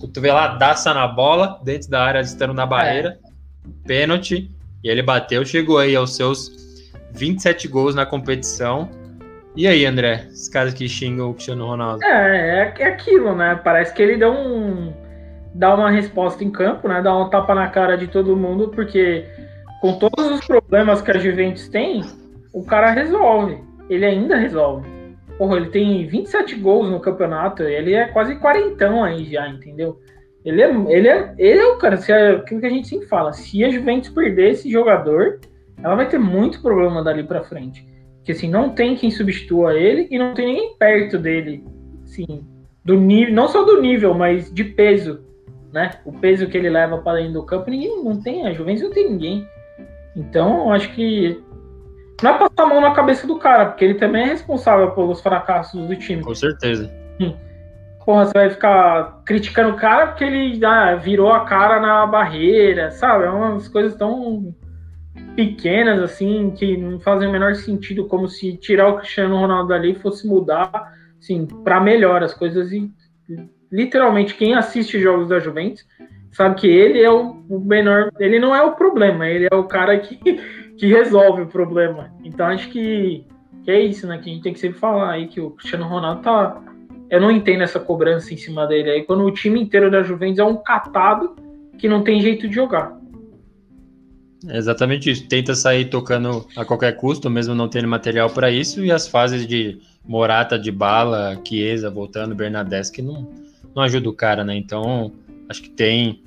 [0.00, 3.18] cotoveladaça na bola, dentro da área, estando na barreira.
[3.24, 3.68] É.
[3.84, 4.48] Pênalti.
[4.86, 6.80] E ele bateu, chegou aí aos seus
[7.10, 8.88] 27 gols na competição.
[9.56, 10.28] E aí, André?
[10.30, 12.04] Os caras que xingam o Cristiano Ronaldo.
[12.04, 13.60] É, é, é aquilo, né?
[13.64, 14.94] Parece que ele deu um
[15.52, 17.02] dar uma resposta em campo, né?
[17.02, 19.24] Dar um tapa na cara de todo mundo, porque
[19.80, 22.04] com todos os problemas que a Juventus tem,
[22.52, 23.58] o cara resolve.
[23.90, 24.88] Ele ainda resolve.
[25.36, 30.00] Porra, ele tem 27 gols no campeonato, ele é quase quarentão aí já, entendeu?
[30.46, 33.06] Ele é, ele é, ele é o cara, se é aquilo que a gente sempre
[33.06, 35.40] fala, se a Juventus perder esse jogador,
[35.82, 37.86] ela vai ter muito problema dali para frente.
[38.18, 41.62] Porque assim, não tem quem substitua ele e não tem ninguém perto dele,
[42.04, 42.46] assim,
[42.84, 45.26] do nível, não só do nível, mas de peso
[45.76, 45.90] né?
[46.06, 48.90] O peso que ele leva para dentro do campo, ninguém não tem, a Juventus não
[48.90, 49.46] tem ninguém.
[50.16, 51.38] Então, acho que
[52.22, 55.20] não é passar a mão na cabeça do cara, porque ele também é responsável pelos
[55.20, 56.22] fracassos do time.
[56.22, 56.90] Com certeza.
[57.20, 57.34] Hum.
[58.06, 62.92] Porra, você vai ficar criticando o cara porque ele ah, virou a cara na barreira,
[62.92, 63.24] sabe?
[63.24, 64.54] É umas coisas tão
[65.34, 69.92] pequenas assim que não fazem o menor sentido, como se tirar o Cristiano Ronaldo dali
[69.96, 72.88] fosse mudar, assim, para melhor as coisas e
[73.72, 75.84] literalmente quem assiste jogos da Juventus
[76.30, 79.98] sabe que ele é o, menor, ele não é o problema, ele é o cara
[79.98, 80.16] que,
[80.78, 82.12] que resolve o problema.
[82.22, 83.26] Então acho que,
[83.64, 84.18] que é isso, né?
[84.18, 86.62] Que a gente tem que sempre falar aí que o Cristiano Ronaldo tá.
[87.08, 90.38] Eu não entendo essa cobrança em cima dele aí, quando o time inteiro da Juventus
[90.38, 91.36] é um catado
[91.78, 92.96] que não tem jeito de jogar.
[94.48, 95.26] É exatamente isso.
[95.28, 99.46] Tenta sair tocando a qualquer custo, mesmo não tendo material para isso, e as fases
[99.46, 103.28] de Morata, de Bala, Chiesa voltando, Bernadette, não,
[103.74, 104.56] não ajuda o cara, né?
[104.56, 105.12] Então,
[105.48, 106.22] acho que tem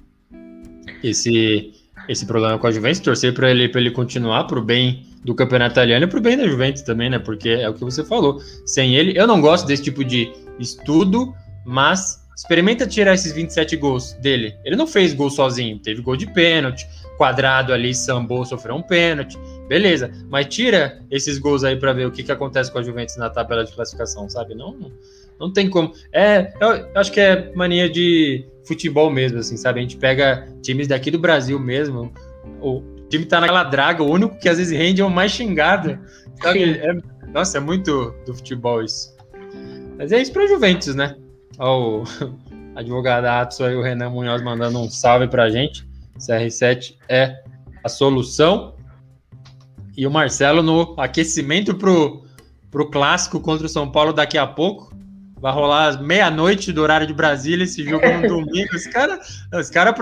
[1.04, 1.74] esse
[2.08, 5.74] esse problema com a Juventus, torcer para ele para ele continuar pro bem do campeonato
[5.74, 7.20] italiano e pro bem da Juventus também, né?
[7.20, 8.42] Porque é o que você falou.
[8.66, 11.34] Sem ele, eu não gosto desse tipo de estudo,
[11.66, 14.56] mas experimenta tirar esses 27 gols dele.
[14.64, 16.88] Ele não fez gol sozinho, teve gol de pênalti,
[17.18, 19.38] quadrado ali, sambou, sofreu um pênalti.
[19.68, 23.18] Beleza, mas tira esses gols aí para ver o que, que acontece com a Juventus
[23.18, 24.56] na tabela de classificação, sabe?
[24.56, 24.90] Não,
[25.38, 25.94] não tem como.
[26.14, 29.80] É, eu acho que é mania de futebol mesmo, assim, sabe?
[29.80, 32.12] A gente pega times daqui do Brasil mesmo.
[32.62, 36.00] O time tá naquela draga, o único que às vezes rende é o mais xingado.
[36.42, 36.64] Sabe?
[36.64, 36.94] É,
[37.34, 39.19] nossa, é muito do futebol isso.
[40.00, 41.18] Mas é isso pra Juventus, né?
[41.60, 42.04] Ó, o
[42.74, 45.86] advogadato aí, o Renan Munhoz, mandando um salve pra gente.
[46.18, 47.44] CR7 é
[47.84, 48.76] a solução.
[49.98, 52.24] E o Marcelo no aquecimento pro,
[52.72, 54.98] pro clássico contra o São Paulo daqui a pouco.
[55.38, 58.74] Vai rolar meia-noite do horário de Brasília, esse jogo no domingo.
[58.74, 59.94] Os caras, os cara,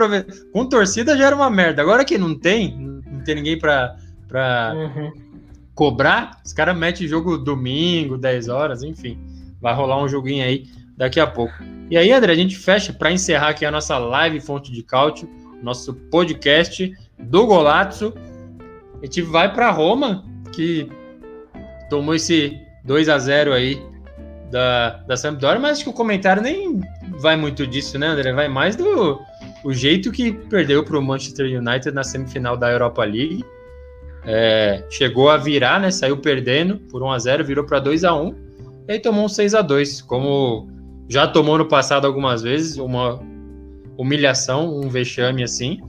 [0.54, 1.82] com torcida já era uma merda.
[1.82, 3.98] Agora que não tem, não tem ninguém para
[4.28, 5.12] pra uhum.
[5.74, 9.18] cobrar, os caras metem jogo domingo, 10 horas, enfim.
[9.62, 10.66] Vai rolar um joguinho aí
[10.96, 11.54] daqui a pouco.
[11.90, 15.30] E aí, André, a gente fecha para encerrar aqui a nossa live Fonte de Cálcio,
[15.62, 18.14] nosso podcast do Golazzo.
[19.02, 20.90] A gente vai para Roma, que
[21.90, 23.82] tomou esse 2 a 0 aí
[24.52, 26.82] da, da Sampdoria, mas acho que o comentário nem
[27.20, 28.34] vai muito disso, né, André?
[28.34, 29.22] Vai mais do
[29.64, 33.44] o jeito que perdeu para o Manchester United na semifinal da Europa League.
[34.26, 35.90] é, chegou a virar, né?
[35.90, 38.47] Saiu perdendo por 1 a 0 virou para 2 a 1
[38.88, 40.70] e aí tomou um 6 a 2 como
[41.10, 43.20] já tomou no passado algumas vezes, uma
[43.98, 45.80] humilhação, um vexame assim.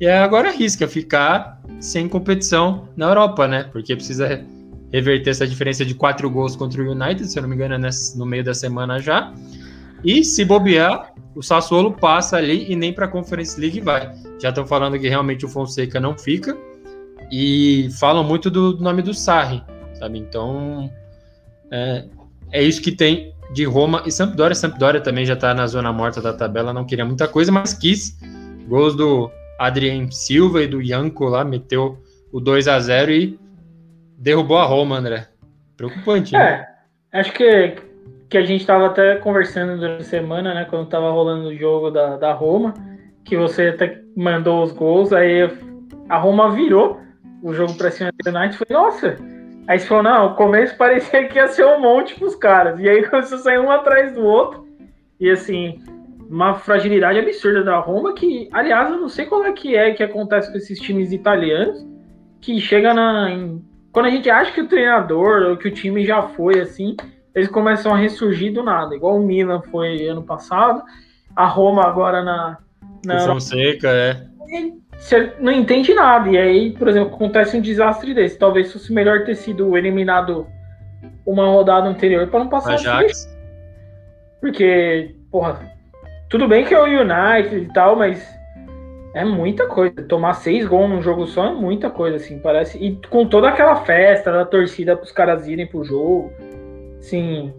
[0.00, 3.64] E agora arrisca ficar sem competição na Europa, né?
[3.72, 4.44] Porque precisa
[4.92, 7.90] reverter essa diferença de quatro gols contra o United, se eu não me engano, é
[8.16, 9.32] no meio da semana já.
[10.04, 14.12] E se bobear, o Sassuolo passa ali e nem para a Conference League vai.
[14.40, 16.56] Já estão falando que realmente o Fonseca não fica.
[17.30, 19.62] E falam muito do nome do Sarri,
[19.94, 20.18] sabe?
[20.18, 20.90] Então,
[21.70, 22.04] é,
[22.54, 24.54] é isso que tem de Roma e Sampdoria.
[24.54, 28.16] Sampdoria também já está na zona morta da tabela, não queria muita coisa, mas quis.
[28.68, 29.28] Gols do
[29.58, 31.98] Adrien Silva e do Yanko lá, meteu
[32.32, 33.38] o 2 a 0 e
[34.16, 35.26] derrubou a Roma, André.
[35.76, 36.64] Preocupante, né?
[37.12, 37.74] É, acho que,
[38.30, 41.90] que a gente estava até conversando durante a semana, né, quando estava rolando o jogo
[41.90, 42.72] da, da Roma,
[43.24, 45.50] que você até mandou os gols, aí
[46.08, 47.00] a Roma virou
[47.42, 49.18] o jogo para cima do United, foi, nossa,
[49.66, 52.78] Aí você falou, não, o começo parecia que ia ser um monte pros caras.
[52.78, 54.66] E aí começou a sair um atrás do outro.
[55.18, 55.80] E assim,
[56.28, 60.02] uma fragilidade absurda da Roma, que, aliás, eu não sei qual é que é que
[60.02, 61.86] acontece com esses times italianos,
[62.40, 63.30] que chega na.
[63.30, 66.96] Em, quando a gente acha que o treinador ou que o time já foi assim,
[67.34, 70.82] eles começam a ressurgir do nada, igual o Milan foi ano passado,
[71.34, 72.58] a Roma agora na.
[73.06, 74.26] na Fonseca, é.
[74.98, 76.28] Você não entende nada.
[76.30, 78.38] E aí, por exemplo, acontece um desastre desse.
[78.38, 80.46] Talvez fosse melhor ter sido eliminado
[81.26, 83.32] uma rodada anterior para não passar Ajax.
[84.40, 85.60] Porque, porra,
[86.28, 88.26] tudo bem que é o United e tal, mas
[89.14, 90.02] é muita coisa.
[90.02, 92.78] Tomar seis gols num jogo só é muita coisa, assim, parece.
[92.78, 96.32] E com toda aquela festa da torcida para os caras irem pro jogo,
[97.00, 97.52] sim,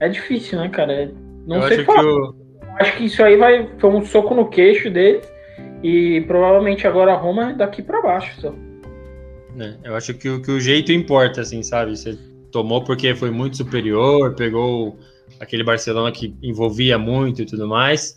[0.00, 1.12] é difícil, né, cara?
[1.46, 2.00] Não eu sei acho falar.
[2.00, 2.34] Que eu...
[2.78, 5.30] Acho que isso aí vai foi um soco no queixo deles.
[5.82, 8.54] E provavelmente agora a Roma é daqui para baixo só.
[9.58, 11.96] É, eu acho que, o, que o jeito importa, assim, sabe?
[11.96, 12.18] Você
[12.50, 14.98] tomou porque foi muito superior, pegou
[15.40, 18.16] aquele Barcelona que envolvia muito e tudo mais.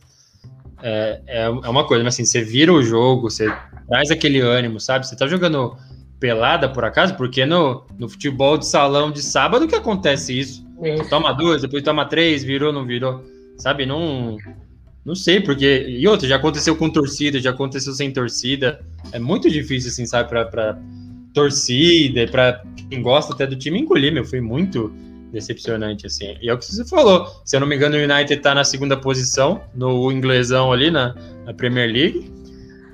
[0.81, 3.51] É, é, é uma coisa, mas assim, você vira o jogo, você
[3.87, 5.07] traz aquele ânimo, sabe?
[5.07, 5.75] Você tá jogando
[6.19, 10.65] pelada por acaso, porque no, no futebol de salão de sábado que acontece isso.
[10.83, 11.09] isso.
[11.09, 13.23] Toma duas, depois toma três, virou, não virou.
[13.57, 13.85] Sabe?
[13.85, 14.37] Não.
[15.05, 15.85] Não sei, porque.
[15.87, 18.79] E outra, já aconteceu com torcida, já aconteceu sem torcida.
[19.11, 20.77] É muito difícil, assim, sabe, pra, pra
[21.33, 24.25] torcida, pra quem gosta até do time engolir, meu.
[24.25, 24.91] Foi muito
[25.31, 26.35] decepcionante, assim.
[26.41, 27.27] E é o que você falou.
[27.45, 31.15] Se eu não me engano, o United tá na segunda posição, no inglesão ali na,
[31.45, 32.31] na Premier League.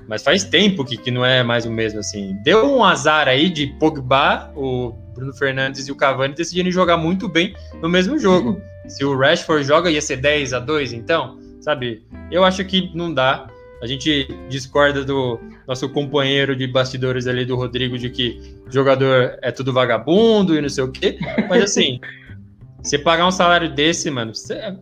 [0.08, 2.36] Mas faz tempo que, que não é mais o mesmo, assim.
[2.44, 7.28] Deu um azar aí de Pogba, o Bruno Fernandes e o Cavani decidirem jogar muito
[7.28, 8.60] bem no mesmo jogo.
[8.86, 12.06] Se o Rashford joga, ia ser 10 a 2 então sabe?
[12.30, 13.48] Eu acho que não dá.
[13.82, 18.40] A gente discorda do nosso companheiro de bastidores ali, do Rodrigo, de que
[18.70, 21.18] jogador é tudo vagabundo e não sei o quê.
[21.50, 21.98] Mas assim,
[22.80, 24.32] você pagar um salário desse, mano,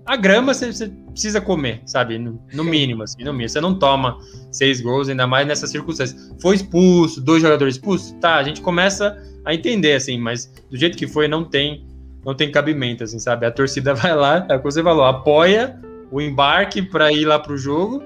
[0.04, 2.18] a grama você, você, precisa comer, sabe?
[2.18, 3.48] No, no, mínimo, assim, no mínimo.
[3.48, 4.18] Você não toma
[4.52, 6.34] seis gols, ainda mais nessas circunstâncias.
[6.40, 10.98] Foi expulso, dois jogadores expulsos, tá, a gente começa a entender, assim, mas do jeito
[10.98, 11.86] que foi, não tem,
[12.26, 13.46] não tem cabimento, assim, sabe?
[13.46, 15.82] A torcida vai lá, é o que você falou, apoia
[16.14, 18.00] o embarque para ir lá pro jogo.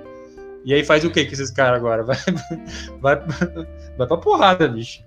[0.65, 2.03] E aí faz o que com esses caras agora?
[3.01, 3.67] Vai, vai,
[3.99, 5.03] vai pra porrada, bicho.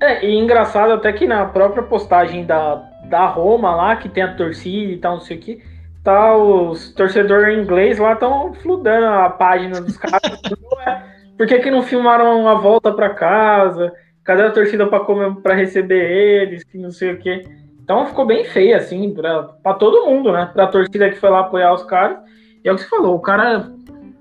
[0.00, 2.74] É, e engraçado até que na própria postagem da,
[3.04, 5.62] da Roma lá, que tem a torcida e tal, não sei o que,
[6.04, 10.20] tá os torcedores inglês lá estão fludando a página dos caras.
[11.38, 13.92] Por que, que não filmaram a volta para casa?
[14.24, 16.64] Cadê a torcida para receber eles?
[16.64, 17.44] Que não sei o que.
[17.82, 20.50] Então ficou bem feio, assim, para todo mundo, né?
[20.52, 22.18] Pra torcida que foi lá apoiar os caras
[22.64, 23.70] e é o que você falou, o cara.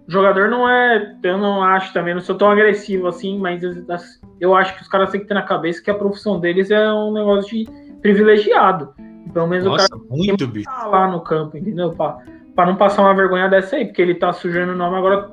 [0.08, 1.16] O jogador não é.
[1.24, 3.62] Eu não acho também, não sou tão agressivo assim, mas
[4.40, 6.92] eu acho que os caras têm que ter na cabeça que a profissão deles é
[6.92, 7.70] um negócio de
[8.02, 8.94] privilegiado.
[9.32, 11.92] Pelo menos Nossa, o cara muito, tem que estar lá no campo, entendeu?
[11.92, 12.18] Pra,
[12.56, 15.32] pra não passar uma vergonha dessa aí, porque ele tá sujando o nome agora.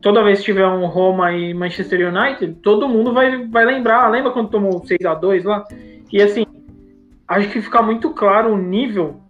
[0.00, 4.08] Toda vez que tiver um Roma e Manchester United, todo mundo vai, vai lembrar.
[4.08, 5.64] Lembra quando tomou 6 a 2 lá?
[6.12, 6.46] E assim,
[7.26, 9.20] acho que fica muito claro o nível,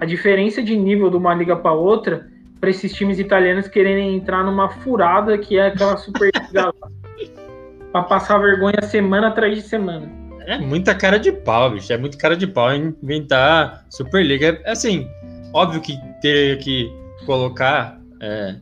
[0.00, 2.26] a diferença de nível de uma liga para outra
[2.60, 6.72] para esses times italianos quererem entrar numa furada que é aquela Superliga
[7.92, 10.10] para passar vergonha semana atrás de semana.
[10.46, 11.92] É muita cara de pau, bicho.
[11.92, 14.60] É muito cara de pau inventar Superliga.
[14.64, 15.08] É assim,
[15.52, 16.92] óbvio que ter que
[17.24, 18.54] colocar é,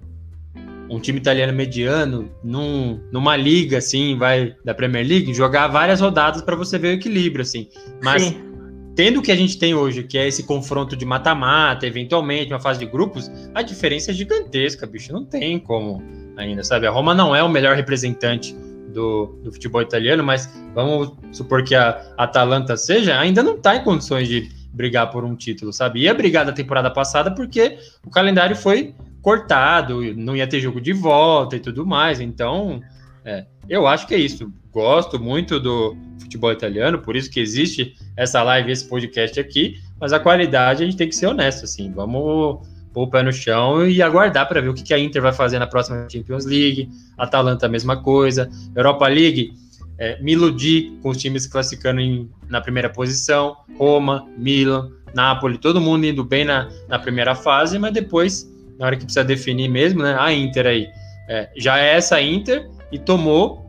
[0.88, 6.40] um time italiano mediano num, numa liga assim, vai da Premier League, jogar várias rodadas
[6.40, 7.68] para você ver o equilíbrio, assim.
[8.02, 8.53] Mas Sim
[8.94, 12.60] tendo o que a gente tem hoje, que é esse confronto de mata-mata, eventualmente uma
[12.60, 15.12] fase de grupos, a diferença é gigantesca, bicho.
[15.12, 16.02] Não tem como
[16.36, 16.86] ainda, sabe?
[16.86, 18.54] A Roma não é o melhor representante
[18.92, 23.82] do, do, futebol italiano, mas vamos supor que a Atalanta seja, ainda não está em
[23.82, 26.00] condições de brigar por um título, sabe?
[26.00, 30.92] Ia brigar da temporada passada porque o calendário foi cortado, não ia ter jogo de
[30.92, 32.20] volta e tudo mais.
[32.20, 32.80] Então,
[33.24, 34.52] é, eu acho que é isso.
[34.72, 39.78] Gosto muito do futebol italiano, por isso que existe essa live, esse podcast aqui.
[40.00, 41.92] Mas a qualidade a gente tem que ser honesto, assim.
[41.92, 45.32] Vamos pôr o pé no chão e aguardar para ver o que a Inter vai
[45.32, 46.88] fazer na próxima Champions League.
[47.18, 48.50] Atalanta, a mesma coisa.
[48.74, 49.52] Europa League,
[49.98, 53.56] é, me iludi com os times classificando em, na primeira posição.
[53.78, 58.96] Roma, Milan, Napoli, todo mundo indo bem na, na primeira fase, mas depois, na hora
[58.96, 60.16] que precisa definir mesmo, né?
[60.18, 60.88] A Inter aí.
[61.28, 63.68] É, já é essa Inter e tomou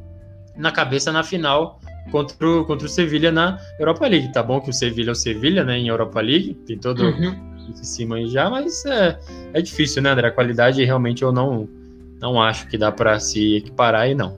[0.56, 1.80] na cabeça na final
[2.12, 4.32] contra o, contra o Sevilha na Europa League.
[4.32, 5.80] Tá bom que o Sevilha é o Sevilha, né?
[5.80, 7.36] Em Europa League, tem todo uhum.
[7.68, 9.18] em cima aí já, mas é,
[9.52, 10.28] é difícil, né, André?
[10.28, 11.68] A qualidade realmente eu não,
[12.22, 14.38] não acho que dá para se equiparar aí, não.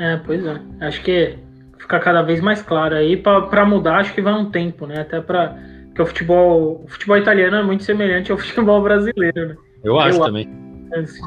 [0.00, 0.60] É, pois é.
[0.80, 1.38] Acho que
[1.78, 3.16] fica cada vez mais claro aí.
[3.16, 5.02] para mudar, acho que vai um tempo, né?
[5.02, 5.56] Até para
[5.90, 9.56] porque o futebol, o futebol italiano é muito semelhante ao futebol brasileiro, né?
[9.84, 10.48] Eu acho eu, também.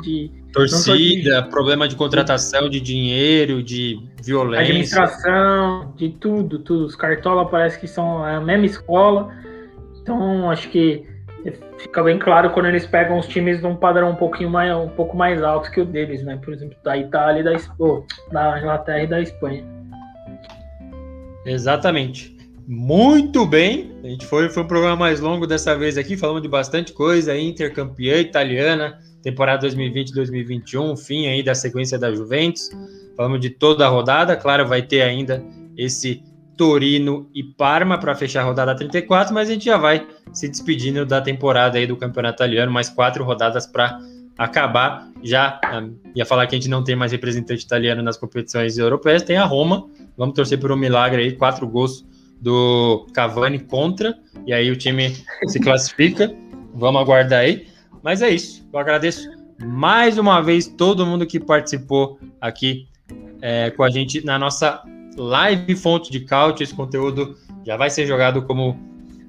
[0.03, 1.49] De, Torcida, de...
[1.49, 4.63] problema de contratação de dinheiro, de violência.
[4.63, 6.85] Administração, de tudo, tudo.
[6.85, 9.33] Os cartola parece que são a mesma escola.
[10.01, 11.05] Então, acho que
[11.77, 15.15] fica bem claro quando eles pegam os times num padrão um pouquinho mais, um pouco
[15.15, 16.37] mais alto que o deles, né?
[16.43, 19.63] Por exemplo, da Itália e da, oh, da Inglaterra e da Espanha.
[21.45, 22.35] Exatamente.
[22.67, 23.95] Muito bem.
[24.03, 27.37] A gente foi, foi um programa mais longo dessa vez aqui, falamos de bastante coisa,
[27.37, 32.69] Inter campeã italiana, temporada 2020-2021, fim aí da sequência da Juventus.
[33.15, 35.43] Falamos de toda a rodada, claro, vai ter ainda
[35.75, 36.23] esse
[36.55, 41.05] Torino e Parma para fechar a rodada 34, mas a gente já vai se despedindo
[41.05, 43.99] da temporada aí do Campeonato Italiano, mais quatro rodadas para
[44.37, 45.11] acabar.
[45.21, 49.23] Já um, ia falar que a gente não tem mais representante italiano nas competições europeias,
[49.23, 49.89] tem a Roma.
[50.15, 52.05] Vamos torcer por um milagre aí, quatro gols
[52.39, 55.15] do Cavani contra, e aí o time
[55.47, 56.33] se classifica.
[56.73, 57.67] Vamos aguardar aí.
[58.07, 58.65] Mas é isso.
[58.71, 59.29] Eu agradeço
[59.61, 62.87] mais uma vez todo mundo que participou aqui
[63.41, 64.81] é, com a gente na nossa
[65.17, 66.63] live fonte de couch.
[66.63, 67.35] Esse conteúdo
[67.65, 68.79] já vai ser jogado como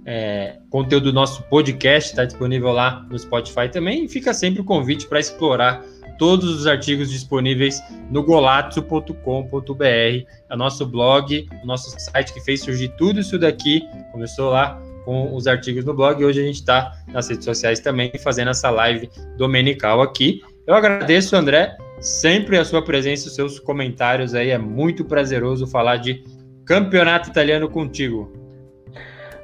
[0.06, 4.04] é, conteúdo do nosso podcast, está disponível lá no Spotify também.
[4.04, 5.82] E fica sempre o convite para explorar
[6.16, 7.82] todos os artigos disponíveis
[8.12, 13.82] no golazzo.com.br, é o nosso blog, o nosso site que fez surgir tudo isso daqui.
[14.12, 18.12] Começou lá com os artigos no blog hoje a gente está nas redes sociais também
[18.22, 19.08] fazendo essa live
[19.38, 20.42] domenical aqui.
[20.66, 24.50] Eu agradeço, André, sempre a sua presença, os seus comentários aí.
[24.50, 26.22] É muito prazeroso falar de
[26.66, 28.30] campeonato italiano contigo.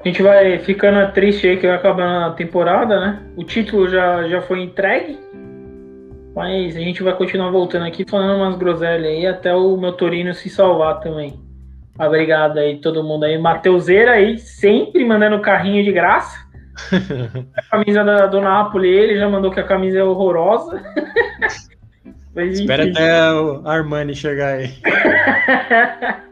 [0.05, 3.23] A gente vai ficando triste aí que vai acabar a temporada, né?
[3.35, 5.19] O título já, já foi entregue.
[6.37, 10.35] Mas a gente vai continuar voltando aqui falando umas groselhas aí até o meu Torino
[10.35, 11.43] se salvar também.
[11.99, 13.39] Obrigado aí todo mundo aí.
[13.39, 16.45] Mateuseira aí, sempre mandando carrinho de graça.
[17.57, 20.83] a camisa da, do Napoli, ele já mandou que a camisa é horrorosa.
[22.35, 24.75] Mas, Espera até o Armani chegar aí.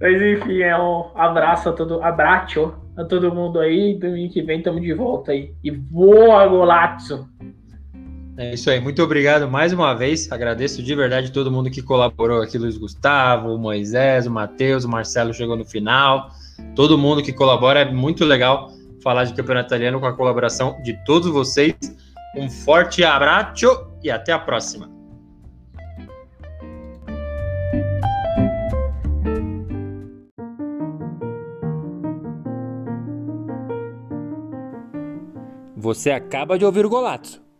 [0.00, 3.98] Mas enfim, é um abraço a todo, abraço a todo mundo aí.
[3.98, 5.52] Domingo que vem estamos de volta aí.
[5.64, 7.26] E boa Golazzo!
[8.40, 10.30] É isso aí, muito obrigado mais uma vez.
[10.30, 14.88] Agradeço de verdade todo mundo que colaborou aqui: Luiz Gustavo, o Moisés, o Matheus, o
[14.88, 16.30] Marcelo chegou no final.
[16.76, 18.70] Todo mundo que colabora, é muito legal
[19.02, 21.74] falar de campeonato italiano com a colaboração de todos vocês.
[22.36, 23.66] Um forte abraço
[24.04, 24.88] e até a próxima.
[35.76, 37.47] Você acaba de ouvir o Golato,